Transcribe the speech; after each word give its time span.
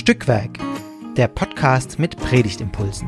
Stückwerk, 0.00 0.58
der 1.18 1.28
Podcast 1.28 1.98
mit 1.98 2.16
Predigtimpulsen. 2.16 3.06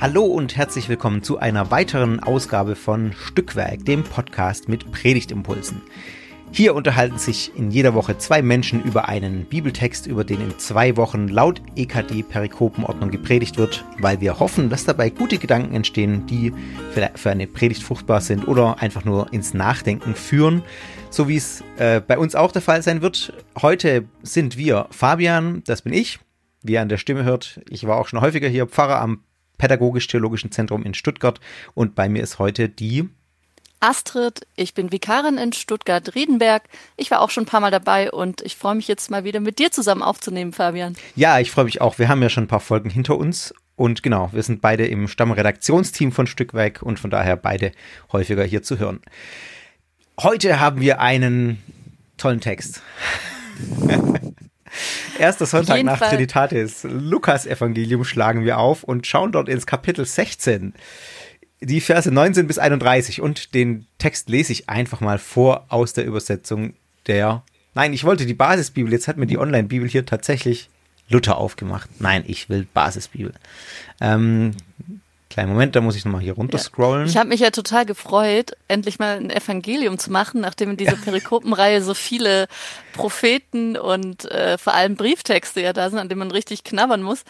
Hallo 0.00 0.26
und 0.26 0.56
herzlich 0.56 0.88
willkommen 0.88 1.24
zu 1.24 1.38
einer 1.38 1.72
weiteren 1.72 2.20
Ausgabe 2.20 2.76
von 2.76 3.12
Stückwerk, 3.12 3.84
dem 3.84 4.04
Podcast 4.04 4.68
mit 4.68 4.92
Predigtimpulsen. 4.92 5.82
Hier 6.50 6.74
unterhalten 6.74 7.18
sich 7.18 7.52
in 7.56 7.70
jeder 7.70 7.94
Woche 7.94 8.18
zwei 8.18 8.42
Menschen 8.42 8.82
über 8.82 9.08
einen 9.08 9.44
Bibeltext, 9.44 10.06
über 10.06 10.24
den 10.24 10.40
in 10.40 10.58
zwei 10.58 10.96
Wochen 10.96 11.28
laut 11.28 11.62
EKD 11.76 12.22
Perikopenordnung 12.22 13.10
gepredigt 13.10 13.58
wird, 13.58 13.84
weil 13.98 14.20
wir 14.20 14.40
hoffen, 14.40 14.70
dass 14.70 14.84
dabei 14.84 15.10
gute 15.10 15.38
Gedanken 15.38 15.74
entstehen, 15.74 16.26
die 16.26 16.52
für 17.14 17.30
eine 17.30 17.46
Predigt 17.46 17.82
fruchtbar 17.82 18.20
sind 18.20 18.48
oder 18.48 18.80
einfach 18.80 19.04
nur 19.04 19.32
ins 19.32 19.54
Nachdenken 19.54 20.14
führen, 20.14 20.62
so 21.10 21.28
wie 21.28 21.36
es 21.36 21.62
äh, 21.76 22.00
bei 22.00 22.18
uns 22.18 22.34
auch 22.34 22.50
der 22.50 22.62
Fall 22.62 22.82
sein 22.82 23.02
wird. 23.02 23.32
Heute 23.60 24.06
sind 24.22 24.56
wir 24.56 24.86
Fabian, 24.90 25.62
das 25.64 25.82
bin 25.82 25.92
ich, 25.92 26.18
wie 26.62 26.72
ihr 26.72 26.82
an 26.82 26.88
der 26.88 26.98
Stimme 26.98 27.24
hört. 27.24 27.60
Ich 27.68 27.86
war 27.86 27.98
auch 27.98 28.08
schon 28.08 28.20
häufiger 28.20 28.48
hier 28.48 28.66
Pfarrer 28.66 29.00
am 29.00 29.22
Pädagogisch-Theologischen 29.58 30.50
Zentrum 30.50 30.82
in 30.82 30.94
Stuttgart 30.94 31.40
und 31.74 31.94
bei 31.94 32.08
mir 32.08 32.22
ist 32.22 32.38
heute 32.38 32.68
die 32.68 33.08
Astrid, 33.80 34.46
ich 34.56 34.74
bin 34.74 34.90
Vikarin 34.90 35.38
in 35.38 35.52
Stuttgart-Riedenberg. 35.52 36.64
Ich 36.96 37.10
war 37.10 37.20
auch 37.20 37.30
schon 37.30 37.44
ein 37.44 37.46
paar 37.46 37.60
Mal 37.60 37.70
dabei 37.70 38.10
und 38.10 38.42
ich 38.42 38.56
freue 38.56 38.74
mich 38.74 38.88
jetzt 38.88 39.10
mal 39.10 39.24
wieder 39.24 39.40
mit 39.40 39.58
dir 39.58 39.70
zusammen 39.70 40.02
aufzunehmen, 40.02 40.52
Fabian. 40.52 40.96
Ja, 41.14 41.38
ich 41.38 41.50
freue 41.50 41.64
mich 41.64 41.80
auch. 41.80 41.98
Wir 41.98 42.08
haben 42.08 42.22
ja 42.22 42.28
schon 42.28 42.44
ein 42.44 42.48
paar 42.48 42.60
Folgen 42.60 42.90
hinter 42.90 43.16
uns 43.16 43.54
und 43.76 44.02
genau, 44.02 44.30
wir 44.32 44.42
sind 44.42 44.60
beide 44.60 44.86
im 44.86 45.06
Stammredaktionsteam 45.06 46.10
von 46.10 46.26
Stückwerk 46.26 46.82
und 46.82 46.98
von 46.98 47.10
daher 47.10 47.36
beide 47.36 47.70
häufiger 48.12 48.42
hier 48.42 48.64
zu 48.64 48.80
hören. 48.80 49.00
Heute 50.20 50.58
haben 50.58 50.80
wir 50.80 51.00
einen 51.00 51.62
tollen 52.16 52.40
Text. 52.40 52.82
Erster 55.18 55.46
Sonntag 55.46 55.82
nach 55.84 55.98
Fall. 55.98 56.10
Trinitatis, 56.10 56.82
Lukas 56.82 57.46
Evangelium 57.46 58.04
schlagen 58.04 58.44
wir 58.44 58.58
auf 58.58 58.82
und 58.82 59.06
schauen 59.06 59.30
dort 59.30 59.48
ins 59.48 59.66
Kapitel 59.66 60.04
16 60.04 60.74
die 61.60 61.80
Verse 61.80 62.10
19 62.10 62.46
bis 62.46 62.58
31 62.58 63.20
und 63.20 63.54
den 63.54 63.86
Text 63.98 64.28
lese 64.28 64.52
ich 64.52 64.68
einfach 64.68 65.00
mal 65.00 65.18
vor 65.18 65.66
aus 65.68 65.92
der 65.92 66.04
Übersetzung 66.04 66.74
der. 67.06 67.42
Nein, 67.74 67.92
ich 67.92 68.04
wollte 68.04 68.26
die 68.26 68.34
Basisbibel, 68.34 68.92
jetzt 68.92 69.08
hat 69.08 69.16
mir 69.16 69.26
die 69.26 69.38
Online-Bibel 69.38 69.88
hier 69.88 70.06
tatsächlich 70.06 70.68
Luther 71.08 71.38
aufgemacht. 71.38 71.88
Nein, 72.00 72.24
ich 72.26 72.48
will 72.48 72.66
Basisbibel. 72.72 73.32
Ähm, 74.00 74.54
kleinen 75.30 75.50
Moment, 75.50 75.74
da 75.76 75.80
muss 75.80 75.96
ich 75.96 76.04
nochmal 76.04 76.20
hier 76.20 76.34
runterscrollen. 76.34 77.06
Ja. 77.06 77.10
Ich 77.10 77.16
habe 77.16 77.28
mich 77.28 77.40
ja 77.40 77.50
total 77.50 77.86
gefreut, 77.86 78.52
endlich 78.68 78.98
mal 78.98 79.16
ein 79.16 79.30
Evangelium 79.30 79.98
zu 79.98 80.10
machen, 80.10 80.40
nachdem 80.40 80.70
in 80.70 80.76
dieser 80.76 80.96
Perikopenreihe 80.96 81.82
so 81.82 81.94
viele 81.94 82.46
Propheten 82.92 83.76
und 83.76 84.30
äh, 84.30 84.58
vor 84.58 84.74
allem 84.74 84.96
Brieftexte 84.96 85.60
ja 85.60 85.72
da 85.72 85.90
sind, 85.90 85.98
an 85.98 86.08
denen 86.08 86.20
man 86.20 86.30
richtig 86.30 86.64
knabbern 86.64 87.02
muss. 87.02 87.24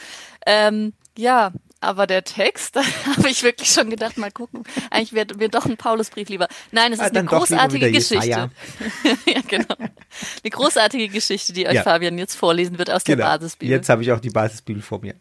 Ähm, 0.47 0.93
ja, 1.17 1.53
aber 1.81 2.07
der 2.07 2.25
Text, 2.25 2.77
da 2.77 2.83
habe 3.07 3.29
ich 3.29 3.43
wirklich 3.43 3.71
schon 3.71 3.91
gedacht, 3.91 4.19
mal 4.19 4.31
gucken, 4.31 4.65
eigentlich 4.91 5.13
wäre 5.13 5.35
mir 5.37 5.49
doch 5.49 5.67
ein 5.67 5.77
Paulusbrief 5.77 6.29
lieber. 6.29 6.49
Nein, 6.73 6.93
es 6.93 6.99
ist 6.99 7.05
ah, 7.05 7.19
eine 7.19 7.25
großartige 7.25 7.91
Geschichte. 7.93 8.27
ja, 9.27 9.41
genau. 9.47 9.75
Eine 9.79 10.51
großartige 10.51 11.09
Geschichte, 11.09 11.53
die 11.53 11.67
euch 11.67 11.75
ja. 11.75 11.83
Fabian 11.83 12.19
jetzt 12.19 12.35
vorlesen 12.35 12.79
wird 12.79 12.91
aus 12.91 13.05
genau. 13.05 13.19
der 13.19 13.25
Basisbibel. 13.25 13.75
Jetzt 13.75 13.89
habe 13.89 14.03
ich 14.03 14.13
auch 14.13 14.21
die 14.21 14.31
Basisbibel 14.31 14.83
vor 14.83 15.01
mir. 15.01 15.15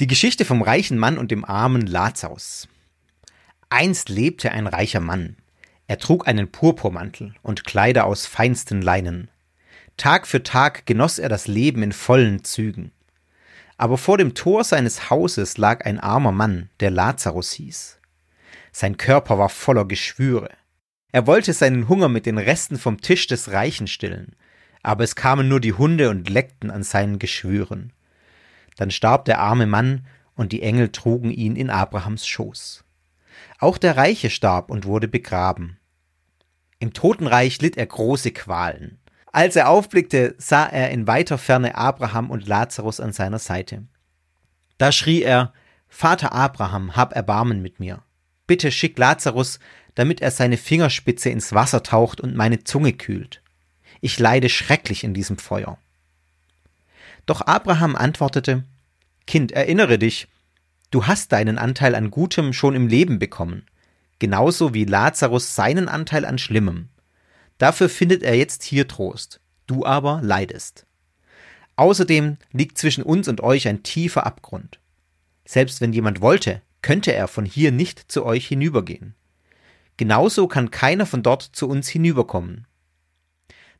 Die 0.00 0.06
Geschichte 0.06 0.44
vom 0.44 0.62
reichen 0.62 0.98
Mann 0.98 1.18
und 1.18 1.30
dem 1.30 1.44
armen 1.44 1.86
Lazarus. 1.86 2.68
Einst 3.68 4.08
lebte 4.08 4.50
ein 4.50 4.66
reicher 4.66 5.00
Mann. 5.00 5.36
Er 5.86 5.98
trug 5.98 6.26
einen 6.26 6.50
Purpurmantel 6.50 7.34
und 7.42 7.64
Kleider 7.64 8.06
aus 8.06 8.26
feinsten 8.26 8.82
Leinen. 8.82 9.28
Tag 9.96 10.26
für 10.26 10.42
Tag 10.42 10.86
genoss 10.86 11.18
er 11.18 11.28
das 11.28 11.46
Leben 11.46 11.82
in 11.82 11.92
vollen 11.92 12.44
Zügen. 12.44 12.92
Aber 13.82 13.98
vor 13.98 14.16
dem 14.16 14.34
Tor 14.34 14.62
seines 14.62 15.10
Hauses 15.10 15.58
lag 15.58 15.84
ein 15.84 15.98
armer 15.98 16.30
Mann, 16.30 16.70
der 16.78 16.92
Lazarus 16.92 17.50
hieß. 17.50 17.98
Sein 18.70 18.96
Körper 18.96 19.38
war 19.38 19.48
voller 19.48 19.86
Geschwüre. 19.86 20.50
Er 21.10 21.26
wollte 21.26 21.52
seinen 21.52 21.88
Hunger 21.88 22.08
mit 22.08 22.24
den 22.24 22.38
Resten 22.38 22.78
vom 22.78 23.00
Tisch 23.00 23.26
des 23.26 23.50
Reichen 23.50 23.88
stillen, 23.88 24.36
aber 24.84 25.02
es 25.02 25.16
kamen 25.16 25.48
nur 25.48 25.58
die 25.58 25.72
Hunde 25.72 26.10
und 26.10 26.30
leckten 26.30 26.70
an 26.70 26.84
seinen 26.84 27.18
Geschwüren. 27.18 27.92
Dann 28.76 28.92
starb 28.92 29.24
der 29.24 29.40
arme 29.40 29.66
Mann, 29.66 30.06
und 30.36 30.52
die 30.52 30.62
Engel 30.62 30.90
trugen 30.90 31.32
ihn 31.32 31.56
in 31.56 31.68
Abrahams 31.68 32.24
Schoß. 32.24 32.84
Auch 33.58 33.78
der 33.78 33.96
Reiche 33.96 34.30
starb 34.30 34.70
und 34.70 34.84
wurde 34.84 35.08
begraben. 35.08 35.76
Im 36.78 36.92
Totenreich 36.92 37.60
litt 37.60 37.76
er 37.76 37.86
große 37.86 38.30
Qualen. 38.30 39.00
Als 39.32 39.56
er 39.56 39.70
aufblickte, 39.70 40.34
sah 40.36 40.66
er 40.66 40.90
in 40.90 41.06
weiter 41.06 41.38
Ferne 41.38 41.74
Abraham 41.74 42.30
und 42.30 42.46
Lazarus 42.46 43.00
an 43.00 43.12
seiner 43.12 43.38
Seite. 43.38 43.84
Da 44.76 44.92
schrie 44.92 45.22
er, 45.22 45.54
Vater 45.88 46.32
Abraham, 46.32 46.96
hab 46.96 47.14
Erbarmen 47.14 47.62
mit 47.62 47.80
mir. 47.80 48.02
Bitte 48.46 48.70
schick 48.70 48.98
Lazarus, 48.98 49.58
damit 49.94 50.20
er 50.20 50.30
seine 50.30 50.58
Fingerspitze 50.58 51.30
ins 51.30 51.52
Wasser 51.54 51.82
taucht 51.82 52.20
und 52.20 52.36
meine 52.36 52.64
Zunge 52.64 52.92
kühlt. 52.92 53.42
Ich 54.02 54.18
leide 54.18 54.48
schrecklich 54.48 55.04
in 55.04 55.14
diesem 55.14 55.38
Feuer. 55.38 55.78
Doch 57.24 57.40
Abraham 57.42 57.96
antwortete, 57.96 58.64
Kind, 59.26 59.52
erinnere 59.52 59.98
dich, 59.98 60.28
du 60.90 61.06
hast 61.06 61.32
deinen 61.32 61.56
Anteil 61.56 61.94
an 61.94 62.10
Gutem 62.10 62.52
schon 62.52 62.74
im 62.74 62.88
Leben 62.88 63.18
bekommen, 63.18 63.64
genauso 64.18 64.74
wie 64.74 64.84
Lazarus 64.84 65.54
seinen 65.54 65.88
Anteil 65.88 66.24
an 66.24 66.38
Schlimmem. 66.38 66.88
Dafür 67.62 67.88
findet 67.88 68.24
er 68.24 68.34
jetzt 68.34 68.64
hier 68.64 68.88
Trost. 68.88 69.40
Du 69.68 69.86
aber 69.86 70.18
leidest. 70.20 70.84
Außerdem 71.76 72.38
liegt 72.50 72.76
zwischen 72.76 73.04
uns 73.04 73.28
und 73.28 73.40
euch 73.40 73.68
ein 73.68 73.84
tiefer 73.84 74.26
Abgrund. 74.26 74.80
Selbst 75.44 75.80
wenn 75.80 75.92
jemand 75.92 76.20
wollte, 76.20 76.60
könnte 76.82 77.12
er 77.12 77.28
von 77.28 77.44
hier 77.44 77.70
nicht 77.70 78.10
zu 78.10 78.26
euch 78.26 78.48
hinübergehen. 78.48 79.14
Genauso 79.96 80.48
kann 80.48 80.72
keiner 80.72 81.06
von 81.06 81.22
dort 81.22 81.42
zu 81.52 81.68
uns 81.68 81.88
hinüberkommen. 81.88 82.66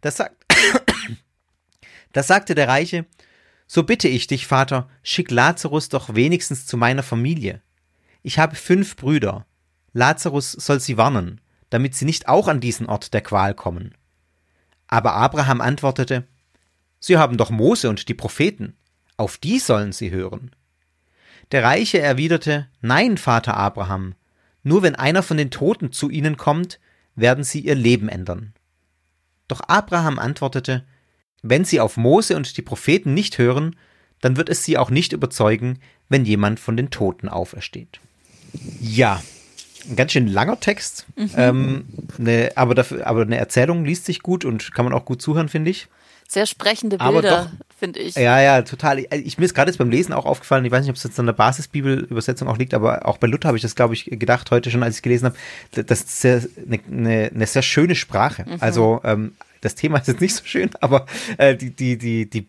Das, 0.01 0.19
sagt 0.19 0.37
das 2.13 2.29
sagte 2.29 2.55
der 2.55 2.69
Reiche, 2.69 3.05
so 3.67 3.83
bitte 3.83 4.07
ich 4.07 4.29
dich, 4.29 4.47
Vater, 4.47 4.89
schick 5.03 5.29
Lazarus 5.33 5.89
doch 5.89 6.15
wenigstens 6.15 6.67
zu 6.67 6.77
meiner 6.77 7.03
Familie. 7.03 7.63
Ich 8.23 8.39
habe 8.39 8.55
fünf 8.55 8.95
Brüder. 8.95 9.45
Lazarus 9.93 10.53
soll 10.53 10.79
sie 10.79 10.97
warnen, 10.97 11.41
damit 11.73 11.95
sie 11.95 12.05
nicht 12.05 12.29
auch 12.29 12.49
an 12.49 12.61
diesen 12.61 12.85
Ort 12.85 13.15
der 13.15 13.23
Qual 13.23 13.55
kommen. 13.55 13.95
Aber 14.89 15.15
Abraham 15.15 15.63
antwortete, 15.63 16.29
Sie 17.01 17.17
haben 17.17 17.39
doch 17.39 17.49
Mose 17.49 17.89
und 17.89 18.11
die 18.11 18.15
Propheten, 18.15 18.77
auf 19.17 19.39
die 19.39 19.59
sollen 19.59 19.93
sie 19.93 20.11
hören. 20.11 20.55
Der 21.51 21.65
Reiche 21.65 21.99
erwiderte, 21.99 22.69
Nein, 22.83 23.17
Vater 23.17 23.57
Abraham, 23.57 24.15
nur 24.63 24.83
wenn 24.83 24.97
einer 24.97 25.23
von 25.23 25.39
den 25.39 25.51
Toten 25.51 25.93
zu 25.93 26.11
ihnen 26.11 26.37
kommt, 26.37 26.79
werden 27.15 27.43
sie 27.43 27.61
ihr 27.61 27.75
Leben 27.75 28.11
ändern. 28.11 28.53
Doch 29.49 29.63
Abraham 29.67 30.19
antwortete, 30.19 30.85
Wenn 31.41 31.65
sie 31.65 31.81
auf 31.81 31.97
Mose 31.97 32.37
und 32.37 32.59
die 32.59 32.63
Propheten 32.63 33.15
nicht 33.15 33.39
hören, 33.39 33.77
dann 34.21 34.37
wird 34.37 34.51
es 34.51 34.63
sie 34.63 34.77
auch 34.77 34.91
nicht 34.91 35.15
überzeugen, 35.15 35.79
wenn 36.11 36.27
jemand 36.27 36.61
von 36.61 36.77
den 36.77 36.91
Toten 36.91 37.31
aufersteht. 37.31 37.99
Ja, 38.79 39.23
ein 39.89 39.97
ganz 39.97 40.13
schön 40.13 40.27
langer 40.27 40.61
Text, 40.61 41.07
mhm. 41.17 41.31
ähm, 41.37 41.85
ne, 42.19 42.51
aber, 42.55 42.75
dafür, 42.75 43.07
aber 43.07 43.23
eine 43.23 43.37
Erzählung 43.37 43.85
liest 43.85 44.05
sich 44.05 44.21
gut 44.23 44.45
und 44.45 44.73
kann 44.75 44.85
man 44.85 44.95
auch 44.95 45.05
gut 45.05 45.23
zuhören, 45.23 45.49
finde 45.49 45.71
ich. 45.71 45.89
Sehr 46.29 46.47
sprechende 46.47 46.97
Bilder, 46.97 47.53
finde 47.79 48.01
ich. 48.01 48.15
Ja, 48.15 48.41
ja, 48.41 48.63
total. 48.63 49.01
Ich, 49.01 49.13
ich 49.13 49.37
mir 49.37 49.45
ist 49.45 49.55
gerade 49.55 49.71
jetzt 49.71 49.77
beim 49.77 49.91
Lesen 49.91 50.15
auch 50.15 50.25
aufgefallen, 50.25 50.65
ich 50.65 50.73
weiß 50.73 50.81
nicht, 50.81 50.89
ob 50.89 50.97
es 50.97 51.03
jetzt 51.03 51.21
an 51.21 51.27
der 51.27 51.35
Basisbibelübersetzung 51.35 52.49
auch 52.49 52.57
liegt, 52.57 52.73
aber 52.73 53.07
auch 53.07 53.19
bei 53.19 53.27
Luther 53.27 53.49
habe 53.49 53.59
ich 53.59 53.63
das, 53.63 53.75
glaube 53.75 53.93
ich, 53.93 54.07
gedacht 54.07 54.51
heute 54.51 54.71
schon, 54.71 54.83
als 54.83 54.97
ich 54.97 55.03
gelesen 55.03 55.27
habe. 55.27 55.85
Das 55.85 56.01
ist 56.01 56.21
sehr, 56.23 56.43
eine, 56.67 56.81
eine, 56.91 57.31
eine 57.35 57.47
sehr 57.47 57.61
schöne 57.61 57.95
Sprache. 57.95 58.47
Mhm. 58.49 58.57
Also 58.61 59.03
ähm, 59.05 59.35
das 59.61 59.75
Thema 59.75 59.99
ist 59.99 60.09
jetzt 60.09 60.23
nicht 60.23 60.35
so 60.35 60.45
schön, 60.45 60.71
aber 60.81 61.05
äh, 61.37 61.55
die, 61.55 61.71
die, 61.71 61.99
die, 61.99 62.31
die 62.31 62.47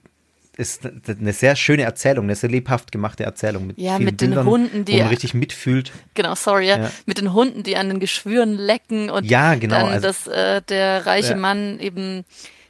ist 0.58 0.82
eine 0.86 1.34
sehr 1.34 1.56
schöne 1.56 1.84
Erzählung, 1.84 2.26
eine 2.26 2.36
sehr 2.36 2.50
lebhaft 2.50 2.92
gemachte 2.92 3.24
Erzählung 3.24 3.68
mit 3.68 3.78
ja, 3.80 3.98
mit 3.98 4.18
Bildern, 4.18 4.46
den 4.46 4.52
Hunden, 4.52 4.86
die 4.86 4.94
wo 4.94 4.98
man 5.00 5.08
richtig 5.08 5.34
mitfühlt. 5.34 5.92
Genau, 6.14 6.36
sorry, 6.36 6.68
ja. 6.68 6.78
ja. 6.78 6.92
mit 7.06 7.18
den 7.18 7.34
Hunden, 7.34 7.64
die 7.64 7.76
an 7.76 7.90
den 7.90 8.00
Geschwüren 8.00 8.54
lecken 8.54 9.10
und 9.10 9.26
ja, 9.26 9.56
genau, 9.56 9.78
dann, 9.78 9.88
also, 9.88 10.08
dass 10.08 10.28
äh, 10.28 10.62
der 10.62 11.06
reiche 11.06 11.32
ja. 11.32 11.38
Mann 11.38 11.80
eben 11.80 12.24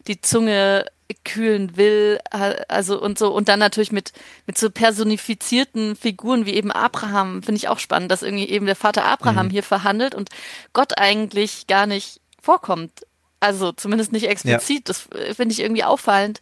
die 0.07 0.21
Zunge 0.21 0.85
kühlen 1.25 1.77
will, 1.77 2.19
also 2.67 2.99
und 3.01 3.19
so 3.19 3.33
und 3.33 3.47
dann 3.47 3.59
natürlich 3.59 3.91
mit 3.91 4.13
mit 4.47 4.57
so 4.57 4.69
personifizierten 4.69 5.95
Figuren 5.95 6.45
wie 6.45 6.53
eben 6.53 6.71
Abraham 6.71 7.43
finde 7.43 7.57
ich 7.57 7.67
auch 7.67 7.79
spannend, 7.79 8.11
dass 8.11 8.23
irgendwie 8.23 8.49
eben 8.49 8.65
der 8.65 8.75
Vater 8.75 9.05
Abraham 9.05 9.47
mhm. 9.47 9.51
hier 9.51 9.63
verhandelt 9.63 10.15
und 10.15 10.29
Gott 10.71 10.97
eigentlich 10.97 11.67
gar 11.67 11.85
nicht 11.85 12.19
vorkommt, 12.41 13.05
also 13.39 13.71
zumindest 13.71 14.11
nicht 14.11 14.27
explizit. 14.27 14.87
Ja. 14.87 14.93
Das 14.93 15.07
äh, 15.11 15.33
finde 15.33 15.53
ich 15.53 15.59
irgendwie 15.59 15.83
auffallend. 15.83 16.41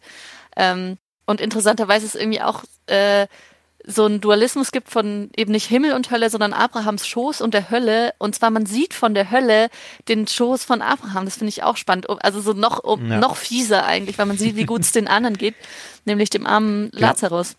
Ähm, 0.56 0.98
und 1.26 1.40
interessanterweise 1.40 2.06
ist 2.06 2.14
irgendwie 2.14 2.40
auch 2.40 2.64
äh, 2.86 3.26
so 3.84 4.04
einen 4.04 4.20
Dualismus 4.20 4.70
gibt 4.70 4.90
von 4.90 5.30
eben 5.36 5.52
nicht 5.52 5.66
Himmel 5.66 5.94
und 5.94 6.10
Hölle, 6.10 6.30
sondern 6.30 6.52
Abrahams 6.52 7.06
Schoß 7.06 7.40
und 7.40 7.52
der 7.54 7.70
Hölle. 7.70 8.14
Und 8.18 8.34
zwar 8.34 8.50
man 8.50 8.66
sieht 8.66 8.94
von 8.94 9.14
der 9.14 9.30
Hölle 9.30 9.70
den 10.08 10.26
Schoß 10.26 10.64
von 10.64 10.82
Abraham. 10.82 11.24
Das 11.24 11.36
finde 11.36 11.48
ich 11.48 11.62
auch 11.62 11.76
spannend. 11.76 12.08
Also 12.24 12.40
so 12.40 12.52
noch, 12.52 12.84
ja. 12.84 13.18
noch 13.18 13.36
fieser 13.36 13.84
eigentlich, 13.84 14.18
weil 14.18 14.26
man 14.26 14.38
sieht, 14.38 14.56
wie 14.56 14.64
gut 14.64 14.82
es 14.82 14.92
den 14.92 15.08
anderen 15.08 15.36
geht, 15.36 15.54
nämlich 16.04 16.30
dem 16.30 16.46
armen 16.46 16.90
genau. 16.90 17.08
Lazarus. 17.08 17.56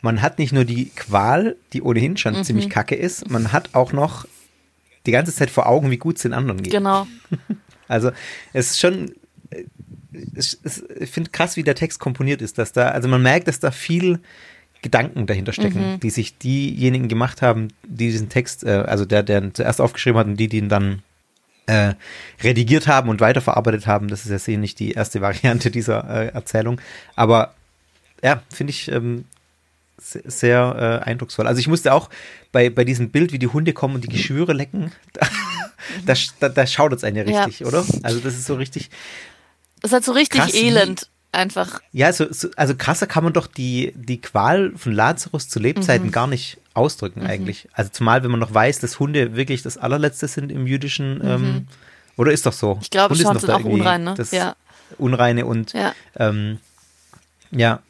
Man 0.00 0.22
hat 0.22 0.38
nicht 0.38 0.52
nur 0.52 0.64
die 0.64 0.86
Qual, 0.90 1.56
die 1.72 1.82
ohnehin 1.82 2.16
schon 2.16 2.36
mhm. 2.36 2.44
ziemlich 2.44 2.70
kacke 2.70 2.94
ist, 2.94 3.30
man 3.30 3.52
hat 3.52 3.74
auch 3.74 3.92
noch 3.92 4.26
die 5.06 5.12
ganze 5.12 5.34
Zeit 5.34 5.50
vor 5.50 5.66
Augen, 5.66 5.90
wie 5.90 5.98
gut 5.98 6.16
es 6.16 6.22
den 6.22 6.32
anderen 6.32 6.62
geht. 6.62 6.72
Genau. 6.72 7.06
Also 7.86 8.12
es 8.54 8.70
ist 8.70 8.80
schon 8.80 9.12
es, 10.34 10.58
ich 10.98 11.10
finde 11.10 11.30
krass, 11.30 11.56
wie 11.56 11.62
der 11.62 11.74
Text 11.74 11.98
komponiert 11.98 12.42
ist, 12.42 12.58
dass 12.58 12.72
da, 12.72 12.88
also 12.88 13.08
man 13.08 13.22
merkt, 13.22 13.48
dass 13.48 13.60
da 13.60 13.70
viel 13.70 14.20
Gedanken 14.82 15.26
dahinter 15.26 15.52
stecken, 15.52 15.92
mhm. 15.92 16.00
die 16.00 16.10
sich 16.10 16.36
diejenigen 16.36 17.08
gemacht 17.08 17.40
haben, 17.42 17.68
die 17.84 18.10
diesen 18.10 18.28
Text, 18.28 18.64
äh, 18.64 18.84
also 18.86 19.04
der, 19.04 19.22
der 19.22 19.54
zuerst 19.54 19.80
aufgeschrieben 19.80 20.18
hat 20.18 20.26
und 20.26 20.36
die, 20.36 20.48
die 20.48 20.58
ihn 20.58 20.68
dann 20.68 21.02
äh, 21.66 21.94
redigiert 22.42 22.86
haben 22.86 23.08
und 23.08 23.20
weiterverarbeitet 23.20 23.86
haben. 23.86 24.08
Das 24.08 24.24
ist 24.24 24.30
ja 24.30 24.38
sicher 24.38 24.58
nicht 24.58 24.78
die 24.78 24.92
erste 24.92 25.20
Variante 25.20 25.70
dieser 25.70 26.08
äh, 26.08 26.26
Erzählung. 26.28 26.80
Aber 27.16 27.54
ja, 28.22 28.42
finde 28.52 28.72
ich 28.72 28.90
ähm, 28.90 29.24
sehr, 29.98 30.22
sehr 30.26 31.00
äh, 31.02 31.08
eindrucksvoll. 31.08 31.46
Also 31.46 31.60
ich 31.60 31.68
musste 31.68 31.94
auch 31.94 32.10
bei, 32.52 32.68
bei 32.68 32.84
diesem 32.84 33.10
Bild, 33.10 33.32
wie 33.32 33.38
die 33.38 33.46
Hunde 33.46 33.72
kommen 33.72 33.94
und 33.94 34.04
die 34.04 34.08
Geschwüre 34.08 34.52
lecken, 34.52 34.92
da, 36.06 36.14
da, 36.40 36.48
da 36.50 36.66
schaut 36.66 36.92
es 36.92 37.04
einen 37.04 37.16
ja 37.16 37.22
richtig, 37.22 37.60
ja. 37.60 37.66
oder? 37.66 37.84
Also 38.02 38.20
das 38.20 38.34
ist 38.34 38.46
so 38.46 38.56
richtig, 38.56 38.90
es 39.84 39.92
hat 39.92 40.04
so 40.04 40.12
richtig 40.12 40.40
Krass, 40.40 40.54
elend. 40.54 41.08
Einfach. 41.30 41.80
Ja, 41.92 42.12
so, 42.12 42.32
so, 42.32 42.48
also 42.56 42.76
krasser 42.76 43.08
kann 43.08 43.24
man 43.24 43.32
doch 43.32 43.48
die, 43.48 43.92
die 43.96 44.20
Qual 44.20 44.72
von 44.76 44.92
Lazarus 44.92 45.48
zu 45.48 45.58
Lebzeiten 45.58 46.06
mhm. 46.06 46.12
gar 46.12 46.26
nicht 46.28 46.58
ausdrücken 46.74 47.20
mhm. 47.20 47.26
eigentlich. 47.26 47.68
Also 47.72 47.90
zumal, 47.90 48.22
wenn 48.22 48.30
man 48.30 48.40
noch 48.40 48.54
weiß, 48.54 48.78
dass 48.78 49.00
Hunde 49.00 49.36
wirklich 49.36 49.62
das 49.62 49.76
allerletzte 49.76 50.28
sind 50.28 50.52
im 50.52 50.66
jüdischen, 50.66 51.18
mhm. 51.18 51.24
ähm, 51.24 51.68
oder 52.16 52.32
ist 52.32 52.46
doch 52.46 52.52
so? 52.52 52.78
Ich 52.80 52.90
glaube 52.90 53.14
Hunde 53.14 53.24
schon, 53.24 53.38
sind 53.38 53.50
auch 53.50 53.64
unrein, 53.64 54.04
ne? 54.04 54.14
Das 54.16 54.30
ja. 54.30 54.54
Unreine 54.96 55.44
und 55.44 55.72
ja. 55.72 55.92
Ähm, 56.16 56.60
ja. 57.50 57.80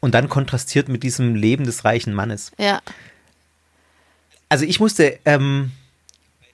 Und 0.00 0.14
dann 0.14 0.28
kontrastiert 0.28 0.88
mit 0.88 1.02
diesem 1.02 1.34
Leben 1.34 1.64
des 1.64 1.86
reichen 1.86 2.12
Mannes. 2.12 2.52
Ja. 2.58 2.82
Also 4.50 4.66
ich 4.66 4.78
musste 4.78 5.18
ähm, 5.24 5.72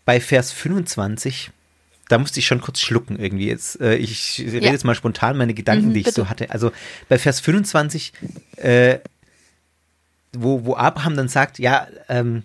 bei 0.05 0.20
Vers 0.20 0.52
25 0.52 1.50
da 2.10 2.18
musste 2.18 2.40
ich 2.40 2.46
schon 2.46 2.60
kurz 2.60 2.80
schlucken 2.80 3.18
irgendwie. 3.18 3.46
Jetzt, 3.46 3.80
äh, 3.80 3.94
ich 3.94 4.40
rede 4.40 4.66
ja. 4.66 4.72
jetzt 4.72 4.84
mal 4.84 4.96
spontan 4.96 5.36
meine 5.36 5.54
Gedanken, 5.54 5.88
mhm, 5.88 5.94
die 5.94 6.00
ich 6.00 6.06
bitte. 6.06 6.22
so 6.22 6.28
hatte. 6.28 6.50
Also 6.50 6.72
bei 7.08 7.18
Vers 7.18 7.38
25, 7.38 8.12
äh, 8.56 8.98
wo, 10.32 10.64
wo 10.64 10.74
Abraham 10.74 11.16
dann 11.16 11.28
sagt, 11.28 11.60
ja, 11.60 11.86
ähm, 12.08 12.42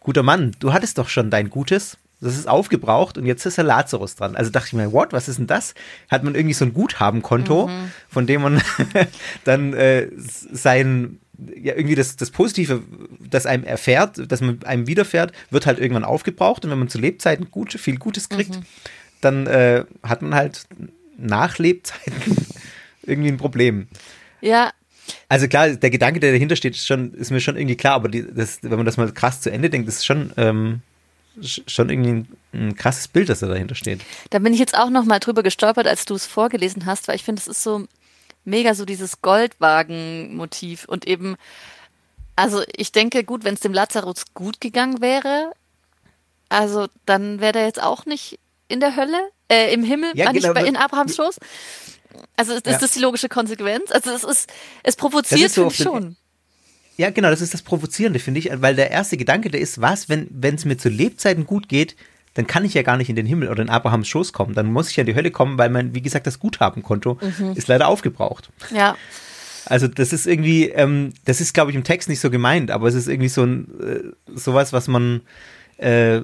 guter 0.00 0.22
Mann, 0.22 0.52
du 0.58 0.74
hattest 0.74 0.98
doch 0.98 1.08
schon 1.08 1.30
dein 1.30 1.48
Gutes, 1.48 1.96
das 2.20 2.36
ist 2.36 2.46
aufgebraucht 2.46 3.16
und 3.16 3.24
jetzt 3.24 3.46
ist 3.46 3.56
der 3.56 3.64
Lazarus 3.64 4.14
dran. 4.14 4.36
Also 4.36 4.50
dachte 4.50 4.68
ich 4.68 4.72
mir, 4.74 4.92
what, 4.92 5.12
was 5.12 5.28
ist 5.28 5.38
denn 5.38 5.46
das? 5.46 5.74
Hat 6.10 6.22
man 6.22 6.34
irgendwie 6.34 6.54
so 6.54 6.66
ein 6.66 6.74
Guthabenkonto, 6.74 7.68
mhm. 7.68 7.92
von 8.10 8.26
dem 8.26 8.42
man 8.42 8.62
dann 9.44 9.72
äh, 9.72 10.08
sein 10.18 11.18
ja, 11.56 11.74
irgendwie 11.74 11.94
das, 11.94 12.16
das 12.16 12.30
Positive, 12.30 12.82
das 13.20 13.46
einem 13.46 13.64
erfährt, 13.64 14.30
das 14.30 14.40
man 14.40 14.62
einem 14.64 14.86
widerfährt, 14.86 15.32
wird 15.50 15.66
halt 15.66 15.78
irgendwann 15.78 16.04
aufgebraucht 16.04 16.64
und 16.64 16.70
wenn 16.70 16.78
man 16.78 16.88
zu 16.88 16.98
Lebzeiten 16.98 17.50
gut, 17.50 17.72
viel 17.72 17.96
Gutes 17.96 18.28
kriegt, 18.28 18.56
mhm. 18.56 18.64
dann 19.20 19.46
äh, 19.46 19.84
hat 20.02 20.22
man 20.22 20.34
halt 20.34 20.66
nach 21.16 21.58
Lebzeiten 21.58 22.36
irgendwie 23.02 23.28
ein 23.28 23.36
Problem. 23.36 23.88
Ja. 24.40 24.72
Also 25.28 25.48
klar, 25.48 25.70
der 25.70 25.90
Gedanke, 25.90 26.20
der 26.20 26.32
dahinter 26.32 26.56
steht, 26.56 26.76
ist, 26.76 26.86
schon, 26.86 27.12
ist 27.14 27.30
mir 27.30 27.40
schon 27.40 27.56
irgendwie 27.56 27.76
klar, 27.76 27.94
aber 27.94 28.08
die, 28.08 28.24
das, 28.32 28.58
wenn 28.62 28.76
man 28.76 28.86
das 28.86 28.96
mal 28.96 29.10
krass 29.12 29.40
zu 29.40 29.50
Ende 29.50 29.68
denkt, 29.68 29.88
ist 29.88 30.06
schon, 30.06 30.32
ähm, 30.36 30.80
schon 31.40 31.90
irgendwie 31.90 32.10
ein, 32.10 32.28
ein, 32.52 32.76
krasses 32.76 33.08
Bild, 33.08 33.28
das 33.28 33.40
da 33.40 33.48
dahinter 33.48 33.74
steht. 33.74 34.00
Da 34.30 34.38
bin 34.38 34.52
ich 34.52 34.60
jetzt 34.60 34.76
auch 34.76 34.90
noch 34.90 35.04
mal 35.04 35.18
drüber 35.18 35.42
gestolpert, 35.42 35.86
als 35.86 36.04
du 36.04 36.14
es 36.14 36.26
vorgelesen 36.26 36.86
hast, 36.86 37.08
weil 37.08 37.16
ich 37.16 37.24
finde, 37.24 37.40
es 37.40 37.48
ist 37.48 37.62
so 37.62 37.86
mega 38.44 38.74
so 38.74 38.84
dieses 38.84 39.22
Goldwagen-Motiv 39.22 40.84
und 40.86 41.06
eben, 41.06 41.36
also 42.36 42.62
ich 42.76 42.92
denke, 42.92 43.24
gut, 43.24 43.44
wenn 43.44 43.54
es 43.54 43.60
dem 43.60 43.72
Lazarus 43.72 44.24
gut 44.34 44.60
gegangen 44.60 45.00
wäre, 45.00 45.52
also 46.48 46.86
dann 47.06 47.40
wäre 47.40 47.52
der 47.52 47.64
jetzt 47.64 47.82
auch 47.82 48.06
nicht 48.06 48.38
in 48.68 48.80
der 48.80 48.96
Hölle, 48.96 49.30
äh, 49.48 49.72
im 49.72 49.84
Himmel, 49.84 50.12
ja, 50.14 50.32
genau, 50.32 50.52
nicht 50.52 50.66
in 50.66 50.76
Abrahams 50.76 51.16
Schoß. 51.16 51.38
Also 52.36 52.52
ist, 52.54 52.66
ja. 52.66 52.72
ist 52.72 52.82
das 52.82 52.92
die 52.92 53.00
logische 53.00 53.28
Konsequenz? 53.28 53.90
Also 53.90 54.10
es 54.10 54.24
ist, 54.24 54.52
es 54.82 54.96
provoziert 54.96 55.50
so 55.50 55.70
schon. 55.70 56.16
Ja, 56.96 57.10
genau, 57.10 57.30
das 57.30 57.40
ist 57.40 57.54
das 57.54 57.62
Provozierende, 57.62 58.18
finde 58.18 58.40
ich, 58.40 58.50
weil 58.52 58.76
der 58.76 58.90
erste 58.90 59.16
Gedanke, 59.16 59.50
der 59.50 59.60
ist, 59.60 59.80
was, 59.80 60.08
wenn 60.08 60.28
es 60.42 60.64
mir 60.64 60.76
zu 60.76 60.88
Lebzeiten 60.88 61.46
gut 61.46 61.68
geht, 61.68 61.96
dann 62.34 62.46
kann 62.46 62.64
ich 62.64 62.74
ja 62.74 62.82
gar 62.82 62.96
nicht 62.96 63.10
in 63.10 63.16
den 63.16 63.26
Himmel 63.26 63.48
oder 63.48 63.62
in 63.62 63.68
Abrahams 63.68 64.08
Schoß 64.08 64.32
kommen. 64.32 64.54
Dann 64.54 64.72
muss 64.72 64.88
ich 64.90 64.96
ja 64.96 65.02
in 65.02 65.06
die 65.06 65.14
Hölle 65.14 65.30
kommen, 65.30 65.58
weil 65.58 65.70
mein, 65.70 65.94
wie 65.94 66.02
gesagt, 66.02 66.26
das 66.26 66.38
Guthabenkonto 66.38 67.18
mhm. 67.20 67.52
ist 67.52 67.68
leider 67.68 67.88
aufgebraucht. 67.88 68.50
Ja. 68.74 68.96
Also 69.66 69.86
das 69.86 70.12
ist 70.12 70.26
irgendwie, 70.26 70.68
ähm, 70.68 71.12
das 71.24 71.40
ist, 71.40 71.54
glaube 71.54 71.70
ich, 71.70 71.76
im 71.76 71.84
Text 71.84 72.08
nicht 72.08 72.20
so 72.20 72.30
gemeint, 72.30 72.70
aber 72.70 72.88
es 72.88 72.94
ist 72.94 73.08
irgendwie 73.08 73.28
so 73.28 73.44
ein 73.44 73.68
äh, 73.80 74.34
sowas, 74.34 74.72
was 74.72 74.88
man, 74.88 75.20
äh, 75.76 76.22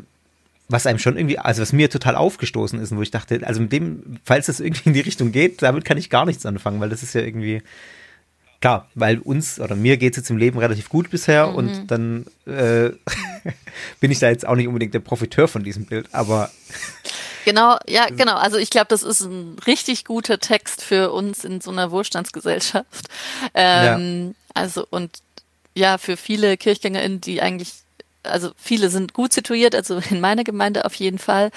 was 0.68 0.86
einem 0.86 0.98
schon 0.98 1.16
irgendwie, 1.16 1.38
also 1.38 1.62
was 1.62 1.72
mir 1.72 1.88
total 1.88 2.16
aufgestoßen 2.16 2.80
ist, 2.80 2.90
und 2.90 2.98
wo 2.98 3.02
ich 3.02 3.10
dachte, 3.10 3.46
also 3.46 3.60
mit 3.60 3.72
dem, 3.72 4.18
falls 4.24 4.46
das 4.46 4.60
irgendwie 4.60 4.88
in 4.88 4.94
die 4.94 5.00
Richtung 5.00 5.30
geht, 5.30 5.62
damit 5.62 5.84
kann 5.84 5.98
ich 5.98 6.10
gar 6.10 6.26
nichts 6.26 6.44
anfangen, 6.46 6.80
weil 6.80 6.88
das 6.88 7.02
ist 7.02 7.14
ja 7.14 7.20
irgendwie, 7.20 7.62
klar, 8.60 8.88
weil 8.94 9.18
uns 9.18 9.60
oder 9.60 9.76
mir 9.76 9.96
geht 9.96 10.14
es 10.14 10.18
jetzt 10.18 10.30
im 10.30 10.36
Leben 10.36 10.58
relativ 10.58 10.88
gut 10.88 11.10
bisher 11.10 11.48
mhm. 11.48 11.54
und 11.54 11.86
dann 11.88 12.26
äh, 12.46 12.90
bin 14.00 14.10
ich 14.10 14.18
da 14.18 14.28
jetzt 14.28 14.46
auch 14.46 14.56
nicht 14.56 14.68
unbedingt 14.68 14.94
der 14.94 15.00
Profiteur 15.00 15.48
von 15.48 15.62
diesem 15.64 15.86
Bild, 15.86 16.08
aber. 16.12 16.50
Genau, 17.44 17.78
ja, 17.86 18.06
genau. 18.10 18.34
Also 18.34 18.58
ich 18.58 18.68
glaube, 18.68 18.88
das 18.90 19.02
ist 19.02 19.22
ein 19.22 19.56
richtig 19.66 20.04
guter 20.04 20.38
Text 20.38 20.82
für 20.82 21.12
uns 21.12 21.44
in 21.44 21.62
so 21.62 21.70
einer 21.70 21.90
Wohlstandsgesellschaft. 21.90 23.08
Ähm, 23.54 24.26
ja. 24.26 24.34
Also 24.52 24.86
und 24.90 25.20
ja, 25.74 25.96
für 25.96 26.18
viele 26.18 26.58
KirchgängerInnen, 26.58 27.22
die 27.22 27.40
eigentlich 27.40 27.72
also 28.22 28.50
viele 28.58 28.90
sind 28.90 29.14
gut 29.14 29.32
situiert, 29.32 29.74
also 29.74 30.02
in 30.10 30.20
meiner 30.20 30.44
Gemeinde 30.44 30.84
auf 30.84 30.94
jeden 30.94 31.18
Fall. 31.18 31.50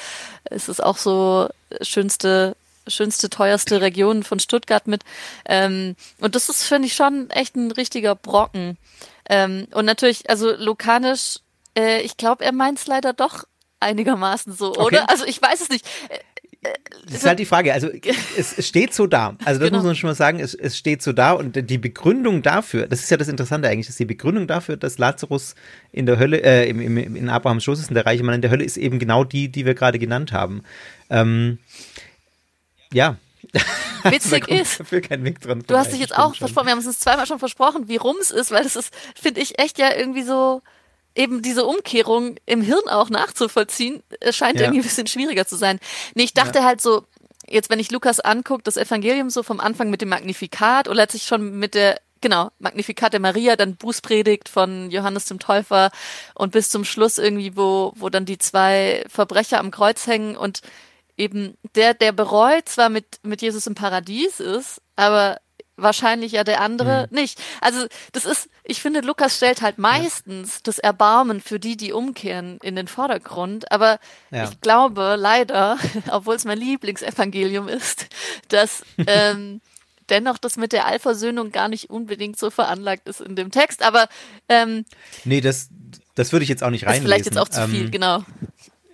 Es 0.46 0.70
ist 0.70 0.82
auch 0.82 0.96
so 0.96 1.50
schönste 1.82 2.56
schönste, 2.88 3.30
teuerste 3.30 3.82
Region 3.82 4.24
von 4.24 4.40
Stuttgart 4.40 4.88
mit. 4.88 5.04
Ähm, 5.46 5.96
und 6.20 6.36
das 6.36 6.50
ist, 6.50 6.64
finde 6.64 6.88
ich, 6.88 6.94
schon 6.94 7.30
echt 7.30 7.56
ein 7.56 7.72
richtiger 7.72 8.16
Brocken. 8.16 8.78
Ähm, 9.30 9.68
und 9.74 9.86
natürlich, 9.86 10.30
also 10.30 10.52
lokanisch, 10.56 11.40
äh, 11.78 12.02
ich 12.02 12.18
glaube, 12.18 12.44
er 12.44 12.52
meint 12.52 12.80
es 12.80 12.88
leider 12.88 13.14
doch 13.14 13.46
einigermaßen 13.80 14.54
so, 14.54 14.72
okay. 14.72 14.82
oder? 14.82 15.10
Also 15.10 15.26
ich 15.26 15.42
weiß 15.42 15.62
es 15.62 15.70
nicht. 15.70 15.86
Äh, 16.10 16.20
äh, 16.64 16.74
das 17.06 17.16
ist 17.16 17.26
halt 17.26 17.40
die 17.40 17.46
Frage. 17.46 17.74
Also 17.74 17.90
es, 18.38 18.58
es 18.58 18.68
steht 18.68 18.94
so 18.94 19.08
da. 19.08 19.36
Also 19.44 19.60
das 19.60 19.70
genau. 19.70 19.80
muss 19.80 19.86
man 19.86 19.96
schon 19.96 20.10
mal 20.10 20.16
sagen. 20.16 20.40
Es, 20.40 20.54
es 20.54 20.78
steht 20.78 21.02
so 21.02 21.14
da 21.14 21.32
und 21.32 21.70
die 21.70 21.78
Begründung 21.78 22.42
dafür, 22.42 22.88
das 22.88 23.02
ist 23.02 23.10
ja 23.10 23.18
das 23.18 23.28
Interessante 23.28 23.68
eigentlich, 23.68 23.88
dass 23.88 23.98
die 23.98 24.06
Begründung 24.06 24.48
dafür, 24.48 24.78
dass 24.78 24.98
Lazarus 24.98 25.56
in 25.92 26.06
der 26.06 26.20
Hölle, 26.20 26.44
äh, 26.44 26.70
im, 26.70 26.80
im, 26.80 27.16
in 27.16 27.30
Abrahams 27.30 27.64
Schoß 27.64 27.80
ist 27.80 27.90
und 27.90 27.96
der 27.96 28.06
reiche 28.06 28.24
Mann 28.24 28.36
in 28.36 28.42
der 28.42 28.52
Hölle, 28.52 28.64
ist 28.64 28.78
eben 28.78 29.00
genau 29.00 29.24
die, 29.24 29.50
die 29.50 29.66
wir 29.66 29.74
gerade 29.74 30.00
genannt 30.00 30.32
haben. 30.32 30.64
Ähm, 31.10 31.58
ja. 32.94 33.18
Witzig 34.04 34.48
ist, 34.50 34.80
dran 34.80 35.64
du 35.66 35.78
hast 35.78 35.92
dich 35.92 36.00
jetzt 36.00 36.18
auch 36.18 36.36
versprochen, 36.36 36.68
wir 36.68 36.72
haben 36.72 36.80
es 36.80 36.88
uns 36.88 37.00
zweimal 37.00 37.26
schon 37.26 37.40
versprochen, 37.40 37.88
wie 37.88 37.98
rum 37.98 38.16
es 38.22 38.32
ist, 38.32 38.52
weil 38.52 38.64
das 38.64 38.76
ist, 38.76 38.94
finde 39.20 39.42
ich, 39.42 39.60
echt 39.60 39.78
ja 39.78 39.94
irgendwie 39.94 40.24
so, 40.24 40.62
eben 41.16 41.42
diese 41.42 41.66
Umkehrung 41.66 42.36
im 42.46 42.62
Hirn 42.62 42.88
auch 42.88 43.10
nachzuvollziehen, 43.10 44.02
scheint 44.30 44.60
ja. 44.60 44.66
irgendwie 44.66 44.82
ein 44.82 44.84
bisschen 44.84 45.08
schwieriger 45.08 45.46
zu 45.46 45.56
sein. 45.56 45.80
Nee, 46.16 46.24
ich 46.24 46.34
dachte 46.34 46.60
ja. 46.60 46.66
halt 46.66 46.82
so, 46.82 47.04
jetzt 47.48 47.70
wenn 47.70 47.80
ich 47.80 47.92
Lukas 47.92 48.20
angucke, 48.20 48.64
das 48.64 48.78
Evangelium 48.78 49.30
so 49.30 49.44
vom 49.44 49.60
Anfang 49.60 49.90
mit 49.90 50.02
dem 50.02 50.10
Magnifikat 50.10 50.88
oder 50.88 50.98
letztlich 50.98 51.24
schon 51.24 51.58
mit 51.60 51.74
der 51.74 52.00
genau, 52.22 52.52
Magnificat 52.60 53.14
der 53.14 53.20
Maria, 53.20 53.56
dann 53.56 53.76
Bußpredigt 53.76 54.48
von 54.48 54.92
Johannes 54.92 55.26
dem 55.26 55.40
Täufer 55.40 55.90
und 56.36 56.52
bis 56.52 56.70
zum 56.70 56.86
Schluss 56.86 57.18
irgendwie, 57.18 57.58
wo, 57.58 57.94
wo 57.96 58.10
dann 58.10 58.26
die 58.26 58.38
zwei 58.38 59.04
Verbrecher 59.10 59.60
am 59.60 59.72
Kreuz 59.72 60.06
hängen 60.06 60.38
und 60.38 60.62
eben 61.22 61.56
der, 61.76 61.94
der 61.94 62.12
bereut, 62.12 62.68
zwar 62.68 62.90
mit, 62.90 63.20
mit 63.24 63.42
Jesus 63.42 63.68
im 63.68 63.76
Paradies 63.76 64.40
ist, 64.40 64.82
aber 64.96 65.38
wahrscheinlich 65.78 66.34
ja 66.34 66.44
der 66.44 66.62
andere 66.62 67.08
mhm. 67.10 67.16
nicht. 67.16 67.42
Also 67.60 67.86
das 68.12 68.26
ist, 68.26 68.50
ich 68.64 68.82
finde, 68.82 69.02
Lukas 69.02 69.38
stellt 69.38 69.62
halt 69.62 69.78
meistens 69.78 70.56
ja. 70.56 70.60
das 70.64 70.80
Erbarmen 70.80 71.42
für 71.42 71.60
die, 71.60 71.78
die 71.78 71.94
umkehren, 71.94 72.58
in 72.62 72.76
den 72.76 72.88
Vordergrund. 72.88 73.72
Aber 73.72 74.00
ja. 74.32 74.46
ich 74.46 74.62
glaube 74.62 75.16
leider, 75.18 75.78
obwohl 76.12 76.36
es 76.36 76.46
mein 76.46 76.60
Lieblingsevangelium 76.60 77.68
ist, 77.68 78.08
dass 78.50 78.84
ähm, 79.08 79.62
dennoch 80.10 80.38
das 80.38 80.58
mit 80.58 80.74
der 80.74 80.88
Allversöhnung 80.88 81.52
gar 81.52 81.68
nicht 81.68 81.90
unbedingt 81.90 82.38
so 82.38 82.50
veranlagt 82.50 83.08
ist 83.08 83.22
in 83.22 83.36
dem 83.36 83.52
Text. 83.52 83.84
Aber 83.84 84.08
ähm, 84.50 84.86
nee, 85.24 85.42
das, 85.42 85.70
das 86.16 86.32
würde 86.32 86.44
ich 86.44 86.50
jetzt 86.50 86.64
auch 86.64 86.70
nicht 86.70 86.86
reinlesen. 86.86 87.06
Ist 87.06 87.10
vielleicht 87.10 87.26
jetzt 87.26 87.38
auch 87.38 87.50
zu 87.50 87.68
viel, 87.68 87.86
ähm, 87.86 87.92
genau. 87.92 88.24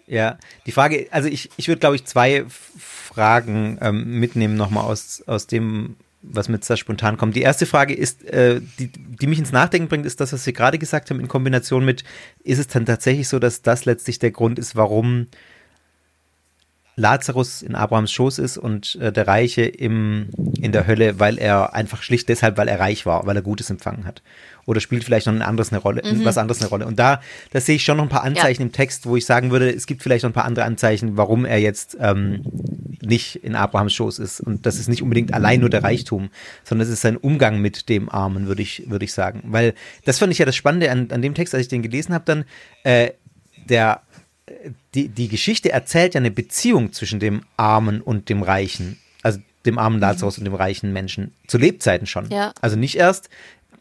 Ja, 0.07 0.37
die 0.65 0.71
Frage, 0.71 1.07
also 1.11 1.27
ich, 1.27 1.49
ich 1.57 1.67
würde, 1.67 1.79
glaube 1.79 1.97
ich, 1.97 2.05
zwei 2.05 2.45
Fragen 2.47 3.77
ähm, 3.81 4.19
mitnehmen 4.19 4.55
nochmal 4.55 4.85
aus, 4.85 5.21
aus 5.27 5.47
dem, 5.47 5.97
was 6.21 6.47
mir 6.47 6.55
jetzt 6.55 6.69
da 6.69 6.77
spontan 6.77 7.17
kommt. 7.17 7.35
Die 7.35 7.41
erste 7.41 7.65
Frage 7.65 7.93
ist, 7.93 8.23
äh, 8.23 8.61
die, 8.79 8.87
die 8.87 9.27
mich 9.27 9.37
ins 9.37 9.51
Nachdenken 9.51 9.89
bringt, 9.89 10.05
ist 10.05 10.21
das, 10.21 10.31
was 10.31 10.45
wir 10.45 10.53
gerade 10.53 10.77
gesagt 10.77 11.09
haben, 11.09 11.19
in 11.19 11.27
Kombination 11.27 11.83
mit, 11.83 12.05
ist 12.43 12.59
es 12.59 12.67
dann 12.67 12.85
tatsächlich 12.85 13.27
so, 13.27 13.37
dass 13.37 13.61
das 13.61 13.83
letztlich 13.83 14.17
der 14.17 14.31
Grund 14.31 14.59
ist, 14.59 14.77
warum 14.77 15.27
Lazarus 16.97 17.61
in 17.61 17.75
Abrahams 17.75 18.11
Schoß 18.11 18.39
ist 18.39 18.57
und 18.57 18.95
äh, 18.95 19.13
der 19.13 19.27
Reiche 19.27 19.61
im, 19.61 20.29
in 20.59 20.71
der 20.71 20.87
Hölle, 20.87 21.19
weil 21.19 21.37
er 21.37 21.75
einfach 21.75 22.01
schlicht 22.01 22.27
deshalb, 22.27 22.57
weil 22.57 22.67
er 22.67 22.79
reich 22.79 23.05
war, 23.05 23.27
weil 23.27 23.35
er 23.35 23.43
Gutes 23.43 23.69
empfangen 23.69 24.05
hat. 24.05 24.23
Oder 24.65 24.81
spielt 24.81 25.03
vielleicht 25.03 25.27
noch 25.27 25.33
ein 25.33 25.43
anderes 25.43 25.71
eine 25.71 25.79
Rolle, 25.79 26.01
mhm. 26.03 26.25
was 26.25 26.39
anderes 26.39 26.59
eine 26.59 26.69
Rolle. 26.69 26.87
Und 26.87 26.97
da, 26.97 27.21
da 27.51 27.61
sehe 27.61 27.75
ich 27.75 27.83
schon 27.83 27.97
noch 27.97 28.03
ein 28.03 28.09
paar 28.09 28.23
Anzeichen 28.23 28.63
ja. 28.63 28.65
im 28.65 28.71
Text, 28.71 29.05
wo 29.05 29.15
ich 29.15 29.27
sagen 29.27 29.51
würde, 29.51 29.69
es 29.69 29.85
gibt 29.85 30.01
vielleicht 30.01 30.23
noch 30.23 30.31
ein 30.31 30.33
paar 30.33 30.45
andere 30.45 30.65
Anzeichen, 30.65 31.17
warum 31.17 31.45
er 31.45 31.59
jetzt 31.59 31.95
ähm, 32.01 32.41
nicht 33.05 33.43
in 33.43 33.55
Abrahams 33.55 33.93
Schoß 33.93 34.17
ist. 34.17 34.41
Und 34.41 34.65
das 34.65 34.79
ist 34.79 34.89
nicht 34.89 35.03
unbedingt 35.03 35.35
allein 35.35 35.59
nur 35.59 35.69
der 35.69 35.83
Reichtum, 35.83 36.29
sondern 36.63 36.87
es 36.87 36.91
ist 36.91 37.01
sein 37.01 37.15
Umgang 37.15 37.61
mit 37.61 37.89
dem 37.89 38.09
Armen, 38.09 38.47
würde 38.47 38.63
ich, 38.63 38.89
würde 38.89 39.05
ich 39.05 39.13
sagen. 39.13 39.43
Weil 39.45 39.75
das 40.03 40.17
fand 40.17 40.33
ich 40.33 40.39
ja 40.39 40.47
das 40.47 40.55
Spannende 40.55 40.89
an, 40.89 41.09
an 41.11 41.21
dem 41.21 41.35
Text, 41.35 41.53
als 41.53 41.61
ich 41.61 41.69
den 41.69 41.83
gelesen 41.83 42.15
habe, 42.15 42.25
dann, 42.25 42.43
äh, 42.83 43.11
der 43.69 44.01
die, 44.97 45.09
die 45.09 45.27
Geschichte 45.27 45.71
erzählt 45.71 46.15
ja 46.15 46.19
eine 46.19 46.31
Beziehung 46.31 46.91
zwischen 46.91 47.19
dem 47.19 47.43
Armen 47.55 48.01
und 48.01 48.29
dem 48.29 48.41
Reichen. 48.41 48.97
Also 49.21 49.39
dem 49.65 49.77
armen 49.77 49.99
Lazarus 49.99 50.37
mhm. 50.37 50.41
und 50.41 50.45
dem 50.45 50.55
reichen 50.55 50.91
Menschen. 50.91 51.35
Zu 51.45 51.59
Lebzeiten 51.59 52.07
schon. 52.07 52.31
Ja. 52.31 52.51
Also 52.61 52.77
nicht 52.77 52.95
erst 52.95 53.29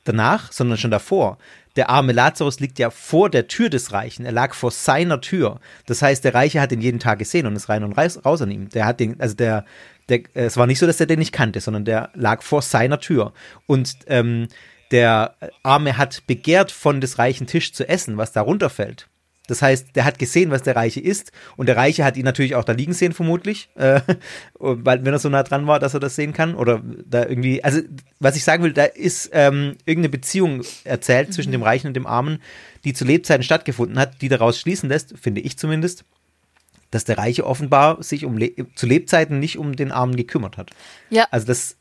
danach, 0.05 0.53
sondern 0.53 0.77
schon 0.77 0.91
davor. 0.91 1.39
Der 1.77 1.89
arme 1.89 2.13
Lazarus 2.13 2.61
liegt 2.61 2.79
ja 2.79 2.91
vor 2.91 3.31
der 3.31 3.49
Tür 3.49 3.71
des 3.71 3.93
Reichen. 3.93 4.27
Er 4.27 4.33
lag 4.33 4.53
vor 4.53 4.71
seiner 4.71 5.23
Tür. 5.23 5.59
Das 5.87 6.03
heißt, 6.03 6.23
der 6.23 6.35
Reiche 6.35 6.61
hat 6.61 6.73
ihn 6.73 6.83
jeden 6.83 7.01
Tag 7.01 7.19
gesehen 7.19 7.47
und 7.47 7.57
ist 7.57 7.71
rein 7.71 7.83
und 7.83 7.95
raus 7.95 8.43
an 8.43 8.51
ihm. 8.51 8.69
Der 8.69 8.85
hat 8.85 9.01
den, 9.01 9.19
also 9.19 9.35
der, 9.35 9.65
der, 10.11 10.21
es 10.35 10.59
war 10.59 10.67
nicht 10.67 10.79
so, 10.79 10.87
dass 10.87 11.01
er 11.01 11.07
den 11.07 11.19
nicht 11.19 11.33
kannte, 11.33 11.61
sondern 11.61 11.87
der 11.87 12.11
lag 12.15 12.43
vor 12.43 12.61
seiner 12.61 13.01
Tür. 13.01 13.33
Und 13.67 13.97
ähm, 14.07 14.49
der 14.91 15.35
Arme 15.63 15.97
hat 15.97 16.27
begehrt, 16.27 16.73
von 16.73 17.01
des 17.01 17.19
reichen 17.19 17.47
Tisch 17.47 17.73
zu 17.73 17.89
essen, 17.89 18.19
was 18.19 18.33
da 18.33 18.43
runterfällt. 18.43 19.09
Das 19.47 19.63
heißt, 19.63 19.95
der 19.95 20.05
hat 20.05 20.19
gesehen, 20.19 20.51
was 20.51 20.63
der 20.63 20.77
Reiche 20.77 21.01
ist. 21.01 21.33
Und 21.57 21.67
der 21.67 21.77
Reiche 21.77 22.05
hat 22.05 22.17
ihn 22.17 22.25
natürlich 22.25 22.55
auch 22.55 22.65
da 22.65 22.73
liegen 22.73 22.93
sehen, 22.93 23.13
vermutlich. 23.13 23.69
Äh, 23.77 24.01
weil, 24.59 25.05
wenn 25.05 25.13
er 25.13 25.19
so 25.19 25.29
nah 25.29 25.43
dran 25.43 25.67
war, 25.67 25.79
dass 25.79 25.93
er 25.93 26.01
das 26.01 26.17
sehen 26.17 26.33
kann. 26.33 26.55
Oder 26.55 26.83
da 27.05 27.27
irgendwie, 27.27 27.63
also, 27.63 27.81
was 28.21 28.37
ich 28.37 28.43
sagen 28.43 28.63
will, 28.63 28.73
da 28.73 28.85
ist 28.85 29.31
ähm, 29.33 29.77
irgendeine 29.85 30.09
Beziehung 30.09 30.63
erzählt 30.85 31.29
mhm. 31.29 31.33
zwischen 31.33 31.53
dem 31.53 31.63
Reichen 31.63 31.89
und 31.89 31.95
dem 31.95 32.07
Armen, 32.07 32.41
die 32.85 32.95
zu 32.95 33.05
Lebzeiten 33.05 33.43
stattgefunden 33.43 33.99
hat, 33.99 34.23
die 34.23 34.29
daraus 34.29 34.59
schließen 34.59 34.89
lässt, 34.89 35.19
finde 35.19 35.41
ich 35.43 35.59
zumindest, 35.59 36.05
dass 36.91 37.05
der 37.05 37.19
Reiche 37.19 37.47
offenbar 37.47 38.03
sich 38.03 38.25
um 38.25 38.39
Le 38.39 38.53
zu 38.75 38.87
Lebzeiten 38.87 39.39
nicht 39.39 39.59
um 39.59 39.77
den 39.77 39.93
Armen 39.93 40.17
gekümmert 40.17 40.57
hat. 40.57 40.71
Ja. 41.11 41.27
Also 41.31 41.47
das. 41.47 41.77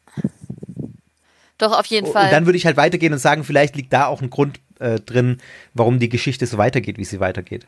Doch, 1.58 1.78
auf 1.78 1.86
jeden 1.86 2.12
Fall. 2.12 2.26
Und 2.26 2.32
dann 2.32 2.46
würde 2.46 2.58
ich 2.58 2.66
halt 2.66 2.76
weitergehen 2.76 3.14
und 3.14 3.20
sagen, 3.20 3.44
vielleicht 3.44 3.76
liegt 3.76 3.94
da 3.94 4.08
auch 4.08 4.22
ein 4.22 4.30
Grund 4.30 4.60
äh, 4.80 5.00
drin, 5.00 5.40
warum 5.74 6.00
die 6.00 6.10
Geschichte 6.10 6.46
so 6.46 6.58
weitergeht, 6.58 6.98
wie 6.98 7.06
sie 7.06 7.20
weitergeht. 7.20 7.66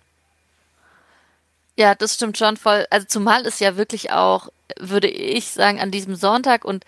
Ja, 1.78 1.94
das 1.94 2.16
stimmt 2.16 2.38
schon 2.38 2.58
voll. 2.58 2.88
Also 2.90 3.06
zumal 3.08 3.46
ist 3.46 3.62
ja 3.62 3.78
wirklich 3.78 4.12
auch, 4.12 4.50
würde 4.80 5.08
ich 5.08 5.52
sagen, 5.52 5.80
an 5.80 5.92
diesem 5.92 6.16
Sonntag 6.16 6.66
und 6.66 6.84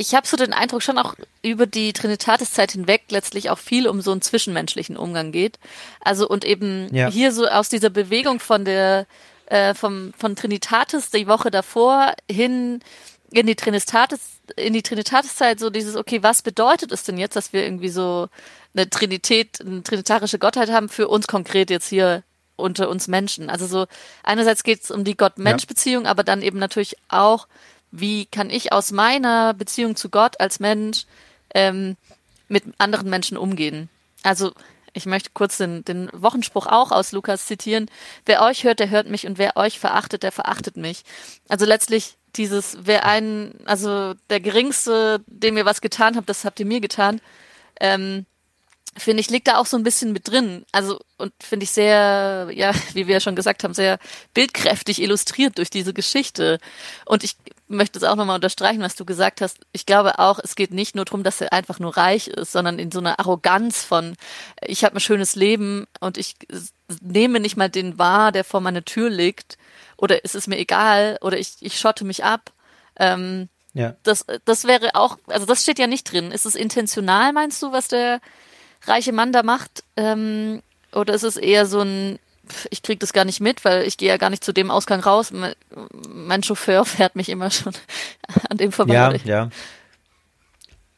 ich 0.00 0.14
habe 0.14 0.26
so 0.26 0.36
den 0.36 0.54
Eindruck 0.54 0.82
schon 0.82 0.96
auch 0.96 1.14
über 1.42 1.66
die 1.66 1.92
Trinitatiszeit 1.92 2.72
hinweg 2.72 3.02
letztlich 3.10 3.50
auch 3.50 3.58
viel 3.58 3.86
um 3.86 4.00
so 4.00 4.12
einen 4.12 4.22
zwischenmenschlichen 4.22 4.96
Umgang 4.96 5.30
geht. 5.30 5.58
Also 6.00 6.26
und 6.26 6.46
eben 6.46 6.88
ja. 6.94 7.10
hier 7.10 7.32
so 7.32 7.46
aus 7.46 7.68
dieser 7.68 7.90
Bewegung 7.90 8.40
von 8.40 8.64
der 8.64 9.06
äh, 9.46 9.74
vom 9.74 10.14
von 10.16 10.36
Trinitatis 10.36 11.10
die 11.10 11.26
Woche 11.26 11.50
davor 11.50 12.14
hin 12.30 12.80
in 13.30 13.46
die 13.46 13.56
Trinitatis 13.56 14.20
in 14.56 14.72
die 14.72 14.82
Trinitatiszeit 14.82 15.60
so 15.60 15.68
dieses 15.68 15.96
okay, 15.96 16.22
was 16.22 16.40
bedeutet 16.40 16.92
es 16.92 17.02
denn 17.02 17.18
jetzt, 17.18 17.36
dass 17.36 17.52
wir 17.52 17.62
irgendwie 17.62 17.90
so 17.90 18.28
eine 18.74 18.88
Trinität, 18.88 19.60
eine 19.60 19.82
trinitarische 19.82 20.38
Gottheit 20.38 20.70
haben 20.70 20.88
für 20.88 21.08
uns 21.08 21.26
konkret 21.26 21.70
jetzt 21.70 21.88
hier 21.88 22.22
unter 22.56 22.88
uns 22.88 23.08
Menschen. 23.08 23.50
Also 23.50 23.66
so 23.66 23.86
einerseits 24.22 24.62
geht 24.62 24.84
es 24.84 24.90
um 24.90 25.04
die 25.04 25.16
Gott-Mensch-Beziehung, 25.16 26.06
aber 26.06 26.24
dann 26.24 26.42
eben 26.42 26.58
natürlich 26.58 26.96
auch, 27.08 27.48
wie 27.90 28.26
kann 28.26 28.50
ich 28.50 28.72
aus 28.72 28.92
meiner 28.92 29.54
Beziehung 29.54 29.96
zu 29.96 30.10
Gott 30.10 30.38
als 30.40 30.60
Mensch 30.60 31.06
ähm, 31.54 31.96
mit 32.48 32.64
anderen 32.78 33.10
Menschen 33.10 33.36
umgehen. 33.36 33.88
Also 34.22 34.52
ich 34.92 35.06
möchte 35.06 35.30
kurz 35.34 35.56
den, 35.56 35.84
den 35.84 36.10
Wochenspruch 36.12 36.66
auch 36.66 36.90
aus 36.90 37.12
Lukas 37.12 37.46
zitieren. 37.46 37.86
Wer 38.26 38.42
euch 38.42 38.64
hört, 38.64 38.80
der 38.80 38.90
hört 38.90 39.08
mich 39.08 39.26
und 39.26 39.38
wer 39.38 39.56
euch 39.56 39.78
verachtet, 39.78 40.22
der 40.22 40.32
verachtet 40.32 40.76
mich. 40.76 41.02
Also 41.48 41.64
letztlich 41.64 42.16
dieses, 42.36 42.78
wer 42.82 43.04
einen, 43.04 43.54
also 43.66 44.14
der 44.28 44.40
Geringste, 44.40 45.22
dem 45.26 45.56
ihr 45.56 45.64
was 45.64 45.80
getan 45.80 46.16
habt, 46.16 46.28
das 46.28 46.44
habt 46.44 46.60
ihr 46.60 46.66
mir 46.66 46.80
getan. 46.80 47.20
Ähm, 47.80 48.26
finde 48.96 49.20
ich, 49.20 49.30
liegt 49.30 49.48
da 49.48 49.58
auch 49.58 49.66
so 49.66 49.76
ein 49.76 49.82
bisschen 49.82 50.12
mit 50.12 50.28
drin. 50.28 50.64
Also, 50.72 50.98
und 51.16 51.32
finde 51.40 51.64
ich 51.64 51.70
sehr, 51.70 52.48
ja, 52.52 52.72
wie 52.94 53.06
wir 53.06 53.14
ja 53.14 53.20
schon 53.20 53.36
gesagt 53.36 53.64
haben, 53.64 53.74
sehr 53.74 53.98
bildkräftig 54.34 55.00
illustriert 55.00 55.58
durch 55.58 55.70
diese 55.70 55.94
Geschichte. 55.94 56.58
Und 57.04 57.24
ich 57.24 57.36
möchte 57.68 57.98
es 57.98 58.04
auch 58.04 58.16
nochmal 58.16 58.36
unterstreichen, 58.36 58.82
was 58.82 58.96
du 58.96 59.04
gesagt 59.04 59.40
hast. 59.40 59.58
Ich 59.72 59.86
glaube 59.86 60.18
auch, 60.18 60.40
es 60.42 60.56
geht 60.56 60.72
nicht 60.72 60.96
nur 60.96 61.04
darum, 61.04 61.22
dass 61.22 61.40
er 61.40 61.52
einfach 61.52 61.78
nur 61.78 61.96
reich 61.96 62.28
ist, 62.28 62.52
sondern 62.52 62.78
in 62.78 62.90
so 62.90 62.98
einer 62.98 63.20
Arroganz 63.20 63.84
von, 63.84 64.16
ich 64.60 64.84
habe 64.84 64.96
ein 64.96 65.00
schönes 65.00 65.36
Leben 65.36 65.86
und 66.00 66.18
ich 66.18 66.34
nehme 67.00 67.38
nicht 67.38 67.56
mal 67.56 67.70
den 67.70 67.98
wahr, 67.98 68.32
der 68.32 68.44
vor 68.44 68.60
meiner 68.60 68.84
Tür 68.84 69.08
liegt. 69.08 69.56
Oder 69.96 70.24
es 70.24 70.34
ist 70.34 70.48
mir 70.48 70.58
egal, 70.58 71.18
oder 71.20 71.38
ich, 71.38 71.56
ich 71.60 71.78
schotte 71.78 72.04
mich 72.04 72.24
ab. 72.24 72.52
Ähm, 72.96 73.48
ja. 73.72 73.94
Das, 74.02 74.26
das 74.44 74.64
wäre 74.64 74.94
auch, 74.94 75.18
also 75.28 75.46
das 75.46 75.62
steht 75.62 75.78
ja 75.78 75.86
nicht 75.86 76.10
drin. 76.10 76.32
Ist 76.32 76.46
es 76.46 76.56
intentional, 76.56 77.32
meinst 77.32 77.62
du, 77.62 77.70
was 77.70 77.86
der 77.86 78.20
reiche 78.82 79.12
Mann 79.12 79.32
da 79.32 79.42
macht? 79.42 79.84
Ähm, 79.96 80.62
oder 80.92 81.14
ist 81.14 81.22
es 81.22 81.36
eher 81.36 81.66
so 81.66 81.80
ein, 81.80 82.18
ich 82.70 82.82
krieg 82.82 83.00
das 83.00 83.12
gar 83.12 83.24
nicht 83.24 83.40
mit, 83.40 83.64
weil 83.64 83.86
ich 83.86 83.96
gehe 83.96 84.08
ja 84.08 84.16
gar 84.16 84.30
nicht 84.30 84.44
zu 84.44 84.52
dem 84.52 84.70
Ausgang 84.70 85.00
raus. 85.00 85.32
Mein 86.08 86.42
Chauffeur 86.42 86.84
fährt 86.86 87.16
mich 87.16 87.28
immer 87.28 87.50
schon 87.50 87.72
an 88.48 88.56
dem 88.56 88.72
vorbei. 88.72 88.94
Ja, 88.94 89.14
ja. 89.24 89.50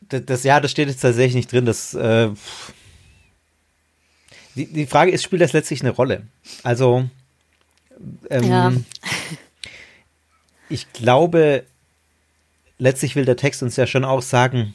Das, 0.01 0.25
das, 0.25 0.45
ja, 0.45 0.61
das 0.61 0.71
steht 0.71 0.89
jetzt 0.89 1.01
tatsächlich 1.01 1.35
nicht 1.35 1.53
drin. 1.53 1.65
Das, 1.65 1.95
äh, 1.95 2.31
die, 4.55 4.67
die 4.67 4.87
Frage 4.87 5.11
ist, 5.11 5.23
spielt 5.23 5.43
das 5.43 5.53
letztlich 5.53 5.81
eine 5.81 5.91
Rolle? 5.91 6.27
Also, 6.63 7.09
ähm, 8.29 8.45
ja. 8.45 8.73
ich 10.69 10.93
glaube, 10.93 11.65
letztlich 12.79 13.17
will 13.17 13.25
der 13.25 13.37
Text 13.37 13.63
uns 13.63 13.77
ja 13.77 13.87
schon 13.87 14.05
auch 14.05 14.23
sagen, 14.23 14.75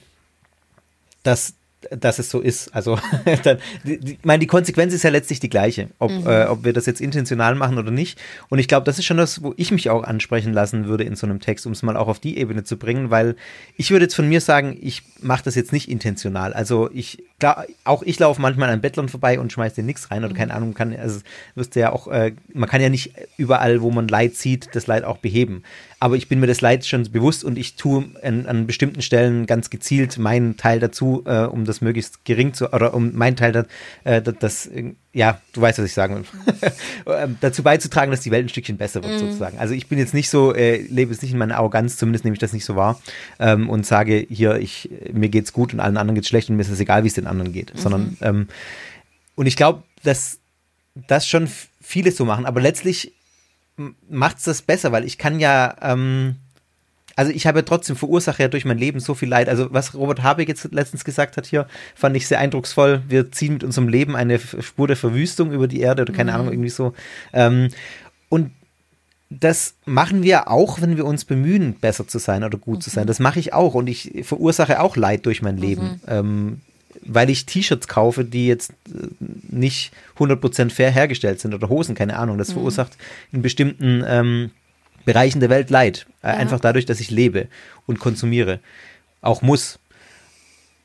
dass 1.24 1.54
dass 1.91 2.20
es 2.20 2.29
so 2.29 2.39
ist. 2.39 2.74
Also, 2.74 2.98
dann, 3.44 3.58
die, 3.84 4.00
ich 4.13 4.20
meine, 4.24 4.39
die 4.39 4.48
Konsequenz 4.48 4.94
ist 4.94 5.03
ja 5.03 5.10
letztlich 5.10 5.39
die 5.39 5.50
gleiche, 5.50 5.89
ob, 6.00 6.12
mhm. 6.12 6.27
äh, 6.27 6.46
ob 6.46 6.63
wir 6.63 6.74
das 6.74 6.86
jetzt 6.86 7.01
intentional 7.01 7.56
machen 7.56 7.77
oder 7.77 7.91
nicht. 7.91 8.20
Und 8.50 8.60
ich 8.60 8.67
glaube, 8.67 8.86
das 8.86 9.00
ist 9.00 9.06
schon 9.06 9.17
das, 9.17 9.44
wo 9.44 9.53
ich 9.58 9.72
mich 9.72 9.89
auch 9.89 10.03
ansprechen 10.03 10.53
lassen 10.53 10.88
würde 10.88 11.03
in 11.03 11.15
so 11.15 11.27
einem 11.27 11.39
Text, 11.39 11.65
um 11.65 11.72
es 11.72 11.84
mal 11.84 11.98
auch 11.98 12.08
auf 12.08 12.20
die 12.20 12.38
Ebene 12.38 12.63
zu 12.63 12.77
bringen, 12.77 13.10
weil 13.10 13.36
ich 13.75 13.91
würde 13.91 14.06
jetzt 14.06 14.15
von 14.15 14.27
mir 14.27 14.41
sagen, 14.41 14.77
ich 14.82 15.03
mache 15.22 15.44
das 15.44 15.56
jetzt 15.56 15.74
nicht 15.74 15.89
intentional. 15.89 16.53
Also 16.53 16.89
ich, 16.94 17.24
klar, 17.39 17.65
auch 17.84 18.03
ich 18.03 18.20
laufe 18.20 18.41
manchmal 18.41 18.70
an 18.70 18.82
Bettlern 18.82 19.10
vorbei 19.10 19.39
und 19.39 19.51
schmeiße 19.51 19.75
dir 19.75 19.84
nichts 19.84 20.12
rein 20.12 20.24
oder 20.24 20.34
mhm. 20.34 20.38
keine 20.38 20.53
Ahnung, 20.53 20.74
kann, 20.74 20.96
also 20.96 21.22
wirst 21.56 21.75
ja 21.75 21.91
auch, 21.91 22.08
äh, 22.08 22.34
man 22.53 22.70
kann 22.70 22.82
ja 22.82 22.89
nicht 22.89 23.13
überall, 23.38 23.82
wo 23.82 23.91
man 23.91 24.08
Leid 24.08 24.36
sieht, 24.36 24.70
das 24.74 24.88
Leid 24.88 25.03
auch 25.03 25.17
beheben 25.17 25.63
aber 26.00 26.15
ich 26.15 26.27
bin 26.27 26.39
mir 26.39 26.48
des 26.48 26.62
Leids 26.62 26.88
schon 26.88 27.03
bewusst 27.12 27.44
und 27.44 27.58
ich 27.58 27.75
tue 27.75 28.06
an, 28.22 28.46
an 28.46 28.67
bestimmten 28.67 29.01
Stellen 29.01 29.46
ganz 29.48 29.70
gezielt 29.70 30.17
meinen 30.17 30.56
Teil 30.58 30.79
dazu, 30.79 31.24
äh, 31.25 31.44
um 31.44 31.65
das 31.65 31.77
möglichst 31.82 32.26
gering 32.26 32.54
zu, 32.54 32.74
oder 32.74 32.94
um 32.94 33.14
meinen 33.16 33.36
Teil, 33.36 33.52
das, 33.52 33.66
äh, 34.04 34.22
das 34.22 34.70
ja, 35.14 35.42
du 35.54 35.62
weißt, 35.62 35.80
was 35.80 35.86
ich 35.86 35.94
sagen 35.94 36.16
will, 36.16 36.72
ähm, 37.08 37.38
dazu 37.42 37.64
beizutragen, 37.64 38.12
dass 38.12 38.22
die 38.22 38.32
Welt 38.32 38.46
ein 38.46 38.50
Stückchen 38.50 38.78
besser 38.78 39.04
wird, 39.04 39.16
mm. 39.16 39.20
sozusagen. 39.20 39.58
Also 39.58 39.74
ich 39.74 39.88
bin 39.88 39.98
jetzt 39.98 40.14
nicht 40.14 40.30
so, 40.30 40.54
äh, 40.54 40.78
lebe 40.78 41.12
jetzt 41.12 41.22
nicht 41.22 41.32
in 41.32 41.38
meiner 41.38 41.58
Arroganz, 41.58 41.98
zumindest 41.98 42.24
nehme 42.24 42.36
ich 42.36 42.40
das 42.40 42.54
nicht 42.54 42.66
so 42.66 42.76
wahr 42.76 43.02
ähm, 43.40 43.70
und 43.70 43.86
sage 43.86 44.26
hier, 44.30 44.58
ich, 44.58 44.90
mir 45.12 45.30
geht's 45.30 45.54
gut 45.54 45.74
und 45.74 45.80
allen 45.80 45.98
anderen 45.98 46.16
geht's 46.16 46.28
schlecht 46.28 46.50
und 46.50 46.56
mir 46.56 46.62
ist 46.62 46.70
es 46.70 46.80
egal, 46.80 47.04
wie 47.04 47.08
es 47.08 47.16
den 47.16 47.28
anderen 47.28 47.52
geht, 47.52 47.74
mhm. 47.74 47.80
sondern 47.80 48.18
ähm, 48.22 48.48
und 49.36 49.48
ich 49.48 49.56
glaube, 49.56 49.84
dass 50.04 50.40
das 51.08 51.28
schon 51.28 51.48
viele 51.82 52.12
so 52.12 52.26
machen, 52.26 52.46
aber 52.46 52.62
letztlich 52.62 53.14
macht 54.10 54.38
es 54.38 54.44
das 54.44 54.62
besser, 54.62 54.92
weil 54.92 55.06
ich 55.06 55.18
kann 55.18 55.40
ja, 55.40 55.76
ähm, 55.82 56.38
also 57.18 57.32
ich 57.32 57.48
habe 57.48 57.60
ja 57.60 57.64
trotzdem 57.64 57.96
verursache 57.96 58.44
ja 58.44 58.48
durch 58.48 58.64
mein 58.64 58.78
Leben 58.78 59.00
so 59.00 59.16
viel 59.16 59.28
Leid. 59.28 59.50
Also 59.50 59.68
was 59.72 59.96
Robert 59.96 60.22
Habeck 60.22 60.48
jetzt 60.48 60.72
letztens 60.72 61.04
gesagt 61.04 61.36
hat 61.36 61.48
hier, 61.48 61.68
fand 61.96 62.16
ich 62.16 62.28
sehr 62.28 62.40
eindrucksvoll. 62.40 63.02
Wir 63.10 63.32
ziehen 63.32 63.54
mit 63.54 63.64
unserem 63.64 63.90
Leben 63.90 64.16
eine 64.16 64.40
Spur 64.40 64.88
der 64.88 64.96
Verwüstung 64.96 65.52
über 65.52 65.68
die 65.68 65.82
Erde 65.82 66.04
oder 66.04 66.14
keine 66.14 66.32
mhm. 66.32 66.36
Ahnung, 66.38 66.54
irgendwie 66.54 66.70
so. 66.70 66.94
Ähm, 67.34 67.70
und 68.30 68.52
das 69.32 69.74
machen 69.86 70.22
wir 70.22 70.48
auch, 70.48 70.80
wenn 70.80 70.96
wir 70.96 71.06
uns 71.06 71.26
bemühen, 71.26 71.74
besser 71.74 72.08
zu 72.08 72.20
sein 72.20 72.44
oder 72.44 72.60
gut 72.60 72.78
mhm. 72.78 72.82
zu 72.82 72.92
sein. 72.92 73.08
Das 73.08 73.20
mache 73.20 73.40
ich 73.40 73.52
auch 73.52 73.74
und 73.74 73.88
ich 73.88 74.12
verursache 74.22 74.80
auch 74.80 74.96
Leid 74.96 75.26
durch 75.26 75.42
mein 75.42 75.58
Leben. 75.58 75.84
Mhm. 75.84 76.02
Ähm, 76.08 76.62
weil 77.02 77.30
ich 77.32 77.48
T-Shirts 77.48 77.88
kaufe, 77.88 78.26
die 78.26 78.46
jetzt 78.46 78.72
äh, 78.94 79.08
nicht 79.50 79.92
100% 80.20 80.70
fair 80.70 80.92
hergestellt 80.92 81.40
sind 81.40 81.56
oder 81.56 81.68
Hosen, 81.68 81.96
keine 81.96 82.18
Ahnung. 82.18 82.38
Das 82.38 82.50
mhm. 82.50 82.54
verursacht 82.54 82.96
in 83.32 83.42
bestimmten 83.42 84.04
ähm, 84.06 84.52
Bereichen 85.08 85.40
der 85.40 85.50
Welt 85.50 85.70
Leid. 85.70 86.06
Äh, 86.22 86.28
ja. 86.28 86.34
Einfach 86.34 86.60
dadurch, 86.60 86.86
dass 86.86 87.00
ich 87.00 87.10
lebe 87.10 87.48
und 87.86 87.98
konsumiere. 87.98 88.60
auch 89.22 89.42
muss. 89.42 89.80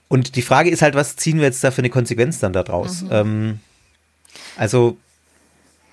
Und 0.07 0.37
die 0.37 0.43
Frage 0.43 0.71
ist 0.71 0.81
halt, 0.81 0.95
was 0.95 1.17
ziehen 1.17 1.39
wir 1.39 1.45
jetzt 1.45 1.65
da 1.65 1.73
für 1.73 1.81
eine 1.81 1.91
Konsequenz 1.91 2.39
dann 2.39 2.53
daraus? 2.53 3.03
Mhm. 3.03 3.09
Ähm, 3.11 3.61
also, 4.57 4.97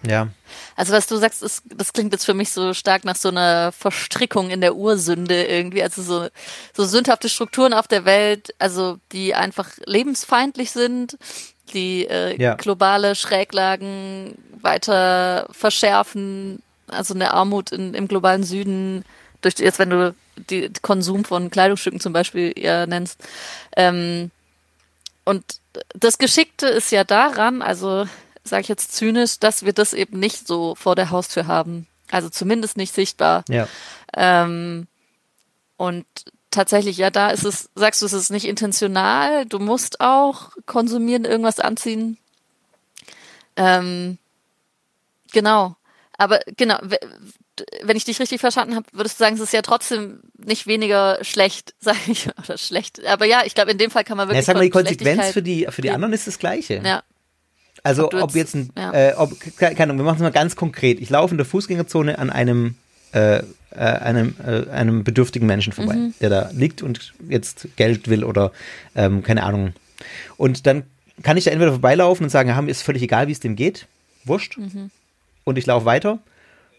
ja. 0.07 0.27
Also 0.75 0.93
was 0.93 1.07
du 1.07 1.17
sagst, 1.17 1.41
ist, 1.41 1.63
das 1.65 1.91
klingt 1.91 2.13
jetzt 2.13 2.25
für 2.25 2.36
mich 2.36 2.51
so 2.51 2.75
stark 2.75 3.03
nach 3.03 3.15
so 3.15 3.29
einer 3.29 3.71
Verstrickung 3.71 4.51
in 4.51 4.62
der 4.62 4.75
Ursünde 4.75 5.45
irgendwie. 5.45 5.81
Also 5.81 6.03
so, 6.03 6.27
so 6.75 6.86
sündhafte 6.86 7.29
Strukturen 7.29 7.74
auf 7.74 7.88
der 7.88 8.05
Welt, 8.05 8.53
also 8.59 9.00
die 9.12 9.33
einfach 9.33 9.71
lebensfeindlich 9.86 10.69
sind, 10.69 11.17
die 11.74 12.05
äh, 12.05 12.39
ja. 12.39 12.53
globale 12.53 13.15
Schräglagen 13.15 14.36
weiter 14.62 15.48
verschärfen, 15.51 16.62
also 16.89 17.13
eine 17.13 17.34
Armut 17.34 17.72
in, 17.72 17.93
im 17.93 18.08
globalen 18.08 18.43
Süden, 18.43 19.05
durch 19.41 19.55
jetzt 19.60 19.79
wenn 19.79 19.89
du 19.89 20.15
die 20.50 20.72
Konsum 20.81 21.25
von 21.25 21.50
Kleidungsstücken 21.50 22.00
zum 22.00 22.13
Beispiel 22.13 22.53
eher 22.55 22.88
nennst. 22.88 23.22
Ähm, 23.75 24.31
und 25.25 25.43
das 25.93 26.17
Geschickte 26.17 26.67
ist 26.67 26.91
ja 26.91 27.03
daran, 27.03 27.62
also 27.62 28.05
sage 28.43 28.62
ich 28.62 28.67
jetzt 28.67 28.93
zynisch, 28.93 29.39
dass 29.39 29.63
wir 29.63 29.74
das 29.74 29.93
eben 29.93 30.19
nicht 30.19 30.48
so 30.48 30.75
vor 30.75 30.96
der 30.96 31.12
Haustür 31.12 31.48
haben. 31.48 31.88
Also 32.10 32.29
zumindest 32.29 32.77
nicht 32.77 32.93
sichtbar. 32.93 33.43
Ja. 33.48 33.67
Ähm, 34.15 34.88
und 35.77 36.05
tatsächlich, 36.51 36.98
ja, 36.98 37.10
da 37.12 37.29
ist 37.29 37.46
es, 37.46 37.69
sagst 37.75 38.01
du, 38.01 38.05
es 38.05 38.13
ist 38.13 38.31
nicht 38.31 38.46
intentional. 38.46 39.46
Du 39.46 39.60
musst 39.60 40.01
auch 40.01 40.51
konsumieren, 40.65 41.25
irgendwas 41.25 41.60
anziehen. 41.60 42.17
Ähm, 43.55 44.17
genau. 45.31 45.75
Aber 46.19 46.41
genau, 46.57 46.77
wenn 47.81 47.95
ich 47.95 48.03
dich 48.03 48.19
richtig 48.19 48.41
verstanden 48.41 48.75
habe, 48.75 48.85
würdest 48.91 49.19
du 49.19 49.23
sagen, 49.23 49.35
es 49.35 49.41
ist 49.41 49.53
ja 49.53 49.61
trotzdem 49.61 50.19
nicht 50.38 50.67
weniger 50.67 51.17
schlecht, 51.21 51.73
sage 51.79 51.97
ich, 52.07 52.27
oder 52.38 52.57
schlecht. 52.57 53.03
Aber 53.05 53.25
ja, 53.25 53.43
ich 53.45 53.55
glaube, 53.55 53.71
in 53.71 53.77
dem 53.77 53.89
Fall 53.89 54.03
kann 54.03 54.17
man 54.17 54.27
wirklich. 54.27 54.41
Ja, 54.41 54.45
sag 54.45 54.55
mal, 54.55 54.63
die 54.63 54.69
Konsequenz 54.69 55.29
für 55.29 55.41
die, 55.41 55.65
für 55.69 55.81
die 55.81 55.89
anderen 55.89 56.13
ist 56.13 56.27
das 56.27 56.38
Gleiche. 56.38 56.81
Ja. 56.83 57.03
Also 57.81 58.07
ob, 58.07 58.13
ob 58.15 58.35
jetzt 58.35 58.53
ein, 58.53 58.69
ja. 58.77 58.91
äh, 58.93 59.13
ob, 59.15 59.31
keine 59.55 59.79
Ahnung, 59.79 59.97
wir 59.97 60.03
machen 60.03 60.17
es 60.17 60.21
mal 60.21 60.31
ganz 60.31 60.57
konkret. 60.57 60.99
Ich 60.99 61.09
laufe 61.09 61.33
in 61.33 61.38
der 61.38 61.45
Fußgängerzone 61.45 62.19
an 62.19 62.29
einem, 62.29 62.75
äh, 63.13 63.38
äh, 63.38 63.43
einem, 63.77 64.35
äh, 64.45 64.69
einem 64.69 65.05
bedürftigen 65.05 65.47
Menschen 65.47 65.71
vorbei, 65.71 65.95
mhm. 65.95 66.13
der 66.19 66.29
da 66.29 66.49
liegt 66.51 66.81
und 66.81 67.13
jetzt 67.29 67.69
Geld 67.77 68.09
will 68.09 68.25
oder 68.25 68.51
ähm, 68.93 69.23
keine 69.23 69.43
Ahnung. 69.43 69.71
Und 70.35 70.67
dann 70.67 70.83
kann 71.23 71.38
ich 71.38 71.45
da 71.45 71.51
entweder 71.51 71.71
vorbeilaufen 71.71 72.25
und 72.25 72.29
sagen, 72.29 72.53
mir 72.65 72.69
ist 72.69 72.81
völlig 72.81 73.03
egal, 73.03 73.29
wie 73.29 73.31
es 73.31 73.39
dem 73.39 73.55
geht. 73.55 73.88
Wurscht. 74.25 74.57
Mhm. 74.57 74.91
Und 75.50 75.58
ich 75.58 75.65
laufe 75.65 75.88
weiter. 75.88 76.20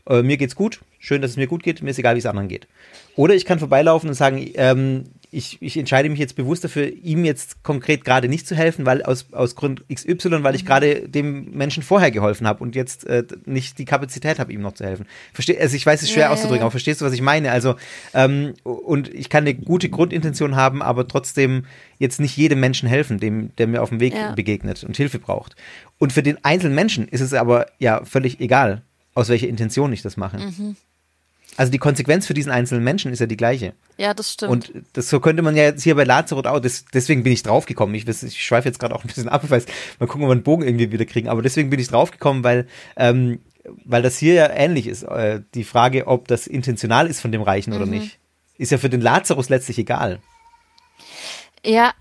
Äh, 0.09 0.23
mir 0.23 0.37
geht's 0.37 0.55
gut. 0.55 0.79
Schön, 1.01 1.23
dass 1.23 1.33
es 1.33 1.37
mir 1.37 1.49
gut 1.49 1.65
geht. 1.65 1.83
Mir 1.83 1.91
ist 1.91 1.99
egal, 1.99 2.15
wie 2.15 2.21
es 2.21 2.27
anderen 2.27 2.47
geht. 2.47 2.69
Oder 3.17 3.35
ich 3.35 3.45
kann 3.45 3.59
vorbeilaufen 3.59 4.09
und 4.09 4.15
sagen, 4.15 4.49
ähm, 4.55 5.07
ich, 5.33 5.59
ich 5.61 5.77
entscheide 5.77 6.09
mich 6.09 6.19
jetzt 6.19 6.35
bewusst 6.35 6.65
dafür, 6.65 6.89
ihm 6.89 7.25
jetzt 7.25 7.63
konkret 7.63 8.05
gerade 8.05 8.29
nicht 8.29 8.47
zu 8.47 8.57
helfen, 8.57 8.85
weil 8.85 9.03
aus, 9.03 9.27
aus 9.33 9.55
Grund 9.55 9.85
XY, 9.93 10.43
weil 10.43 10.55
ich 10.55 10.65
mhm. 10.65 10.67
gerade 10.67 11.09
dem 11.09 11.53
Menschen 11.53 11.83
vorher 11.83 12.11
geholfen 12.11 12.47
habe 12.47 12.63
und 12.63 12.75
jetzt 12.75 13.07
äh, 13.07 13.25
nicht 13.45 13.79
die 13.79 13.85
Kapazität 13.85 14.39
habe, 14.39 14.53
ihm 14.53 14.61
noch 14.61 14.73
zu 14.73 14.85
helfen. 14.85 15.07
Versteh, 15.33 15.59
also 15.61 15.77
ich 15.77 15.87
weiß, 15.87 16.01
es 16.01 16.09
ist 16.09 16.15
schwer 16.15 16.25
ja, 16.25 16.31
auszudrücken, 16.31 16.63
aber 16.63 16.73
verstehst 16.73 17.01
du, 17.01 17.05
was 17.05 17.13
ich 17.13 17.23
meine? 17.23 17.53
Also, 17.53 17.77
ähm, 18.13 18.55
und 18.65 19.13
ich 19.15 19.29
kann 19.29 19.45
eine 19.45 19.55
gute 19.55 19.89
Grundintention 19.89 20.57
haben, 20.57 20.83
aber 20.83 21.07
trotzdem 21.07 21.65
jetzt 21.99 22.19
nicht 22.19 22.37
jedem 22.37 22.59
Menschen 22.59 22.89
helfen, 22.89 23.21
dem, 23.21 23.55
der 23.57 23.69
mir 23.69 23.83
auf 23.83 23.91
dem 23.91 24.01
Weg 24.01 24.15
ja. 24.15 24.33
begegnet 24.33 24.83
und 24.83 24.97
Hilfe 24.97 25.21
braucht. 25.21 25.55
Und 25.99 26.13
für 26.13 26.23
den 26.23 26.45
einzelnen 26.45 26.75
Menschen 26.75 27.07
ist 27.07 27.21
es 27.21 27.35
aber 27.35 27.67
ja 27.79 28.05
völlig 28.05 28.41
egal, 28.41 28.83
aus 29.15 29.29
welcher 29.29 29.49
Intention 29.49 29.93
ich 29.93 30.03
das 30.03 30.17
mache. 30.17 30.39
Mhm. 30.39 30.77
Also 31.61 31.71
die 31.71 31.79
Konsequenz 31.79 32.27
für 32.27 32.33
diesen 32.33 32.51
einzelnen 32.51 32.83
Menschen 32.83 33.13
ist 33.13 33.19
ja 33.19 33.27
die 33.27 33.37
gleiche. 33.37 33.75
Ja, 33.99 34.15
das 34.15 34.33
stimmt. 34.33 34.51
Und 34.51 34.73
das, 34.95 35.11
so 35.11 35.21
könnte 35.21 35.43
man 35.43 35.55
ja 35.55 35.65
jetzt 35.65 35.83
hier 35.83 35.95
bei 35.95 36.05
Lazarus 36.05 36.47
auch, 36.47 36.59
das, 36.59 36.87
deswegen 36.87 37.23
bin 37.23 37.35
ich 37.35 37.43
draufgekommen. 37.43 37.95
Ich, 37.95 38.09
ich 38.09 38.43
schweife 38.43 38.67
jetzt 38.67 38.79
gerade 38.79 38.95
auch 38.95 39.05
ein 39.05 39.09
bisschen 39.09 39.29
ab, 39.29 39.43
weiß, 39.47 39.67
mal 39.99 40.07
gucken, 40.07 40.23
ob 40.23 40.31
wir 40.31 40.33
einen 40.33 40.43
Bogen 40.43 40.63
irgendwie 40.63 40.91
wieder 40.91 41.05
kriegen. 41.05 41.29
Aber 41.29 41.43
deswegen 41.43 41.69
bin 41.69 41.79
ich 41.79 41.89
draufgekommen, 41.89 42.45
weil, 42.45 42.67
ähm, 42.97 43.41
weil 43.85 44.01
das 44.01 44.17
hier 44.17 44.33
ja 44.33 44.49
ähnlich 44.49 44.87
ist. 44.87 45.03
Äh, 45.03 45.43
die 45.53 45.65
Frage, 45.65 46.07
ob 46.07 46.29
das 46.29 46.47
intentional 46.47 47.07
ist 47.07 47.21
von 47.21 47.31
dem 47.31 47.43
Reichen 47.43 47.75
mhm. 47.75 47.77
oder 47.77 47.85
nicht, 47.85 48.19
ist 48.57 48.73
ja 48.73 48.79
für 48.79 48.89
den 48.89 49.03
Lazarus 49.03 49.51
letztlich 49.51 49.77
egal. 49.77 50.19
Ja. 51.63 51.93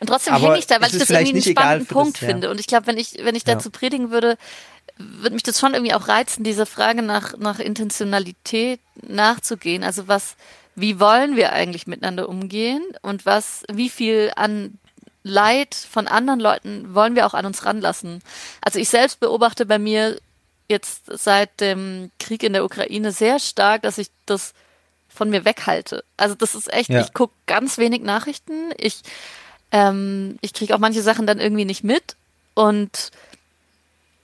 Und 0.00 0.06
trotzdem 0.06 0.34
hänge 0.34 0.58
ich 0.58 0.66
da, 0.66 0.80
weil 0.80 0.88
ich 0.88 0.98
das 0.98 1.10
irgendwie 1.10 1.30
einen 1.30 1.42
spannenden 1.42 1.86
Punkt 1.88 2.16
das, 2.16 2.22
ja. 2.22 2.28
finde. 2.28 2.50
Und 2.50 2.58
ich 2.58 2.68
glaube, 2.68 2.86
wenn 2.86 2.96
ich, 2.96 3.18
wenn 3.22 3.34
ich 3.34 3.44
dazu 3.44 3.68
ja. 3.68 3.78
predigen 3.78 4.10
würde, 4.10 4.38
würde 4.98 5.34
mich 5.34 5.42
das 5.42 5.60
schon 5.60 5.74
irgendwie 5.74 5.94
auch 5.94 6.08
reizen, 6.08 6.44
diese 6.44 6.66
Frage 6.66 7.02
nach, 7.02 7.36
nach 7.36 7.58
Intentionalität 7.58 8.80
nachzugehen. 9.02 9.84
Also 9.84 10.08
was, 10.08 10.36
wie 10.74 10.98
wollen 11.00 11.36
wir 11.36 11.52
eigentlich 11.52 11.86
miteinander 11.86 12.28
umgehen 12.28 12.82
und 13.02 13.26
was, 13.26 13.64
wie 13.70 13.90
viel 13.90 14.32
an 14.36 14.78
Leid 15.22 15.74
von 15.74 16.06
anderen 16.06 16.40
Leuten 16.40 16.94
wollen 16.94 17.14
wir 17.14 17.26
auch 17.26 17.34
an 17.34 17.46
uns 17.46 17.64
ranlassen? 17.64 18.22
Also 18.60 18.78
ich 18.78 18.88
selbst 18.88 19.20
beobachte 19.20 19.66
bei 19.66 19.78
mir 19.78 20.18
jetzt 20.68 21.02
seit 21.06 21.60
dem 21.60 22.10
Krieg 22.18 22.42
in 22.42 22.52
der 22.52 22.64
Ukraine 22.64 23.12
sehr 23.12 23.38
stark, 23.38 23.82
dass 23.82 23.98
ich 23.98 24.08
das 24.24 24.54
von 25.08 25.30
mir 25.30 25.44
weghalte. 25.44 26.04
Also 26.16 26.34
das 26.34 26.54
ist 26.54 26.72
echt, 26.72 26.90
ja. 26.90 27.00
ich 27.00 27.12
gucke 27.12 27.34
ganz 27.46 27.78
wenig 27.78 28.02
Nachrichten. 28.02 28.70
Ich, 28.76 29.02
ähm, 29.72 30.38
ich 30.40 30.52
kriege 30.52 30.74
auch 30.74 30.78
manche 30.78 31.02
Sachen 31.02 31.26
dann 31.26 31.40
irgendwie 31.40 31.64
nicht 31.64 31.84
mit 31.84 32.16
und 32.54 33.10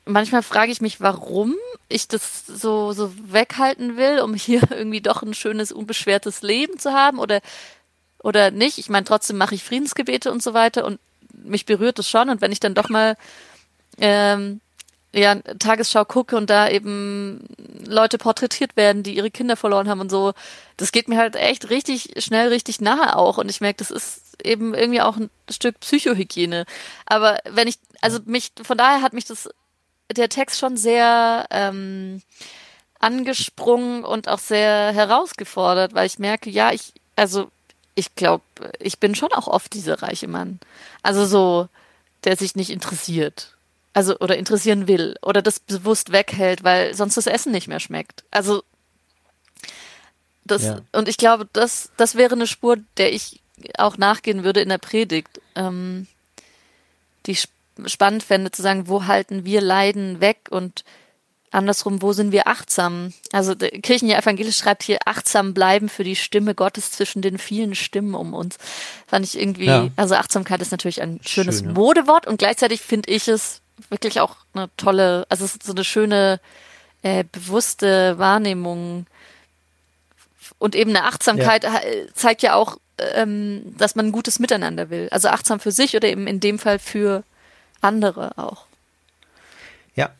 manchmal 0.04 0.42
frage 0.42 0.72
ich 0.72 0.80
mich, 0.80 1.00
warum 1.00 1.54
ich 1.88 2.08
das 2.08 2.46
so, 2.46 2.92
so 2.92 3.12
weghalten 3.32 3.96
will, 3.96 4.20
um 4.20 4.34
hier 4.34 4.62
irgendwie 4.70 5.00
doch 5.00 5.22
ein 5.22 5.34
schönes, 5.34 5.72
unbeschwertes 5.72 6.42
Leben 6.42 6.78
zu 6.78 6.92
haben 6.92 7.18
oder, 7.18 7.40
oder 8.22 8.50
nicht. 8.50 8.78
Ich 8.78 8.88
meine, 8.88 9.04
trotzdem 9.04 9.36
mache 9.36 9.54
ich 9.54 9.64
Friedensgebete 9.64 10.32
und 10.32 10.42
so 10.42 10.54
weiter 10.54 10.84
und 10.84 10.98
mich 11.32 11.66
berührt 11.66 11.98
es 11.98 12.08
schon. 12.08 12.28
Und 12.28 12.40
wenn 12.40 12.52
ich 12.52 12.60
dann 12.60 12.74
doch 12.74 12.88
mal 12.88 13.16
ähm, 13.98 14.60
ja, 15.12 15.34
Tagesschau 15.34 16.04
gucke 16.04 16.36
und 16.36 16.48
da 16.48 16.68
eben 16.68 17.46
Leute 17.86 18.18
porträtiert 18.18 18.76
werden, 18.76 19.02
die 19.02 19.16
ihre 19.16 19.30
Kinder 19.30 19.56
verloren 19.56 19.88
haben 19.88 20.00
und 20.00 20.10
so, 20.10 20.32
das 20.78 20.92
geht 20.92 21.08
mir 21.08 21.18
halt 21.18 21.36
echt 21.36 21.70
richtig 21.70 22.14
schnell, 22.18 22.48
richtig 22.48 22.80
nahe 22.80 23.16
auch. 23.16 23.38
Und 23.38 23.50
ich 23.50 23.60
merke, 23.60 23.78
das 23.78 23.90
ist 23.90 24.22
eben 24.42 24.74
irgendwie 24.74 25.02
auch 25.02 25.16
ein 25.16 25.30
Stück 25.50 25.78
Psychohygiene. 25.80 26.64
Aber 27.06 27.38
wenn 27.50 27.68
ich, 27.68 27.78
also 28.00 28.20
mich, 28.24 28.52
von 28.62 28.78
daher 28.78 29.02
hat 29.02 29.12
mich 29.12 29.26
das 29.26 29.50
der 30.10 30.28
Text 30.28 30.58
schon 30.58 30.76
sehr 30.76 31.46
ähm, 31.50 32.22
angesprungen 32.98 34.04
und 34.04 34.28
auch 34.28 34.38
sehr 34.38 34.92
herausgefordert, 34.92 35.94
weil 35.94 36.06
ich 36.06 36.18
merke, 36.18 36.50
ja, 36.50 36.72
ich, 36.72 36.92
also 37.16 37.50
ich 37.94 38.14
glaube, 38.14 38.44
ich 38.78 38.98
bin 38.98 39.14
schon 39.14 39.32
auch 39.32 39.48
oft 39.48 39.74
dieser 39.74 40.02
reiche 40.02 40.28
Mann. 40.28 40.60
Also 41.02 41.26
so, 41.26 41.68
der 42.24 42.36
sich 42.36 42.54
nicht 42.54 42.70
interessiert. 42.70 43.56
Also, 43.94 44.18
oder 44.20 44.38
interessieren 44.38 44.88
will. 44.88 45.16
Oder 45.22 45.42
das 45.42 45.60
bewusst 45.60 46.12
weghält, 46.12 46.64
weil 46.64 46.94
sonst 46.94 47.16
das 47.16 47.26
Essen 47.26 47.52
nicht 47.52 47.68
mehr 47.68 47.80
schmeckt. 47.80 48.24
Also, 48.30 48.62
das, 50.44 50.62
ja. 50.62 50.80
und 50.92 51.08
ich 51.08 51.18
glaube, 51.18 51.46
das, 51.52 51.90
das 51.96 52.14
wäre 52.14 52.34
eine 52.34 52.46
Spur, 52.46 52.78
der 52.96 53.12
ich 53.12 53.40
auch 53.76 53.98
nachgehen 53.98 54.44
würde 54.44 54.60
in 54.60 54.70
der 54.70 54.78
Predigt. 54.78 55.40
Ähm, 55.54 56.06
die 57.26 57.36
spannend 57.86 58.22
fände, 58.22 58.50
zu 58.50 58.62
sagen, 58.62 58.88
wo 58.88 59.06
halten 59.06 59.44
wir 59.44 59.60
Leiden 59.60 60.20
weg 60.20 60.48
und 60.50 60.84
andersrum, 61.52 62.02
wo 62.02 62.12
sind 62.12 62.32
wir 62.32 62.46
achtsam? 62.48 63.12
Also 63.30 63.54
Kirchenjahr 63.54 64.20
Evangelisch 64.20 64.56
schreibt 64.56 64.82
hier 64.82 64.98
achtsam 65.04 65.54
bleiben 65.54 65.88
für 65.88 66.04
die 66.04 66.16
Stimme 66.16 66.54
Gottes 66.54 66.92
zwischen 66.92 67.22
den 67.22 67.38
vielen 67.38 67.74
Stimmen 67.74 68.14
um 68.14 68.34
uns. 68.34 68.56
Fand 69.06 69.24
ich 69.24 69.38
irgendwie, 69.38 69.66
ja. 69.66 69.88
also 69.96 70.14
Achtsamkeit 70.14 70.62
ist 70.62 70.72
natürlich 70.72 71.02
ein 71.02 71.20
schönes 71.24 71.58
Schön, 71.58 71.68
ja. 71.68 71.72
Modewort 71.74 72.26
und 72.26 72.38
gleichzeitig 72.38 72.80
finde 72.80 73.10
ich 73.10 73.28
es 73.28 73.60
wirklich 73.90 74.20
auch 74.20 74.36
eine 74.54 74.70
tolle, 74.76 75.26
also 75.28 75.44
es 75.44 75.52
ist 75.52 75.64
so 75.64 75.72
eine 75.72 75.84
schöne, 75.84 76.40
äh, 77.02 77.24
bewusste 77.30 78.18
Wahrnehmung 78.18 79.06
und 80.58 80.74
eben 80.74 80.90
eine 80.90 81.04
Achtsamkeit 81.04 81.64
ja. 81.64 81.80
zeigt 82.14 82.42
ja 82.42 82.54
auch, 82.54 82.76
ähm, 82.98 83.74
dass 83.76 83.94
man 83.94 84.06
ein 84.06 84.12
gutes 84.12 84.38
Miteinander 84.38 84.90
will. 84.90 85.08
Also 85.10 85.28
achtsam 85.28 85.60
für 85.60 85.72
sich 85.72 85.96
oder 85.96 86.08
eben 86.08 86.26
in 86.26 86.40
dem 86.40 86.58
Fall 86.58 86.78
für 86.78 87.24
andere 87.82 88.38
auch. 88.38 88.66
Ja. 89.94 90.10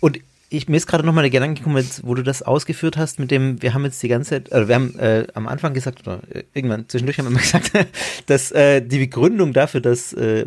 Und 0.00 0.18
ich, 0.52 0.68
mir 0.68 0.76
ist 0.76 0.86
gerade 0.86 1.04
nochmal 1.04 1.22
der 1.22 1.30
Gedanke 1.30 1.60
gekommen, 1.60 1.86
wo 2.02 2.14
du 2.14 2.22
das 2.22 2.42
ausgeführt 2.42 2.96
hast 2.96 3.18
mit 3.18 3.30
dem, 3.30 3.62
wir 3.62 3.72
haben 3.72 3.84
jetzt 3.84 4.02
die 4.02 4.08
ganze 4.08 4.30
Zeit, 4.30 4.52
also 4.52 4.68
wir 4.68 4.74
haben 4.74 4.98
äh, 4.98 5.26
am 5.34 5.48
Anfang 5.48 5.72
gesagt, 5.72 6.00
oder 6.00 6.20
äh, 6.30 6.44
irgendwann 6.52 6.88
zwischendurch 6.88 7.18
haben 7.18 7.30
wir 7.30 7.38
gesagt, 7.40 7.72
dass 8.26 8.52
äh, 8.52 8.82
die 8.82 8.98
Begründung 8.98 9.52
dafür, 9.52 9.80
dass, 9.80 10.12
äh, 10.12 10.46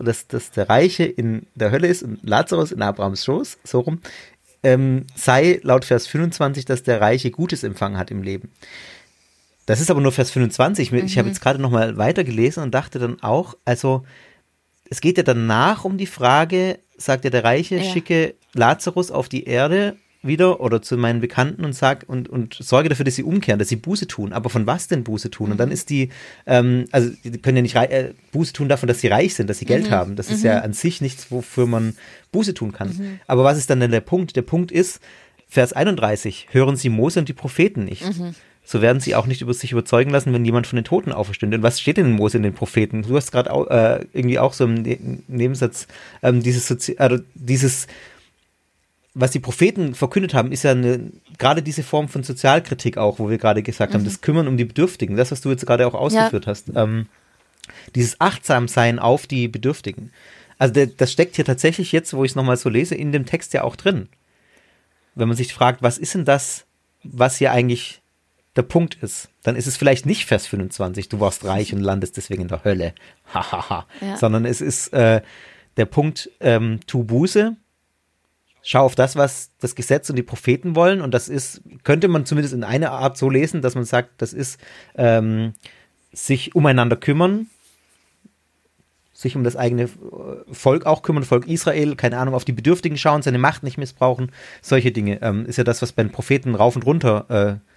dass, 0.00 0.26
dass 0.26 0.50
der 0.50 0.68
Reiche 0.68 1.04
in 1.04 1.46
der 1.54 1.70
Hölle 1.70 1.86
ist 1.86 2.02
und 2.02 2.18
Lazarus 2.22 2.72
in 2.72 2.82
Abrahams 2.82 3.24
Schoß, 3.24 3.58
so 3.62 3.80
rum, 3.80 4.00
ähm, 4.62 5.06
sei 5.14 5.60
laut 5.62 5.84
Vers 5.84 6.06
25, 6.08 6.64
dass 6.64 6.82
der 6.82 7.00
Reiche 7.00 7.30
Gutes 7.30 7.62
empfangen 7.62 7.96
hat 7.96 8.10
im 8.10 8.22
Leben. 8.22 8.50
Das 9.66 9.80
ist 9.80 9.90
aber 9.90 10.00
nur 10.00 10.12
Vers 10.12 10.30
25. 10.30 10.92
Mhm. 10.92 11.04
Ich 11.04 11.18
habe 11.18 11.28
jetzt 11.28 11.42
gerade 11.42 11.60
nochmal 11.60 11.96
weitergelesen 11.96 12.62
und 12.62 12.74
dachte 12.74 12.98
dann 12.98 13.22
auch, 13.22 13.54
also 13.64 14.04
es 14.90 15.00
geht 15.00 15.16
ja 15.16 15.22
danach 15.22 15.84
um 15.84 15.98
die 15.98 16.06
Frage, 16.06 16.78
sagt 16.96 17.24
ja 17.24 17.30
der 17.30 17.44
Reiche, 17.44 17.76
ja. 17.76 17.82
schicke 17.84 18.34
Lazarus 18.54 19.10
auf 19.10 19.28
die 19.28 19.44
Erde 19.44 19.96
wieder 20.22 20.60
oder 20.60 20.82
zu 20.82 20.96
meinen 20.96 21.20
Bekannten 21.20 21.64
und 21.64 21.72
sag 21.72 22.04
und, 22.08 22.28
und 22.28 22.54
sorge 22.54 22.88
dafür, 22.88 23.04
dass 23.04 23.14
sie 23.14 23.22
umkehren, 23.22 23.58
dass 23.58 23.68
sie 23.68 23.76
Buße 23.76 24.08
tun. 24.08 24.32
Aber 24.32 24.50
von 24.50 24.66
was 24.66 24.88
denn 24.88 25.04
Buße 25.04 25.30
tun? 25.30 25.52
Und 25.52 25.58
dann 25.58 25.70
ist 25.70 25.90
die, 25.90 26.10
ähm, 26.46 26.86
also 26.90 27.10
die 27.22 27.38
können 27.38 27.56
ja 27.56 27.62
nicht 27.62 27.76
äh, 27.76 28.14
Buße 28.32 28.52
tun 28.52 28.68
davon, 28.68 28.88
dass 28.88 29.00
sie 29.00 29.08
reich 29.08 29.34
sind, 29.34 29.48
dass 29.48 29.58
sie 29.58 29.64
Geld 29.64 29.86
mhm. 29.86 29.90
haben. 29.90 30.16
Das 30.16 30.30
ist 30.30 30.42
ja 30.42 30.58
mhm. 30.58 30.64
an 30.64 30.72
sich 30.72 31.00
nichts, 31.00 31.30
wofür 31.30 31.66
man 31.66 31.96
Buße 32.32 32.54
tun 32.54 32.72
kann. 32.72 32.88
Mhm. 32.88 33.20
Aber 33.26 33.44
was 33.44 33.58
ist 33.58 33.70
dann 33.70 33.80
denn 33.80 33.92
der 33.92 34.00
Punkt? 34.00 34.34
Der 34.34 34.42
Punkt 34.42 34.72
ist, 34.72 35.00
Vers 35.48 35.72
31, 35.72 36.48
hören 36.50 36.76
sie 36.76 36.88
Mose 36.88 37.20
und 37.20 37.28
die 37.28 37.32
Propheten 37.34 37.84
nicht. 37.84 38.02
So 38.70 38.82
werden 38.82 39.00
sie 39.00 39.14
auch 39.14 39.24
nicht 39.24 39.40
über 39.40 39.54
sich 39.54 39.72
überzeugen 39.72 40.10
lassen, 40.10 40.34
wenn 40.34 40.44
jemand 40.44 40.66
von 40.66 40.76
den 40.76 40.84
Toten 40.84 41.10
auferstünde. 41.10 41.56
Und 41.56 41.62
was 41.62 41.80
steht 41.80 41.96
denn 41.96 42.04
in 42.04 42.12
Mose 42.12 42.36
in 42.36 42.42
den 42.42 42.52
Propheten? 42.52 43.00
Du 43.00 43.16
hast 43.16 43.32
gerade 43.32 43.48
äh, 43.48 44.04
irgendwie 44.12 44.38
auch 44.38 44.52
so 44.52 44.64
im 44.64 44.82
ne 44.82 44.98
Nebensatz 45.26 45.86
ähm, 46.22 46.42
dieses, 46.42 46.68
Sozi 46.68 46.96
also 46.98 47.16
dieses, 47.32 47.86
was 49.14 49.30
die 49.30 49.40
Propheten 49.40 49.94
verkündet 49.94 50.34
haben, 50.34 50.52
ist 50.52 50.64
ja 50.64 50.72
eine, 50.72 51.00
gerade 51.38 51.62
diese 51.62 51.82
Form 51.82 52.10
von 52.10 52.24
Sozialkritik 52.24 52.98
auch, 52.98 53.18
wo 53.18 53.30
wir 53.30 53.38
gerade 53.38 53.62
gesagt 53.62 53.94
mhm. 53.94 54.00
haben, 54.00 54.04
das 54.04 54.20
Kümmern 54.20 54.46
um 54.46 54.58
die 54.58 54.66
Bedürftigen, 54.66 55.16
das, 55.16 55.30
was 55.30 55.40
du 55.40 55.48
jetzt 55.48 55.64
gerade 55.64 55.86
auch 55.86 55.94
ausgeführt 55.94 56.44
ja. 56.44 56.50
hast. 56.50 56.70
Ähm, 56.74 57.06
dieses 57.94 58.20
Achtsamsein 58.20 58.98
auf 58.98 59.26
die 59.26 59.48
Bedürftigen. 59.48 60.12
Also 60.58 60.74
der, 60.74 60.88
das 60.88 61.10
steckt 61.10 61.36
hier 61.36 61.46
tatsächlich 61.46 61.90
jetzt, 61.92 62.12
wo 62.12 62.22
ich 62.22 62.32
es 62.32 62.36
nochmal 62.36 62.58
so 62.58 62.68
lese, 62.68 62.96
in 62.96 63.12
dem 63.12 63.24
Text 63.24 63.54
ja 63.54 63.64
auch 63.64 63.76
drin. 63.76 64.10
Wenn 65.14 65.28
man 65.28 65.38
sich 65.38 65.54
fragt, 65.54 65.80
was 65.82 65.96
ist 65.96 66.12
denn 66.12 66.26
das, 66.26 66.66
was 67.02 67.38
hier 67.38 67.50
eigentlich 67.50 68.02
der 68.56 68.62
Punkt 68.62 68.96
ist, 68.96 69.28
dann 69.42 69.56
ist 69.56 69.66
es 69.66 69.76
vielleicht 69.76 70.06
nicht 70.06 70.26
Vers 70.26 70.46
25, 70.46 71.08
du 71.08 71.20
warst 71.20 71.44
reich 71.44 71.72
und 71.72 71.80
landest 71.80 72.16
deswegen 72.16 72.42
in 72.42 72.48
der 72.48 72.64
Hölle. 72.64 72.94
Hahaha. 73.34 73.86
ja. 74.00 74.16
Sondern 74.16 74.44
es 74.44 74.60
ist 74.60 74.92
äh, 74.92 75.22
der 75.76 75.86
Punkt, 75.86 76.30
ähm, 76.40 76.80
tu 76.86 77.04
Buße, 77.04 77.56
schau 78.62 78.84
auf 78.84 78.94
das, 78.94 79.16
was 79.16 79.50
das 79.60 79.74
Gesetz 79.74 80.10
und 80.10 80.16
die 80.16 80.22
Propheten 80.22 80.74
wollen. 80.74 81.00
Und 81.00 81.14
das 81.14 81.28
ist, 81.28 81.62
könnte 81.84 82.08
man 82.08 82.26
zumindest 82.26 82.54
in 82.54 82.64
einer 82.64 82.90
Art 82.90 83.16
so 83.16 83.30
lesen, 83.30 83.62
dass 83.62 83.74
man 83.74 83.84
sagt, 83.84 84.20
das 84.20 84.32
ist 84.32 84.60
ähm, 84.96 85.54
sich 86.12 86.54
umeinander 86.54 86.96
kümmern, 86.96 87.46
sich 89.12 89.36
um 89.36 89.44
das 89.44 89.56
eigene 89.56 89.84
äh, 89.84 89.88
Volk 90.52 90.84
auch 90.86 91.02
kümmern, 91.02 91.24
Volk 91.24 91.46
Israel, 91.46 91.96
keine 91.96 92.18
Ahnung, 92.18 92.34
auf 92.34 92.44
die 92.44 92.52
Bedürftigen 92.52 92.98
schauen, 92.98 93.22
seine 93.22 93.38
Macht 93.38 93.62
nicht 93.62 93.78
missbrauchen, 93.78 94.32
solche 94.62 94.92
Dinge. 94.92 95.20
Ähm, 95.22 95.46
ist 95.46 95.56
ja 95.56 95.64
das, 95.64 95.80
was 95.80 95.92
bei 95.92 96.02
den 96.02 96.12
Propheten 96.12 96.54
rauf 96.54 96.76
und 96.76 96.86
runter 96.86 97.60
äh, 97.60 97.68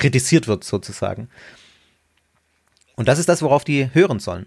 kritisiert 0.00 0.48
wird 0.48 0.64
sozusagen. 0.64 1.28
Und 2.96 3.08
das 3.08 3.18
ist 3.18 3.28
das, 3.28 3.42
worauf 3.42 3.64
die 3.64 3.90
hören 3.94 4.18
sollen. 4.18 4.46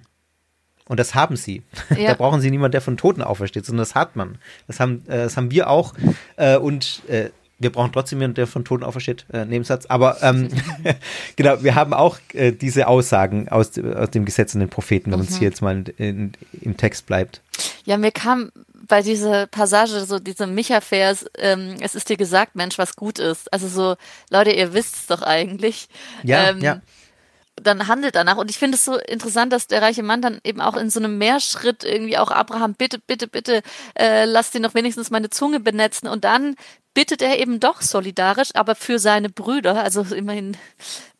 Und 0.86 1.00
das 1.00 1.16
haben 1.16 1.38
sie. 1.38 1.64
Ja. 1.98 2.10
da 2.10 2.14
brauchen 2.16 2.42
sie 2.42 2.52
niemanden, 2.52 2.74
der 2.74 2.82
von 2.82 2.98
Toten 2.98 3.22
aufersteht, 3.22 3.66
sondern 3.66 3.84
das 3.84 3.96
hat 3.96 4.16
man. 4.16 4.38
Das 4.68 4.80
haben, 4.80 5.04
äh, 5.08 5.24
das 5.24 5.38
haben 5.38 5.52
wir 5.52 5.70
auch. 5.70 5.94
Äh, 6.36 6.58
und 6.58 7.02
äh, 7.08 7.30
wir 7.60 7.72
brauchen 7.72 7.92
trotzdem 7.92 8.20
jemanden, 8.20 8.36
der 8.36 8.48
von 8.48 8.66
Toten 8.66 8.84
aufersteht, 8.84 9.26
äh, 9.32 9.46
Nebensatz. 9.46 9.86
Aber 9.86 10.22
ähm, 10.22 10.50
genau, 11.36 11.64
wir 11.64 11.76
haben 11.76 11.94
auch 11.94 12.18
äh, 12.34 12.52
diese 12.52 12.88
Aussagen 12.88 13.50
aus, 13.50 13.78
aus 13.80 14.12
dem 14.12 14.26
Gesetz 14.26 14.54
und 14.54 14.60
den 14.60 14.70
Propheten, 14.70 15.12
wenn 15.12 15.20
mhm. 15.20 15.26
uns 15.26 15.38
hier 15.38 15.48
jetzt 15.50 15.62
mal 15.62 15.76
in, 15.78 15.86
in, 15.98 16.32
im 16.62 16.78
Text 16.78 17.06
bleibt. 17.06 17.42
Ja, 17.86 17.98
mir 17.98 18.12
kam 18.12 18.52
bei 18.88 19.02
dieser 19.02 19.48
Passage, 19.48 20.06
so 20.06 20.20
diese 20.20 20.46
Micha-Vers, 20.46 21.26
ähm, 21.38 21.76
es 21.80 21.96
ist 21.96 22.10
dir 22.10 22.18
gesagt, 22.18 22.56
Mensch, 22.56 22.78
was 22.78 22.96
gut 22.96 23.18
ist. 23.18 23.52
Also 23.54 23.68
so, 23.68 23.96
Leute, 24.30 24.52
ihr 24.52 24.74
wisst 24.74 24.96
es 24.96 25.08
doch 25.08 25.22
eigentlich. 25.22 25.88
Ja, 26.24 26.50
ähm, 26.50 26.60
ja. 26.60 26.82
Dann 27.56 27.88
handelt 27.88 28.16
danach. 28.16 28.38
Und 28.38 28.50
ich 28.50 28.58
finde 28.58 28.76
es 28.76 28.86
so 28.86 28.98
interessant, 28.98 29.54
dass 29.54 29.68
der 29.68 29.82
reiche 29.82 30.04
Mann 30.04 30.22
dann 30.22 30.40
eben 30.44 30.60
auch 30.60 30.76
in 30.76 30.90
so 30.90 31.00
einem 31.00 31.18
Mehrschritt 31.18 31.84
irgendwie 31.84 32.18
auch 32.18 32.32
Abraham, 32.32 32.74
bitte, 32.74 33.00
bitte, 33.00 33.28
bitte, 33.28 33.62
äh, 33.96 34.26
lass 34.26 34.52
dir 34.52 34.60
noch 34.60 34.74
wenigstens 34.74 35.12
meine 35.12 35.30
Zunge 35.30 35.60
benetzen. 35.60 36.08
Und 36.08 36.24
dann 36.24 36.56
bittet 36.94 37.22
er 37.22 37.40
eben 37.40 37.60
doch 37.60 37.82
solidarisch, 37.82 38.50
aber 38.54 38.76
für 38.76 39.00
seine 39.00 39.30
Brüder, 39.30 39.84
also 39.84 40.02
immerhin 40.02 40.58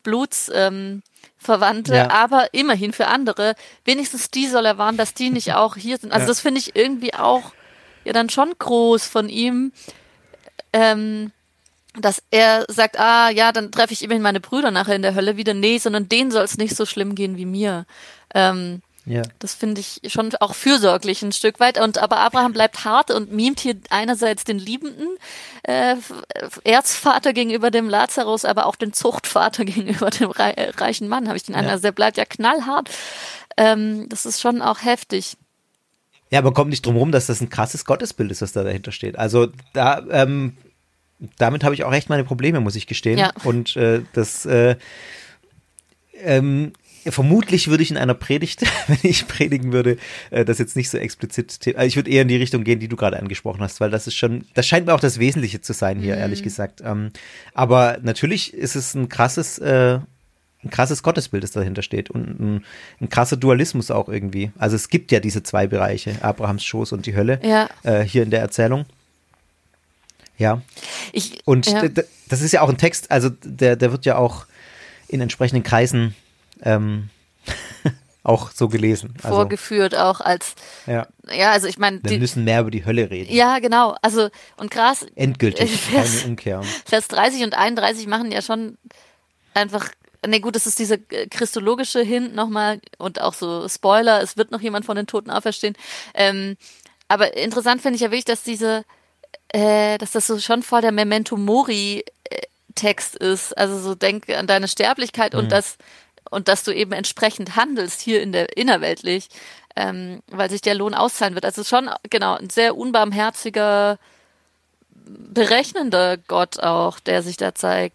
Bluts, 0.02 0.50
ähm, 0.54 1.02
ja. 1.46 2.10
aber 2.10 2.52
immerhin 2.52 2.92
für 2.92 3.08
andere, 3.08 3.54
wenigstens 3.84 4.30
die 4.30 4.46
soll 4.46 4.64
er 4.64 4.78
warnen, 4.78 4.98
dass 4.98 5.14
die 5.14 5.30
nicht 5.30 5.52
auch 5.54 5.76
hier 5.76 5.98
sind. 5.98 6.12
Also 6.12 6.24
ja. 6.24 6.28
das 6.28 6.40
finde 6.40 6.60
ich 6.60 6.74
irgendwie 6.74 7.14
auch 7.14 7.52
ja 8.04 8.12
dann 8.12 8.30
schon 8.30 8.52
groß 8.58 9.06
von 9.06 9.28
ihm, 9.28 9.72
ähm, 10.72 11.32
dass 11.98 12.22
er 12.30 12.64
sagt, 12.68 12.98
ah 12.98 13.30
ja, 13.30 13.52
dann 13.52 13.70
treffe 13.70 13.92
ich 13.92 14.02
immerhin 14.02 14.22
meine 14.22 14.40
Brüder 14.40 14.70
nachher 14.70 14.96
in 14.96 15.02
der 15.02 15.14
Hölle 15.14 15.36
wieder. 15.36 15.54
Nee, 15.54 15.78
sondern 15.78 16.08
denen 16.08 16.30
soll 16.30 16.44
es 16.44 16.58
nicht 16.58 16.76
so 16.76 16.86
schlimm 16.86 17.14
gehen 17.14 17.36
wie 17.36 17.46
mir. 17.46 17.86
Ähm, 18.34 18.82
ja. 19.06 19.22
Das 19.38 19.54
finde 19.54 19.82
ich 19.82 20.00
schon 20.06 20.34
auch 20.40 20.54
fürsorglich 20.54 21.22
ein 21.22 21.32
Stück 21.32 21.60
weit. 21.60 21.78
Und 21.78 21.98
aber 21.98 22.18
Abraham 22.18 22.52
bleibt 22.52 22.84
hart 22.84 23.10
und 23.10 23.32
mimt 23.32 23.60
hier 23.60 23.76
einerseits 23.90 24.44
den 24.44 24.58
liebenden 24.58 25.08
äh, 25.62 25.96
Erzvater 26.64 27.32
gegenüber 27.32 27.70
dem 27.70 27.88
Lazarus, 27.88 28.44
aber 28.44 28.66
auch 28.66 28.76
den 28.76 28.92
Zuchtvater 28.92 29.64
gegenüber 29.66 30.10
dem 30.10 30.30
reichen 30.30 31.08
Mann, 31.08 31.28
habe 31.28 31.36
ich 31.36 31.44
den 31.44 31.54
einen. 31.54 31.66
Ja. 31.66 31.72
Also 31.72 31.82
der 31.82 31.92
bleibt 31.92 32.16
ja 32.16 32.24
knallhart. 32.24 32.90
Ähm, 33.56 34.08
das 34.08 34.26
ist 34.26 34.40
schon 34.40 34.62
auch 34.62 34.82
heftig. 34.82 35.36
Ja, 36.30 36.38
aber 36.38 36.52
kommt 36.52 36.70
nicht 36.70 36.84
drum 36.84 36.96
rum, 36.96 37.12
dass 37.12 37.26
das 37.26 37.40
ein 37.40 37.50
krasses 37.50 37.84
Gottesbild 37.84 38.30
ist, 38.30 38.42
was 38.42 38.52
da 38.52 38.64
dahinter 38.64 38.90
steht. 38.90 39.18
Also 39.18 39.48
da, 39.74 40.02
ähm, 40.10 40.56
damit 41.38 41.64
habe 41.64 41.74
ich 41.74 41.84
auch 41.84 41.92
echt 41.92 42.08
meine 42.08 42.24
Probleme, 42.24 42.60
muss 42.60 42.76
ich 42.76 42.86
gestehen. 42.86 43.18
Ja. 43.18 43.32
Und 43.44 43.76
äh, 43.76 44.02
das 44.12 44.46
äh, 44.46 44.76
ähm, 46.22 46.72
vermutlich 47.12 47.68
würde 47.68 47.82
ich 47.82 47.90
in 47.90 47.96
einer 47.96 48.14
Predigt, 48.14 48.62
wenn 48.86 48.98
ich 49.02 49.26
predigen 49.26 49.72
würde, 49.72 49.96
äh, 50.30 50.44
das 50.44 50.58
jetzt 50.58 50.76
nicht 50.76 50.90
so 50.90 50.98
explizit, 50.98 51.74
also 51.76 51.86
ich 51.86 51.96
würde 51.96 52.10
eher 52.10 52.22
in 52.22 52.28
die 52.28 52.36
Richtung 52.36 52.64
gehen, 52.64 52.80
die 52.80 52.88
du 52.88 52.96
gerade 52.96 53.18
angesprochen 53.18 53.60
hast, 53.60 53.80
weil 53.80 53.90
das 53.90 54.06
ist 54.06 54.14
schon, 54.14 54.44
das 54.54 54.66
scheint 54.66 54.86
mir 54.86 54.94
auch 54.94 55.00
das 55.00 55.18
Wesentliche 55.18 55.60
zu 55.60 55.72
sein 55.72 55.98
hier, 55.98 56.16
mhm. 56.16 56.20
ehrlich 56.20 56.42
gesagt. 56.42 56.82
Ähm, 56.84 57.10
aber 57.52 57.98
natürlich 58.02 58.54
ist 58.54 58.76
es 58.76 58.94
ein 58.94 59.08
krasses, 59.08 59.58
äh, 59.58 59.98
ein 60.62 60.70
krasses 60.70 61.02
Gottesbild, 61.02 61.44
das 61.44 61.50
dahinter 61.50 61.82
steht 61.82 62.10
und 62.10 62.40
ein, 62.40 62.64
ein, 63.00 63.08
krasser 63.10 63.36
Dualismus 63.36 63.90
auch 63.90 64.08
irgendwie. 64.08 64.50
Also 64.56 64.76
es 64.76 64.88
gibt 64.88 65.12
ja 65.12 65.20
diese 65.20 65.42
zwei 65.42 65.66
Bereiche, 65.66 66.16
Abrahams 66.22 66.64
Schoß 66.64 66.92
und 66.92 67.06
die 67.06 67.14
Hölle, 67.14 67.38
ja. 67.42 67.68
äh, 67.82 68.02
hier 68.02 68.22
in 68.22 68.30
der 68.30 68.40
Erzählung. 68.40 68.86
Ja. 70.36 70.62
Ich, 71.12 71.46
und 71.46 71.66
ja. 71.66 71.84
das 72.28 72.40
ist 72.40 72.52
ja 72.52 72.62
auch 72.62 72.68
ein 72.68 72.78
Text, 72.78 73.10
also 73.10 73.30
der, 73.42 73.76
der 73.76 73.92
wird 73.92 74.04
ja 74.04 74.16
auch 74.16 74.46
in 75.08 75.20
entsprechenden 75.20 75.62
Kreisen 75.62 76.14
ähm, 76.62 77.10
auch 78.24 78.50
so 78.50 78.68
gelesen. 78.68 79.14
Also, 79.22 79.36
Vorgeführt 79.36 79.94
auch 79.94 80.20
als, 80.20 80.54
ja, 80.86 81.06
ja 81.30 81.52
also 81.52 81.68
ich 81.68 81.78
meine. 81.78 82.00
Wir 82.02 82.18
müssen 82.18 82.44
mehr 82.44 82.62
über 82.62 82.70
die 82.70 82.84
Hölle 82.84 83.10
reden. 83.10 83.32
Ja, 83.32 83.58
genau. 83.58 83.96
Also, 84.02 84.28
und 84.56 84.70
Gras. 84.70 85.06
Endgültig, 85.14 85.70
Vers, 85.80 86.18
keine 86.20 86.30
Umkehr. 86.30 86.62
Vers 86.84 87.08
30 87.08 87.44
und 87.44 87.54
31 87.54 88.06
machen 88.06 88.32
ja 88.32 88.42
schon 88.42 88.78
einfach 89.52 89.90
Nee, 90.26 90.40
gut, 90.40 90.56
das 90.56 90.66
ist 90.66 90.78
dieser 90.78 90.96
äh, 91.10 91.26
christologische 91.28 92.00
Hint 92.00 92.34
nochmal 92.34 92.80
und 92.96 93.20
auch 93.20 93.34
so 93.34 93.68
Spoiler, 93.68 94.22
es 94.22 94.38
wird 94.38 94.52
noch 94.52 94.60
jemand 94.62 94.86
von 94.86 94.96
den 94.96 95.06
Toten 95.06 95.30
auferstehen. 95.30 95.76
Ähm, 96.14 96.56
aber 97.08 97.36
interessant 97.36 97.82
finde 97.82 97.96
ich 97.96 98.00
ja 98.00 98.08
wirklich, 98.08 98.24
dass 98.24 98.42
diese, 98.42 98.84
äh, 99.54 99.98
dass 99.98 100.10
das 100.10 100.26
so 100.26 100.40
schon 100.40 100.64
vor 100.64 100.80
der 100.80 100.90
Memento 100.90 101.36
Mori 101.36 102.04
äh, 102.24 102.42
Text 102.74 103.14
ist. 103.14 103.56
Also 103.56 103.78
so 103.78 103.94
denk 103.94 104.28
an 104.28 104.48
deine 104.48 104.66
Sterblichkeit 104.66 105.32
mhm. 105.32 105.38
und 105.38 105.52
das, 105.52 105.76
und 106.28 106.48
dass 106.48 106.64
du 106.64 106.72
eben 106.72 106.90
entsprechend 106.90 107.54
handelst 107.54 108.00
hier 108.00 108.20
in 108.20 108.32
der 108.32 108.56
innerweltlich, 108.56 109.28
ähm, 109.76 110.22
weil 110.26 110.50
sich 110.50 110.60
der 110.60 110.74
Lohn 110.74 110.92
auszahlen 110.92 111.36
wird. 111.36 111.44
Also 111.44 111.62
schon, 111.62 111.88
genau, 112.10 112.34
ein 112.34 112.50
sehr 112.50 112.76
unbarmherziger, 112.76 114.00
berechnender 115.06 116.16
Gott 116.16 116.58
auch, 116.58 116.98
der 116.98 117.22
sich 117.22 117.36
da 117.36 117.54
zeigt. 117.54 117.94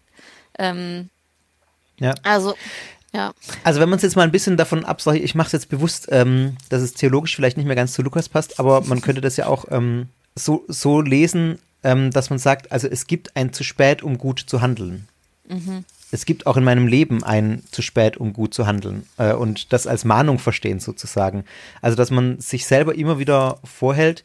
Ähm, 0.58 1.10
ja. 1.98 2.14
Also, 2.22 2.54
ja. 3.12 3.34
Also 3.64 3.80
wenn 3.80 3.90
man 3.90 3.98
es 3.98 4.02
jetzt 4.02 4.16
mal 4.16 4.22
ein 4.22 4.32
bisschen 4.32 4.56
davon 4.56 4.86
absagt, 4.86 5.18
ich 5.18 5.34
mache 5.34 5.48
es 5.48 5.52
jetzt 5.52 5.68
bewusst, 5.68 6.08
ähm, 6.10 6.56
dass 6.70 6.80
es 6.80 6.94
theologisch 6.94 7.36
vielleicht 7.36 7.58
nicht 7.58 7.66
mehr 7.66 7.76
ganz 7.76 7.92
zu 7.92 8.00
Lukas 8.00 8.30
passt, 8.30 8.58
aber 8.58 8.80
man 8.80 9.02
könnte 9.02 9.20
das 9.20 9.36
ja 9.36 9.46
auch 9.46 9.66
ähm, 9.70 10.08
so, 10.34 10.64
so 10.68 11.00
lesen, 11.00 11.58
ähm, 11.82 12.10
dass 12.10 12.30
man 12.30 12.38
sagt, 12.38 12.72
also 12.72 12.88
es 12.88 13.06
gibt 13.06 13.36
ein 13.36 13.52
zu 13.52 13.64
spät, 13.64 14.02
um 14.02 14.18
gut 14.18 14.40
zu 14.40 14.60
handeln. 14.60 15.08
Mhm. 15.48 15.84
Es 16.12 16.26
gibt 16.26 16.46
auch 16.46 16.56
in 16.56 16.64
meinem 16.64 16.86
Leben 16.86 17.22
ein 17.22 17.62
zu 17.70 17.82
spät, 17.82 18.16
um 18.16 18.32
gut 18.32 18.52
zu 18.52 18.66
handeln 18.66 19.06
äh, 19.16 19.32
und 19.32 19.72
das 19.72 19.86
als 19.86 20.04
Mahnung 20.04 20.38
verstehen 20.38 20.80
sozusagen. 20.80 21.44
Also 21.80 21.96
dass 21.96 22.10
man 22.10 22.40
sich 22.40 22.66
selber 22.66 22.94
immer 22.94 23.18
wieder 23.18 23.58
vorhält, 23.64 24.24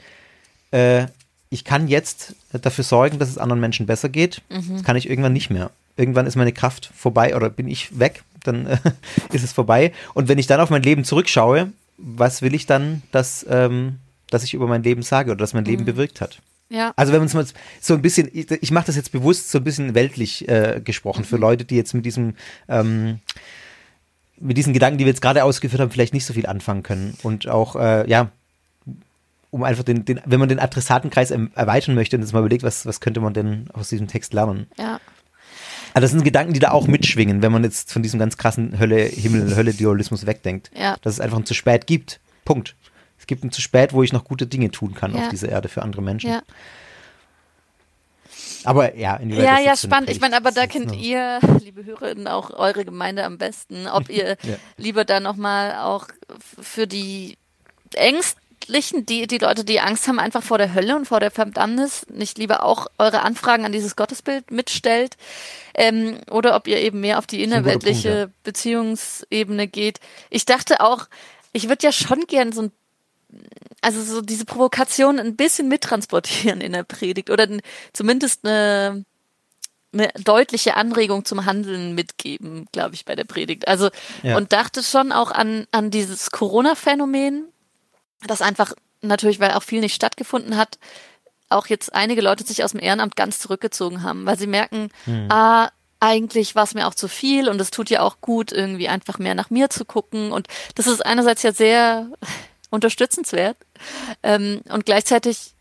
äh, 0.71 1.05
ich 1.49 1.63
kann 1.63 1.87
jetzt 1.87 2.35
dafür 2.51 2.83
sorgen, 2.83 3.19
dass 3.19 3.29
es 3.29 3.37
anderen 3.37 3.61
Menschen 3.61 3.85
besser 3.85 4.09
geht, 4.09 4.41
mhm. 4.49 4.73
das 4.73 4.83
kann 4.83 4.97
ich 4.97 5.09
irgendwann 5.09 5.33
nicht 5.33 5.49
mehr 5.49 5.71
irgendwann 5.97 6.27
ist 6.27 6.35
meine 6.35 6.51
Kraft 6.51 6.89
vorbei 6.95 7.35
oder 7.35 7.49
bin 7.49 7.67
ich 7.67 7.99
weg, 7.99 8.23
dann 8.43 8.65
äh, 8.65 8.77
ist 9.33 9.43
es 9.43 9.53
vorbei. 9.53 9.91
Und 10.13 10.27
wenn 10.27 10.37
ich 10.37 10.47
dann 10.47 10.59
auf 10.59 10.69
mein 10.69 10.83
Leben 10.83 11.03
zurückschaue, 11.03 11.71
was 11.97 12.41
will 12.41 12.53
ich 12.53 12.65
dann, 12.65 13.01
dass, 13.11 13.45
ähm, 13.49 13.99
dass 14.35 14.43
ich 14.43 14.53
über 14.53 14.67
mein 14.67 14.83
Leben 14.83 15.01
sage 15.01 15.31
oder 15.31 15.39
dass 15.39 15.53
mein 15.53 15.65
Leben 15.65 15.83
mhm. 15.83 15.87
bewirkt 15.87 16.21
hat? 16.21 16.41
Ja. 16.69 16.93
Also 16.95 17.13
wenn 17.13 17.19
man 17.19 17.27
es 17.27 17.33
mal 17.33 17.45
so 17.79 17.93
ein 17.93 18.01
bisschen, 18.01 18.29
ich, 18.33 18.49
ich 18.49 18.71
mache 18.71 18.87
das 18.87 18.95
jetzt 18.95 19.11
bewusst 19.11 19.51
so 19.51 19.59
ein 19.59 19.63
bisschen 19.63 19.95
weltlich 19.95 20.47
äh, 20.47 20.81
gesprochen 20.83 21.21
mhm. 21.21 21.25
für 21.25 21.37
Leute, 21.37 21.65
die 21.65 21.75
jetzt 21.75 21.93
mit 21.93 22.05
diesem 22.05 22.35
ähm, 22.67 23.19
mit 24.37 24.57
diesen 24.57 24.73
Gedanken, 24.73 24.97
die 24.97 25.05
wir 25.05 25.11
jetzt 25.11 25.21
gerade 25.21 25.43
ausgeführt 25.43 25.81
haben, 25.81 25.91
vielleicht 25.91 26.13
nicht 26.13 26.25
so 26.25 26.33
viel 26.33 26.45
anfangen 26.45 26.83
können 26.83 27.17
und 27.23 27.47
auch 27.47 27.75
äh, 27.75 28.09
ja 28.09 28.31
um 29.55 29.63
einfach 29.63 29.83
den, 29.83 30.03
den, 30.03 30.19
wenn 30.25 30.39
man 30.41 30.49
den 30.49 30.59
Adressatenkreis 30.59 31.31
erweitern 31.31 31.95
möchte 31.95 32.17
und 32.17 32.23
jetzt 32.23 32.33
mal 32.33 32.39
überlegt, 32.39 32.63
was, 32.63 32.85
was 32.85 32.99
könnte 32.99 33.21
man 33.21 33.33
denn 33.33 33.69
aus 33.71 33.87
diesem 33.87 34.09
Text 34.09 34.33
lernen. 34.33 34.67
Ja. 34.77 34.99
Also 35.93 36.03
das 36.03 36.11
sind 36.11 36.25
Gedanken, 36.25 36.51
die 36.51 36.59
da 36.59 36.71
auch 36.71 36.87
mitschwingen, 36.87 37.41
wenn 37.41 37.53
man 37.53 37.63
jetzt 37.63 37.93
von 37.93 38.03
diesem 38.03 38.19
ganz 38.19 38.35
krassen 38.35 38.77
Hölle, 38.77 38.97
Himmel, 39.05 39.55
Hölle-Dualismus 39.55 40.25
wegdenkt. 40.25 40.71
Ja. 40.77 40.97
Dass 41.03 41.13
es 41.13 41.19
einfach 41.21 41.37
ein 41.37 41.45
zu 41.45 41.53
spät 41.53 41.87
gibt. 41.87 42.19
Punkt. 42.43 42.75
Es 43.25 43.27
gibt 43.27 43.43
ein 43.43 43.51
zu 43.51 43.59
spät, 43.59 43.91
wo 43.91 44.03
ich 44.03 44.13
noch 44.13 44.23
gute 44.23 44.45
Dinge 44.45 44.69
tun 44.69 44.93
kann 44.93 45.15
Ja. 45.15 45.23
auf 45.23 45.29
dieser 45.29 45.49
Erde 45.49 45.67
für 45.67 45.81
andere 45.81 46.03
Menschen. 46.03 46.29
Ja. 46.29 46.43
Aber 48.65 48.95
ja, 48.95 49.15
inwieweit 49.15 49.43
Ja, 49.45 49.55
das 49.55 49.63
ja, 49.63 49.69
eine 49.71 49.77
spannend. 49.77 50.09
Ich 50.11 50.19
meine, 50.19 50.37
aber 50.37 50.51
da 50.51 50.67
kennt 50.67 50.91
ne? 50.91 50.95
ihr, 50.95 51.39
liebe 51.63 51.83
Hörerinnen, 51.83 52.27
auch 52.27 52.51
eure 52.51 52.85
Gemeinde 52.85 53.23
am 53.23 53.39
besten. 53.39 53.87
Ob 53.87 54.09
ihr 54.11 54.37
Ja. 54.43 54.57
lieber 54.77 55.05
da 55.05 55.19
nochmal 55.19 55.75
auch 55.77 56.05
für 56.61 56.85
die 56.85 57.39
Ängstlichen, 57.95 59.07
die, 59.07 59.25
die 59.25 59.39
Leute, 59.39 59.63
die 59.65 59.79
Angst 59.79 60.07
haben, 60.07 60.19
einfach 60.19 60.43
vor 60.43 60.59
der 60.59 60.75
Hölle 60.75 60.95
und 60.95 61.07
vor 61.07 61.19
der 61.19 61.31
Verdammnis, 61.31 62.05
nicht 62.13 62.37
lieber 62.37 62.61
auch 62.63 62.85
eure 62.99 63.23
Anfragen 63.23 63.65
an 63.65 63.71
dieses 63.71 63.95
Gottesbild 63.95 64.51
mitstellt. 64.51 65.17
Ähm, 65.73 66.19
oder 66.29 66.55
ob 66.55 66.67
ihr 66.67 66.77
eben 66.77 66.99
mehr 66.99 67.17
auf 67.17 67.25
die 67.25 67.41
innerweltliche 67.41 68.09
Punkt, 68.09 68.27
ja. 68.35 68.39
Beziehungsebene 68.43 69.67
geht. 69.67 69.99
Ich 70.29 70.45
dachte 70.45 70.81
auch, 70.81 71.07
ich 71.53 71.69
würde 71.69 71.85
ja 71.87 71.91
schon 71.91 72.21
gern 72.27 72.51
so 72.51 72.61
ein 72.63 72.71
also 73.81 74.01
so 74.01 74.21
diese 74.21 74.45
Provokation 74.45 75.19
ein 75.19 75.35
bisschen 75.35 75.67
mittransportieren 75.67 76.61
in 76.61 76.73
der 76.73 76.83
Predigt 76.83 77.29
oder 77.29 77.47
zumindest 77.93 78.45
eine, 78.45 79.05
eine 79.93 80.09
deutliche 80.23 80.75
Anregung 80.75 81.23
zum 81.25 81.45
Handeln 81.45 81.93
mitgeben, 81.95 82.67
glaube 82.71 82.95
ich, 82.95 83.05
bei 83.05 83.15
der 83.15 83.25
Predigt. 83.25 83.67
Also 83.67 83.89
Ja. 84.23 84.37
und 84.37 84.53
dachte 84.53 84.81
schon 84.83 85.11
auch 85.11 85.31
an, 85.31 85.67
an 85.71 85.91
dieses 85.91 86.31
Corona-Phänomen, 86.31 87.45
das 88.27 88.41
einfach 88.41 88.73
natürlich, 89.01 89.39
weil 89.39 89.51
auch 89.51 89.63
viel 89.63 89.81
nicht 89.81 89.95
stattgefunden 89.95 90.57
hat, 90.57 90.79
auch 91.49 91.67
jetzt 91.67 91.93
einige 91.93 92.21
Leute 92.21 92.43
sich 92.43 92.63
aus 92.63 92.71
dem 92.71 92.79
Ehrenamt 92.81 93.15
ganz 93.15 93.39
zurückgezogen 93.39 94.01
haben, 94.01 94.25
weil 94.25 94.37
sie 94.37 94.47
merken, 94.47 94.89
ah, 95.29 95.69
eigentlich 95.99 96.55
war 96.55 96.63
es 96.63 96.73
mir 96.73 96.87
auch 96.87 96.95
zu 96.95 97.07
viel 97.07 97.47
und 97.47 97.61
es 97.61 97.71
tut 97.71 97.89
ja 97.89 98.01
auch 98.01 98.19
gut, 98.19 98.51
irgendwie 98.51 98.89
einfach 98.89 99.19
mehr 99.19 99.35
nach 99.35 99.49
mir 99.51 99.69
zu 99.69 99.85
gucken. 99.85 100.31
Und 100.31 100.47
das 100.73 100.87
ist 100.87 101.05
einerseits 101.05 101.43
ja 101.43 101.53
sehr 101.53 102.09
unterstützenswert 102.69 103.57
ähm, 104.23 104.61
und 104.69 104.85
gleichzeitig 104.85 105.55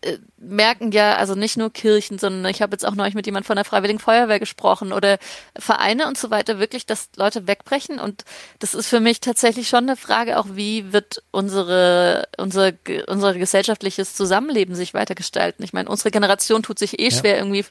äh, 0.00 0.18
merken 0.36 0.92
ja, 0.92 1.16
also 1.16 1.34
nicht 1.34 1.56
nur 1.56 1.72
Kirchen, 1.72 2.20
sondern 2.20 2.48
ich 2.52 2.62
habe 2.62 2.70
jetzt 2.72 2.86
auch 2.86 2.94
neulich 2.94 3.16
mit 3.16 3.26
jemand 3.26 3.46
von 3.46 3.56
der 3.56 3.64
Freiwilligen 3.64 3.98
Feuerwehr 3.98 4.38
gesprochen 4.38 4.92
oder 4.92 5.18
Vereine 5.58 6.06
und 6.06 6.16
so 6.16 6.30
weiter, 6.30 6.60
wirklich, 6.60 6.86
dass 6.86 7.08
Leute 7.16 7.48
wegbrechen. 7.48 7.98
Und 7.98 8.24
das 8.60 8.74
ist 8.74 8.86
für 8.86 9.00
mich 9.00 9.18
tatsächlich 9.18 9.68
schon 9.68 9.88
eine 9.88 9.96
Frage, 9.96 10.38
auch 10.38 10.46
wie 10.52 10.92
wird 10.92 11.24
unsere, 11.32 12.28
unser, 12.36 12.74
unser 13.08 13.34
gesellschaftliches 13.34 14.14
Zusammenleben 14.14 14.76
sich 14.76 14.94
weitergestalten. 14.94 15.64
Ich 15.64 15.72
meine, 15.72 15.88
unsere 15.88 16.12
Generation 16.12 16.62
tut 16.62 16.78
sich 16.78 17.00
eh 17.00 17.08
Ja. 17.08 17.10
schwer, 17.10 17.36
irgendwie 17.38 17.64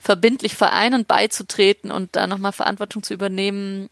verbindlich 0.00 0.54
Vereinen 0.54 1.04
beizutreten 1.04 1.90
und 1.92 2.16
da 2.16 2.26
nochmal 2.26 2.52
Verantwortung 2.52 3.02
zu 3.02 3.12
übernehmen. 3.12 3.90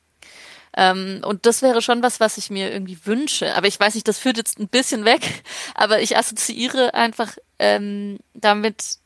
Ähm, 0.76 1.20
und 1.24 1.44
das 1.46 1.60
wäre 1.62 1.82
schon 1.82 2.02
was, 2.02 2.18
was 2.20 2.38
ich 2.38 2.48
mir 2.50 2.72
irgendwie 2.72 2.98
wünsche. 3.04 3.54
Aber 3.54 3.66
ich 3.66 3.78
weiß 3.78 3.94
nicht, 3.94 4.08
das 4.08 4.18
führt 4.18 4.38
jetzt 4.38 4.58
ein 4.58 4.68
bisschen 4.68 5.04
weg. 5.04 5.42
Aber 5.74 6.00
ich 6.00 6.16
assoziiere 6.16 6.94
einfach 6.94 7.36
ähm, 7.58 8.18
damit 8.34 8.96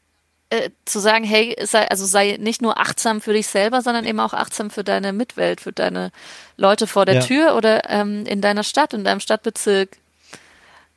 äh, 0.50 0.70
zu 0.85 1.00
sagen, 1.00 1.24
hey, 1.24 1.57
sei, 1.64 1.88
also 1.88 2.07
sei 2.07 2.37
nicht 2.38 2.62
nur 2.62 2.79
achtsam 2.79 3.20
für 3.20 3.33
dich 3.33 3.48
selber, 3.48 3.83
sondern 3.83 4.05
eben 4.05 4.20
auch 4.20 4.33
achtsam 4.33 4.70
für 4.70 4.85
deine 4.85 5.12
Mitwelt, 5.12 5.61
für 5.61 5.72
deine 5.72 6.12
Leute 6.57 6.87
vor 6.87 7.05
der 7.05 7.16
Ja. 7.16 7.20
Tür 7.22 7.57
oder 7.57 7.90
ähm, 7.90 8.24
in 8.26 8.40
deiner 8.40 8.62
Stadt, 8.62 8.94
in 8.94 9.02
deinem 9.02 9.18
Stadtbezirk. 9.20 9.96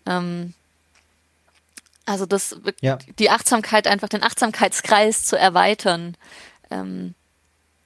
Ähm, 0.06 0.54
also 2.06 2.26
das 2.28 2.56
Ja. 2.82 2.98
die 3.18 3.30
Achtsamkeit, 3.32 3.88
einfach 3.88 4.10
den 4.10 4.24
Achtsamkeitskreis 4.24 5.26
zu 5.26 5.36
erweitern 5.38 6.16
ähm, 6.70 7.16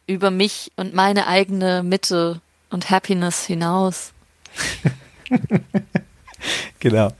über 0.06 0.32
mich 0.32 0.72
und 0.76 0.93
meine 0.93 1.28
eigene 1.28 1.82
Mitte 1.84 2.41
und 2.73 2.89
Happiness 2.89 3.45
hinaus. 3.45 4.12
Genau. 6.79 7.13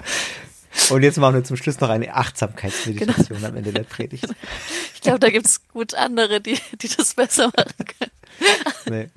Und 0.90 1.04
jetzt 1.04 1.18
machen 1.18 1.36
wir 1.36 1.44
zum 1.46 1.56
Schluss 1.56 1.80
noch 1.80 1.88
eine 1.90 2.14
Achtsamkeitsmeditation 2.14 3.38
Genau. 3.38 3.48
am 3.50 3.56
Ende 3.56 3.72
der 3.72 3.84
Predigt. 3.84 4.28
Ich 4.96 5.02
glaube, 5.02 5.20
da 5.20 5.30
gibt 5.30 5.46
es 5.46 5.66
gut 5.70 5.94
andere, 5.94 6.42
die, 6.42 6.58
die 6.82 6.90
das 6.90 7.14
besser 7.14 7.46
machen 7.56 7.74
können. 7.78 8.12
Nee. 8.90 9.10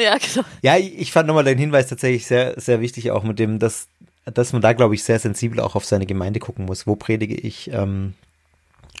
Ja, 0.00 0.16
genau. 0.18 0.46
Ja, 0.62 0.76
ich 0.76 1.10
fand 1.10 1.26
nochmal 1.26 1.42
deinen 1.42 1.58
Hinweis 1.58 1.88
tatsächlich 1.88 2.26
sehr, 2.26 2.60
sehr 2.60 2.80
wichtig, 2.80 3.10
auch 3.10 3.24
mit 3.24 3.40
dem, 3.40 3.58
dass, 3.58 3.88
dass 4.26 4.52
man 4.52 4.62
da, 4.62 4.72
glaube 4.72 4.94
ich, 4.94 5.02
sehr 5.02 5.18
sensibel 5.18 5.58
auch 5.58 5.74
auf 5.74 5.84
seine 5.84 6.06
Gemeinde 6.06 6.38
gucken 6.38 6.66
muss. 6.66 6.86
Wo 6.86 6.94
predige 6.94 7.34
ich? 7.34 7.72
Ähm, 7.72 8.14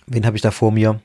wen 0.06 0.26
habe 0.26 0.36
ich 0.36 0.42
da 0.42 0.50
vor 0.50 0.72
mir? 0.72 1.00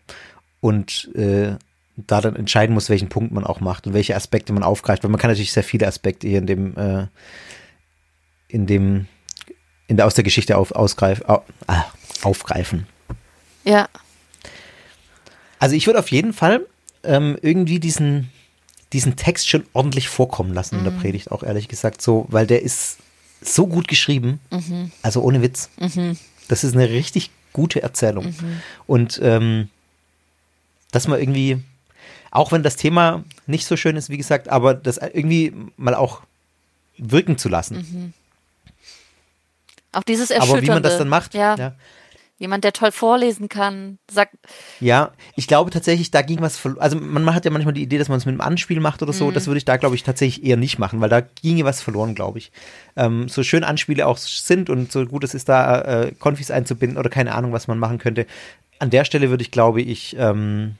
Und 0.61 1.13
äh, 1.13 1.55
da 1.97 2.21
dann 2.21 2.35
entscheiden 2.35 2.73
muss, 2.73 2.89
welchen 2.89 3.09
Punkt 3.09 3.31
man 3.31 3.45
auch 3.45 3.59
macht 3.59 3.87
und 3.87 3.93
welche 3.93 4.15
Aspekte 4.15 4.53
man 4.53 4.63
aufgreift. 4.63 5.03
Weil 5.03 5.11
man 5.11 5.19
kann 5.19 5.29
natürlich 5.29 5.53
sehr 5.53 5.63
viele 5.63 5.87
Aspekte 5.87 6.27
hier 6.27 6.39
in 6.39 6.47
dem, 6.47 6.77
äh, 6.77 7.07
in 8.47 8.65
dem, 8.67 9.07
in 9.87 9.97
der 9.97 10.05
aus 10.05 10.13
der 10.13 10.23
Geschichte 10.23 10.57
auf, 10.57 10.71
ausgreif, 10.71 11.23
au, 11.27 11.43
ah, 11.67 11.85
aufgreifen. 12.21 12.85
Ja, 13.63 13.87
Also 15.59 15.75
ich 15.75 15.87
würde 15.87 15.99
auf 15.99 16.11
jeden 16.11 16.33
Fall 16.33 16.65
ähm, 17.03 17.37
irgendwie 17.41 17.79
diesen, 17.79 18.29
diesen 18.93 19.15
Text 19.15 19.49
schon 19.49 19.65
ordentlich 19.73 20.09
vorkommen 20.09 20.53
lassen 20.53 20.77
in 20.77 20.83
der 20.83 20.91
Predigt, 21.01 21.31
auch 21.31 21.43
ehrlich 21.43 21.67
gesagt 21.67 22.01
so, 22.01 22.25
weil 22.29 22.45
der 22.45 22.61
ist 22.61 22.97
so 23.41 23.67
gut 23.67 23.87
geschrieben, 23.87 24.39
also 25.01 25.21
ohne 25.21 25.41
Witz. 25.41 25.69
Das 26.47 26.63
ist 26.63 26.73
eine 26.75 26.89
richtig 26.89 27.31
gute 27.53 27.81
Erzählung. 27.81 28.25
Und 28.85 29.19
ähm, 29.23 29.69
dass 30.91 31.07
man 31.07 31.19
irgendwie, 31.19 31.57
auch 32.35 32.51
wenn 32.51 32.63
das 32.63 32.75
Thema 32.75 33.23
nicht 33.47 33.65
so 33.65 33.77
schön 33.77 33.95
ist, 33.95 34.09
wie 34.09 34.17
gesagt, 34.17 34.49
aber 34.49 34.73
das 34.73 34.97
irgendwie 34.97 35.53
mal 35.77 35.95
auch 35.95 36.21
wirken 36.97 37.37
zu 37.37 37.49
lassen. 37.49 38.13
auch 39.91 40.03
dieses 40.03 40.29
Erschütternde. 40.31 40.57
Aber 40.59 40.61
wie 40.67 40.69
man 40.75 40.83
das 40.83 40.97
dann 40.97 41.07
macht, 41.09 41.33
Ja, 41.33 41.55
ja. 41.55 41.73
jemand, 42.37 42.63
der 42.65 42.73
toll 42.73 42.91
vorlesen 42.91 43.47
kann, 43.47 43.97
sagt, 44.11 44.33
Ja, 44.81 45.11
ich 45.37 45.47
glaube 45.47 45.71
tatsächlich, 45.71 46.11
da 46.11 46.21
ging 46.21 46.41
was 46.41 46.57
verloren. 46.57 46.81
Also 46.81 46.97
man 46.99 47.33
hat 47.33 47.45
ja 47.45 47.51
manchmal 47.51 47.73
die 47.73 47.81
Idee, 47.83 47.97
dass 47.97 48.09
man 48.09 48.17
es 48.17 48.25
mit 48.25 48.33
einem 48.33 48.41
Anspiel 48.41 48.79
macht 48.81 49.01
oder 49.01 49.13
Mhm. 49.13 49.17
so. 49.17 49.31
Das 49.31 49.47
würde 49.47 49.57
ich 49.57 49.65
da, 49.65 49.77
glaube 49.77 49.95
ich, 49.95 50.03
tatsächlich 50.03 50.45
eher 50.45 50.57
nicht 50.57 50.77
machen, 50.79 50.99
weil 51.01 51.09
da 51.09 51.21
ginge 51.21 51.63
was 51.63 51.81
verloren, 51.81 52.13
glaube 52.15 52.39
ich. 52.39 52.51
Ähm, 52.97 53.29
so 53.29 53.41
schön 53.43 53.63
Anspiele 53.63 54.05
auch 54.05 54.17
sind 54.17 54.69
und 54.69 54.91
so 54.91 55.05
gut 55.05 55.23
es 55.23 55.33
ist, 55.33 55.47
da 55.47 55.81
äh, 55.81 56.11
Konfis 56.19 56.51
einzubinden 56.51 56.97
oder 56.97 57.09
keine 57.09 57.33
Ahnung, 57.33 57.53
was 57.53 57.67
man 57.69 57.79
machen 57.79 57.97
könnte. 57.99 58.25
An 58.79 58.89
der 58.89 59.05
Stelle 59.05 59.29
würde 59.29 59.41
ich, 59.43 59.51
glaube 59.51 59.81
ich, 59.81 60.15
ähm, 60.19 60.75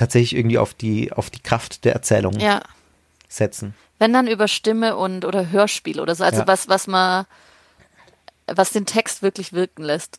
tatsächlich 0.00 0.34
irgendwie 0.38 0.58
auf 0.58 0.74
die, 0.74 1.12
auf 1.12 1.30
die 1.30 1.40
Kraft 1.40 1.84
der 1.84 1.92
Erzählung 1.92 2.38
ja, 2.40 2.62
setzen. 3.28 3.74
wenn 3.98 4.12
dann 4.12 4.26
über 4.26 4.48
Stimme 4.48 4.96
und 4.96 5.24
oder 5.24 5.50
Hörspiel 5.50 6.00
oder 6.00 6.14
so, 6.14 6.24
also 6.24 6.40
Ja. 6.40 6.46
was, 6.48 6.68
was 6.68 6.86
man, 6.86 7.26
was 8.46 8.70
den 8.70 8.86
Text 8.86 9.22
wirklich 9.22 9.52
wirken 9.52 9.82
lässt. 9.82 10.18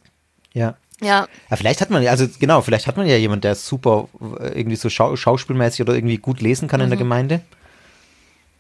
Ja. 0.54 0.78
Ja, 1.02 1.28
Ja, 1.50 1.56
vielleicht 1.58 1.82
hat 1.82 1.90
man 1.90 2.04
ja, 2.04 2.12
also 2.12 2.28
genau, 2.40 2.62
vielleicht 2.62 2.86
hat 2.86 2.96
man 2.96 3.08
ja 3.08 3.18
jemand, 3.18 3.44
der 3.44 3.56
super 3.56 4.08
äh, 4.40 4.50
irgendwie 4.60 4.76
so 4.76 4.88
schau 4.90 5.16
schauspielmäßig 5.16 5.82
oder 5.82 5.96
irgendwie 5.96 6.18
gut 6.18 6.42
lesen 6.42 6.68
kann 6.68 6.80
in 6.80 6.86
Mhm. 6.86 6.92
der 6.92 6.98
Gemeinde. 7.00 7.42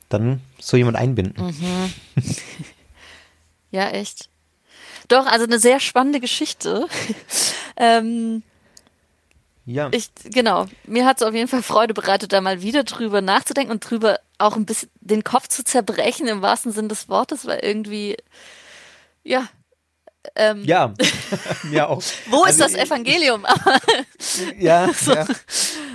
Dann 0.10 0.42
so 0.60 0.76
jemand 0.76 0.98
einbinden. 0.98 1.46
Mhm. 1.46 1.94
ja, 3.72 3.90
echt. 3.90 4.28
Doch, 5.08 5.26
also 5.28 5.46
eine 5.46 5.60
sehr 5.60 5.80
spannende 5.80 6.20
Geschichte. 6.20 6.88
ähm, 7.78 8.42
Ja. 9.66 9.90
ich, 9.92 10.10
genau, 10.26 10.66
mir 10.86 11.06
hat 11.06 11.18
es 11.22 11.24
auf 11.28 11.34
jeden 11.34 11.48
Fall 11.48 11.62
Freude 11.62 11.94
bereitet, 11.94 12.34
da 12.34 12.42
mal 12.42 12.62
wieder 12.62 12.84
drüber 12.84 13.22
nachzudenken 13.22 13.72
und 13.72 13.80
drüber 13.90 14.20
auch 14.40 14.56
ein 14.56 14.66
bisschen 14.66 14.90
den 15.02 15.24
Kopf 15.24 15.48
zu 15.50 15.64
zerbrechen 15.64 16.28
im 16.28 16.42
wahrsten 16.42 16.72
Sinn 16.72 16.90
des 16.90 17.08
Wortes, 17.10 17.46
weil 17.46 17.60
irgendwie, 17.60 18.18
ja, 19.24 19.48
ähm, 20.36 20.64
Ja, 20.66 20.94
mir 21.64 21.88
auch. 21.90 22.02
wo 22.30 22.44
ist 22.46 22.62
Also, 22.62 22.76
das 22.76 22.86
Evangelium? 22.88 23.46
Ja, 24.60 24.90
ja, 25.08 25.28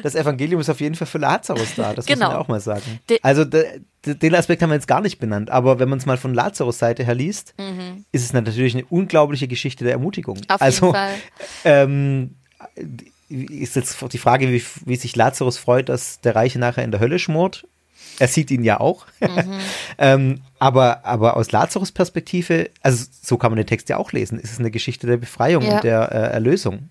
das 0.02 0.14
Evangelium 0.14 0.60
ist 0.60 0.68
auf 0.68 0.80
jeden 0.80 0.94
Fall 0.94 1.06
für 1.06 1.18
Lazarus 1.18 1.68
da, 1.76 1.94
das 1.94 2.06
muss 2.06 2.06
Genau. 2.06 2.26
man 2.26 2.36
ja 2.36 2.40
auch 2.40 2.48
mal 2.48 2.60
sagen. 2.60 3.00
De- 3.08 3.20
also 3.22 3.44
de, 3.44 3.80
de, 4.04 4.14
den 4.14 4.34
Aspekt 4.34 4.62
haben 4.62 4.70
wir 4.70 4.74
jetzt 4.74 4.88
gar 4.88 5.00
nicht 5.00 5.18
benannt, 5.18 5.50
aber 5.50 5.78
wenn 5.78 5.88
man 5.88 5.98
es 5.98 6.06
mal 6.06 6.16
von 6.16 6.34
Lazarus 6.34 6.78
Seite 6.78 7.04
her 7.04 7.14
liest, 7.14 7.54
ist 8.12 8.24
es 8.24 8.32
natürlich 8.32 8.74
eine 8.74 8.84
unglaubliche 8.86 9.46
Geschichte 9.48 9.84
der 9.84 9.92
Ermutigung. 9.94 10.36
Mhm. 10.38 10.44
Auf 10.50 10.60
also, 10.62 10.86
jeden 10.86 10.94
Fall. 10.96 11.14
Ähm, 11.64 12.34
ist 13.28 13.76
jetzt 13.76 13.96
die 14.12 14.18
Frage, 14.18 14.50
wie, 14.52 14.62
wie 14.84 14.96
sich 14.96 15.16
Lazarus 15.16 15.58
freut, 15.58 15.88
dass 15.88 16.20
der 16.20 16.36
Reiche 16.36 16.58
nachher 16.58 16.84
in 16.84 16.90
der 16.90 17.00
Hölle 17.00 17.18
schmort. 17.18 17.66
Er 18.18 18.28
sieht 18.28 18.50
ihn 18.50 18.64
ja 18.64 18.80
auch. 18.80 19.06
Mhm. 19.20 19.58
ähm, 19.98 20.40
aber, 20.58 21.04
aber 21.04 21.36
aus 21.36 21.52
Lazarus 21.52 21.92
Perspektive, 21.92 22.70
also 22.82 23.04
so 23.22 23.36
kann 23.36 23.50
man 23.50 23.56
den 23.56 23.66
Text 23.66 23.88
ja 23.88 23.96
auch 23.96 24.12
lesen, 24.12 24.38
ist 24.38 24.52
es 24.52 24.58
eine 24.58 24.70
Geschichte 24.70 25.06
der 25.06 25.16
Befreiung 25.16 25.62
Ja. 25.64 25.76
und 25.76 25.84
der 25.84 26.12
äh, 26.12 26.32
Erlösung. 26.32 26.88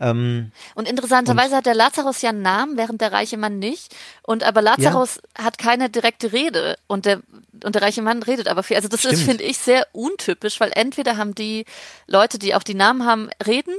Ähm, 0.00 0.50
Und 0.74 0.88
interessanterweise 0.88 1.56
hat 1.56 1.66
der 1.66 1.74
Lazarus 1.74 2.22
ja 2.22 2.30
einen 2.30 2.42
Namen, 2.42 2.76
während 2.76 3.00
der 3.00 3.12
reiche 3.12 3.36
Mann 3.36 3.58
nicht. 3.60 3.94
Und 4.22 4.42
aber 4.42 4.60
Lazarus 4.60 5.20
hat 5.38 5.58
keine 5.58 5.90
direkte 5.90 6.32
Rede 6.32 6.76
und 6.88 7.06
der 7.06 7.20
und 7.64 7.76
der 7.76 7.82
reiche 7.82 8.02
Mann 8.02 8.22
redet 8.24 8.48
aber 8.48 8.64
viel. 8.64 8.76
Also 8.76 8.88
das 8.88 9.04
ist, 9.04 9.20
Stimmt. 9.20 9.30
finde 9.30 9.44
ich, 9.44 9.58
sehr 9.58 9.86
untypisch, 9.92 10.58
weil 10.58 10.72
entweder 10.74 11.16
haben 11.16 11.36
die 11.36 11.64
Leute, 12.08 12.40
die 12.40 12.56
auch 12.56 12.64
die 12.64 12.74
Namen 12.74 13.06
haben, 13.06 13.30
reden. 13.46 13.74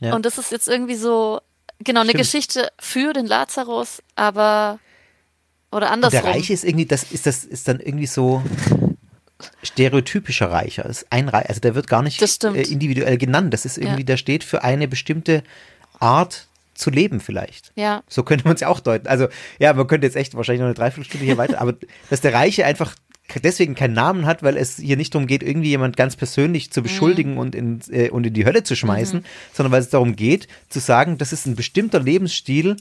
Ja. 0.00 0.14
Und 0.14 0.26
das 0.26 0.38
ist 0.38 0.52
jetzt 0.52 0.68
irgendwie 0.68 0.96
so, 0.96 1.40
genau, 1.82 2.00
eine 2.00 2.10
Stimmt. 2.10 2.22
Geschichte 2.24 2.68
für 2.78 3.12
den 3.12 3.26
Lazarus, 3.26 4.02
aber 4.14 4.78
oder 5.72 5.76
und 5.76 5.80
der 5.82 5.90
andersrum. 5.92 6.20
Reiche 6.30 6.52
ist 6.52 6.64
irgendwie, 6.64 6.86
das 6.86 7.04
ist 7.12 7.26
das 7.26 7.44
ist 7.44 7.66
dann 7.68 7.80
irgendwie 7.80 8.06
so 8.06 8.42
stereotypischer 9.62 10.50
Reicher. 10.50 10.84
Ist 10.86 11.06
ein 11.10 11.28
Reich, 11.28 11.48
also 11.48 11.60
der 11.60 11.74
wird 11.74 11.88
gar 11.88 12.02
nicht 12.02 12.20
äh, 12.22 12.62
individuell 12.62 13.18
genannt. 13.18 13.52
Das 13.52 13.64
ist 13.64 13.78
irgendwie, 13.78 14.00
Ja. 14.00 14.06
der 14.06 14.16
steht 14.16 14.44
für 14.44 14.62
eine 14.64 14.88
bestimmte 14.88 15.42
Art 15.98 16.46
zu 16.74 16.90
leben 16.90 17.20
vielleicht. 17.20 17.72
Ja. 17.74 18.02
So 18.08 18.22
könnte 18.22 18.44
man 18.44 18.54
es 18.54 18.60
ja 18.60 18.68
auch 18.68 18.80
deuten. 18.80 19.06
Also, 19.08 19.28
ja, 19.58 19.72
man 19.72 19.86
könnte 19.86 20.06
jetzt 20.06 20.16
echt 20.16 20.34
wahrscheinlich 20.34 20.60
noch 20.60 20.66
eine 20.66 20.74
Dreiviertelstunde 20.74 21.24
hier 21.24 21.38
weiter, 21.38 21.60
aber 21.60 21.74
dass 22.10 22.20
der 22.20 22.34
Reiche 22.34 22.66
einfach 22.66 22.94
deswegen 23.42 23.74
keinen 23.74 23.94
Namen 23.94 24.26
hat, 24.26 24.42
weil 24.42 24.56
es 24.56 24.76
hier 24.76 24.96
nicht 24.96 25.14
darum 25.14 25.26
geht, 25.26 25.42
irgendwie 25.42 25.68
jemand 25.68 25.96
ganz 25.96 26.16
persönlich 26.16 26.70
zu 26.70 26.82
beschuldigen 26.82 27.38
und, 27.38 27.54
in, 27.54 27.80
äh, 27.90 28.10
und 28.10 28.26
in 28.26 28.34
die 28.34 28.44
Hölle 28.44 28.62
zu 28.62 28.76
schmeißen, 28.76 29.24
sondern 29.52 29.72
weil 29.72 29.80
es 29.80 29.90
darum 29.90 30.16
geht, 30.16 30.48
zu 30.68 30.80
sagen, 30.80 31.18
das 31.18 31.32
ist 31.32 31.46
ein 31.46 31.56
bestimmter 31.56 32.00
Lebensstil, 32.00 32.76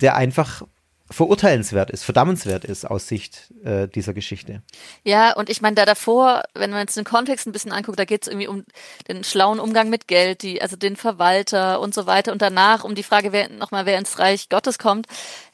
der 0.00 0.16
einfach 0.16 0.62
verurteilenswert 1.12 1.90
ist, 1.90 2.04
verdammenswert 2.04 2.64
ist 2.64 2.84
aus 2.84 3.06
Sicht 3.06 3.52
äh, 3.64 3.86
dieser 3.86 4.14
Geschichte. 4.14 4.62
Ja, 5.04 5.34
und 5.34 5.50
ich 5.50 5.60
meine, 5.60 5.76
da 5.76 5.84
davor, 5.84 6.42
wenn 6.54 6.70
man 6.70 6.80
jetzt 6.80 6.96
den 6.96 7.04
Kontext 7.04 7.46
ein 7.46 7.52
bisschen 7.52 7.72
anguckt, 7.72 7.98
da 7.98 8.04
geht 8.04 8.22
es 8.22 8.28
irgendwie 8.28 8.48
um 8.48 8.64
den 9.08 9.22
schlauen 9.22 9.60
Umgang 9.60 9.90
mit 9.90 10.08
Geld, 10.08 10.42
die, 10.42 10.60
also 10.60 10.76
den 10.76 10.96
Verwalter 10.96 11.80
und 11.80 11.94
so 11.94 12.06
weiter. 12.06 12.32
Und 12.32 12.42
danach 12.42 12.84
um 12.84 12.94
die 12.94 13.02
Frage, 13.02 13.32
wer 13.32 13.48
nochmal, 13.50 13.86
wer 13.86 13.98
ins 13.98 14.18
Reich 14.18 14.48
Gottes 14.48 14.78
kommt. 14.78 15.06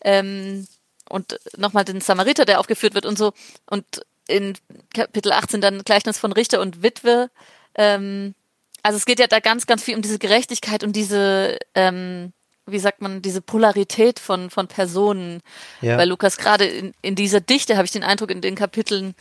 Ähm, 0.03 0.67
und 1.09 1.39
nochmal 1.57 1.85
den 1.85 2.01
Samariter, 2.01 2.45
der 2.45 2.61
aufgeführt 2.61 2.95
wird 2.95 3.07
und 3.07 3.19
so. 3.19 3.33
Und 3.67 3.85
in 4.27 4.55
Kapitel 4.95 5.33
18 5.33 5.61
dann 5.61 5.83
Gleichnis 5.85 6.19
von 6.19 6.33
Richter 6.33 6.61
und 6.61 6.83
Witwe. 6.83 7.31
Ähm, 7.75 8.35
also 8.83 8.97
es 8.97 9.07
geht 9.07 9.21
ja 9.21 9.27
da 9.27 9.41
ganz, 9.41 9.67
ganz 9.67 9.83
viel 9.83 9.97
um 9.97 10.03
diese 10.03 10.19
Gerechtigkeit 10.19 10.85
und 10.85 10.95
diese, 10.95 11.59
ähm, 11.75 12.33
wie 12.67 12.79
sagt 12.79 13.01
man, 13.01 13.23
diese 13.23 13.41
Polarität 13.41 14.19
von, 14.19 14.51
von 14.51 14.69
Personen. 14.69 15.41
Ja. 15.81 15.97
Weil 15.99 16.09
Lukas 16.09 16.37
gerade 16.37 16.67
in, 16.67 16.93
in 17.03 17.15
dieser 17.15 17.41
Dichte, 17.41 17.77
habe 17.77 17.87
ich 17.87 17.93
den 17.93 18.05
Eindruck, 18.05 18.31
in 18.31 18.41
den 18.43 18.55
Kapiteln 18.55 19.15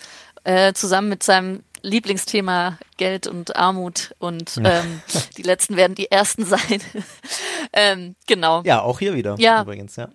äh, 0.43 0.73
zusammen 0.73 1.09
mit 1.09 1.23
seinem 1.23 1.63
Lieblingsthema 1.83 2.77
Geld 2.97 3.27
und 3.27 3.55
Armut 3.55 4.13
und 4.19 4.59
ähm, 4.63 5.01
die 5.37 5.43
letzten 5.43 5.77
werden 5.77 5.95
die 5.95 6.11
ersten 6.11 6.45
sein. 6.45 6.81
ähm, 7.73 8.15
genau. 8.25 8.61
Ja, 8.63 8.81
auch 8.81 8.99
hier 8.99 9.13
wieder 9.13 9.35
Ja. 9.37 9.61
übrigens, 9.61 9.95
ja. 9.95 10.09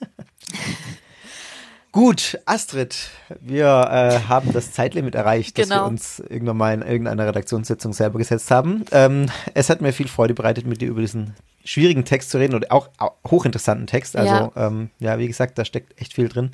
Gut, 1.96 2.38
Astrid, 2.44 3.08
wir 3.40 3.64
äh, 3.64 4.28
haben 4.28 4.52
das 4.52 4.70
Zeitlimit 4.72 5.14
erreicht, 5.14 5.56
das 5.56 5.70
wir 5.70 5.76
Genau. 5.76 5.88
uns 5.88 6.20
irgendwann 6.20 6.58
mal 6.58 6.74
in 6.74 6.82
irgendeiner 6.82 7.26
Redaktionssitzung 7.26 7.94
selber 7.94 8.18
gesetzt 8.18 8.50
haben. 8.50 8.84
Ähm, 8.92 9.30
es 9.54 9.70
hat 9.70 9.80
mir 9.80 9.94
viel 9.94 10.06
Freude 10.06 10.34
bereitet, 10.34 10.66
mit 10.66 10.82
dir 10.82 10.88
über 10.88 11.00
diesen 11.00 11.32
schwierigen 11.64 12.04
Text 12.04 12.28
zu 12.28 12.36
reden 12.36 12.54
und 12.54 12.70
auch, 12.70 12.90
auch 12.98 13.12
hochinteressanten 13.26 13.86
Text. 13.86 14.14
Also 14.14 14.30
Ja. 14.30 14.52
ja. 14.54 14.66
Ähm, 14.66 14.90
ja, 14.98 15.18
wie 15.18 15.26
gesagt, 15.26 15.56
da 15.56 15.64
steckt 15.64 15.98
echt 15.98 16.12
viel 16.12 16.28
drin. 16.28 16.50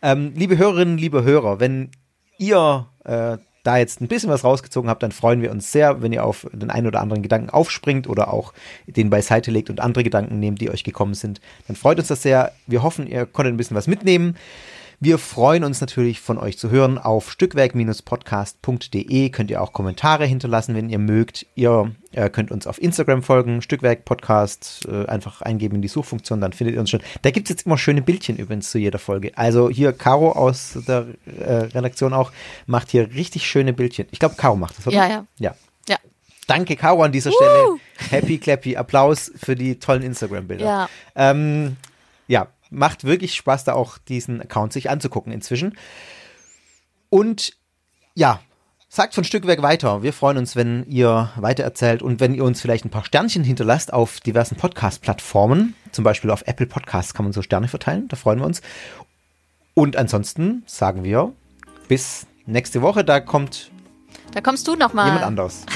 Ähm, 0.00 0.32
liebe 0.34 0.56
Hörerinnen, 0.56 0.96
liebe 0.96 1.24
Hörer, 1.24 1.60
wenn 1.60 1.90
ihr 2.38 2.86
äh, 3.04 3.36
da 3.64 3.76
jetzt 3.76 4.00
ein 4.00 4.08
bisschen 4.08 4.30
was 4.30 4.44
rausgezogen 4.44 4.88
habt, 4.88 5.02
dann 5.02 5.12
freuen 5.12 5.42
wir 5.42 5.50
uns 5.50 5.72
sehr, 5.72 6.00
wenn 6.00 6.14
ihr 6.14 6.24
auf 6.24 6.46
den 6.54 6.70
einen 6.70 6.86
oder 6.86 7.02
anderen 7.02 7.22
Gedanken 7.22 7.50
aufspringt 7.50 8.08
oder 8.08 8.32
auch 8.32 8.54
den 8.86 9.10
beiseite 9.10 9.50
legt 9.50 9.68
und 9.68 9.78
andere 9.78 10.04
Gedanken 10.04 10.38
nehmt, 10.40 10.62
die 10.62 10.70
euch 10.70 10.84
gekommen 10.84 11.12
sind. 11.12 11.42
Dann 11.66 11.76
freut 11.76 11.98
uns 11.98 12.08
das 12.08 12.22
sehr. 12.22 12.52
Wir 12.66 12.82
hoffen, 12.82 13.06
ihr 13.06 13.26
konntet 13.26 13.52
ein 13.52 13.58
bisschen 13.58 13.76
was 13.76 13.88
mitnehmen. 13.88 14.36
Wir 14.98 15.18
freuen 15.18 15.62
uns 15.62 15.82
natürlich 15.82 16.22
von 16.22 16.38
euch 16.38 16.56
zu 16.56 16.70
hören. 16.70 16.96
Auf 16.96 17.30
stückwerk-podcast.de 17.30 19.28
könnt 19.28 19.50
ihr 19.50 19.60
auch 19.60 19.74
Kommentare 19.74 20.24
hinterlassen, 20.24 20.74
wenn 20.74 20.88
ihr 20.88 20.98
mögt. 20.98 21.44
Ihr 21.54 21.92
äh, 22.12 22.30
könnt 22.30 22.50
uns 22.50 22.66
auf 22.66 22.80
Instagram 22.80 23.22
folgen, 23.22 23.60
Stückwerk 23.60 24.06
Podcast, 24.06 24.88
äh, 24.90 25.04
einfach 25.06 25.42
eingeben 25.42 25.74
in 25.76 25.82
die 25.82 25.88
Suchfunktion, 25.88 26.40
dann 26.40 26.54
findet 26.54 26.76
ihr 26.76 26.80
uns 26.80 26.88
schon. 26.88 27.02
Da 27.20 27.30
gibt 27.30 27.46
es 27.46 27.50
jetzt 27.50 27.66
immer 27.66 27.76
schöne 27.76 28.00
Bildchen 28.00 28.38
übrigens 28.38 28.70
zu 28.70 28.78
jeder 28.78 28.98
Folge. 28.98 29.36
Also 29.36 29.68
hier 29.68 29.92
Caro 29.92 30.32
aus 30.32 30.78
der 30.88 31.08
äh, 31.26 31.52
Redaktion 31.52 32.14
auch 32.14 32.32
macht 32.66 32.90
hier 32.90 33.12
richtig 33.14 33.46
schöne 33.46 33.74
Bildchen. 33.74 34.06
Ich 34.12 34.18
glaube, 34.18 34.36
Caro 34.36 34.56
macht 34.56 34.78
das, 34.78 34.86
oder? 34.86 34.96
Ja, 34.96 35.06
ja. 35.08 35.26
Ja. 35.38 35.54
Ja. 35.90 35.98
Danke, 36.46 36.74
Caro, 36.74 37.02
an 37.02 37.12
dieser 37.12 37.32
Stelle. 37.32 37.76
Happy 38.08 38.38
Clappy. 38.38 38.76
Applaus 38.78 39.30
für 39.36 39.56
die 39.56 39.78
tollen 39.78 40.02
Instagram-Bilder. 40.02 40.64
Ja. 40.64 40.88
Ähm, 41.14 41.76
ja, 42.28 42.48
macht 42.70 43.04
wirklich 43.04 43.34
Spaß, 43.34 43.64
da 43.64 43.74
auch 43.74 43.98
diesen 43.98 44.40
Account 44.40 44.72
sich 44.72 44.90
anzugucken 44.90 45.32
inzwischen. 45.32 45.76
Und 47.08 47.52
ja, 48.14 48.40
sagt 48.88 49.14
von 49.14 49.24
Stückwerk 49.24 49.62
weiter. 49.62 50.02
Wir 50.02 50.12
freuen 50.12 50.38
uns, 50.38 50.56
wenn 50.56 50.84
ihr 50.88 51.30
weitererzählt 51.36 52.02
und 52.02 52.20
wenn 52.20 52.34
ihr 52.34 52.44
uns 52.44 52.60
vielleicht 52.60 52.84
ein 52.84 52.90
paar 52.90 53.04
Sternchen 53.04 53.44
hinterlasst 53.44 53.92
auf 53.92 54.20
diversen 54.20 54.56
Podcast-Plattformen. 54.56 55.74
Zum 55.92 56.04
Beispiel 56.04 56.30
auf 56.30 56.42
Apple 56.46 56.66
Podcasts 56.66 57.14
kann 57.14 57.24
man 57.24 57.32
so 57.32 57.42
Sterne 57.42 57.68
verteilen. 57.68 58.08
Da 58.08 58.16
freuen 58.16 58.38
wir 58.38 58.46
uns. 58.46 58.62
Und 59.74 59.96
ansonsten 59.96 60.62
sagen 60.66 61.04
wir 61.04 61.32
bis 61.88 62.26
nächste 62.46 62.80
Woche. 62.82 63.04
Da 63.04 63.20
kommt 63.20 63.70
Da 64.32 64.40
kommst 64.40 64.66
du 64.66 64.74
nochmal. 64.76 65.06
jemand 65.06 65.24
anderes. 65.24 65.66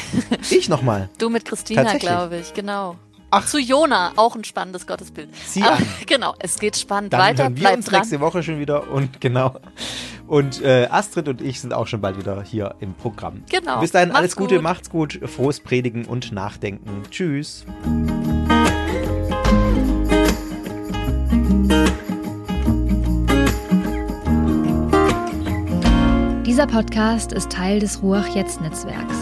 Ich 0.51 0.69
nochmal. 0.69 1.11
Du 1.19 1.29
mit 1.29 1.45
Christina, 1.45 1.99
glaube 1.99 2.39
ich, 2.39 2.55
genau. 2.55 2.97
Ach. 3.33 3.47
Zu 3.47 3.59
Jona, 3.59 4.13
auch 4.17 4.35
ein 4.35 4.45
spannendes 4.45 4.87
Gottesbild. 4.87 5.29
Sieh 5.47 5.63
Aber, 5.63 5.77
an. 5.77 5.87
Genau, 6.07 6.35
es 6.41 6.59
geht 6.59 6.77
spannend 6.77 7.13
Dann 7.13 7.21
weiter. 7.21 7.45
hören 7.45 7.57
wir 7.57 7.61
Bleibt 7.61 7.77
uns 7.77 7.87
dran. 7.87 8.01
nächste 8.01 8.21
Woche 8.21 8.43
schon 8.43 8.59
wieder 8.59 8.91
und 8.91 9.21
genau. 9.21 9.55
Und 10.27 10.63
äh, 10.63 10.87
Astrid 10.91 11.29
und 11.29 11.41
ich 11.41 11.61
sind 11.61 11.73
auch 11.73 11.87
schon 11.87 12.01
bald 12.01 12.17
wieder 12.19 12.43
hier 12.43 12.75
im 12.81 12.95
Programm. 12.95 13.43
Genau. 13.51 13.81
Bis 13.81 13.93
dahin 13.93 14.09
Macht's 14.09 14.19
alles 14.19 14.37
Gute, 14.37 14.55
gut. 14.57 14.63
macht's 14.65 14.91
gut, 14.91 15.21
frohes 15.27 15.61
Predigen 15.61 16.05
und 16.07 16.33
Nachdenken. 16.33 17.03
Tschüss. 17.11 17.65
Dieser 26.45 26.67
Podcast 26.67 27.33
ist 27.33 27.51
Teil 27.53 27.79
des 27.79 28.03
Ruach 28.03 28.27
Jetzt 28.35 28.61
Netzwerks. 28.61 29.17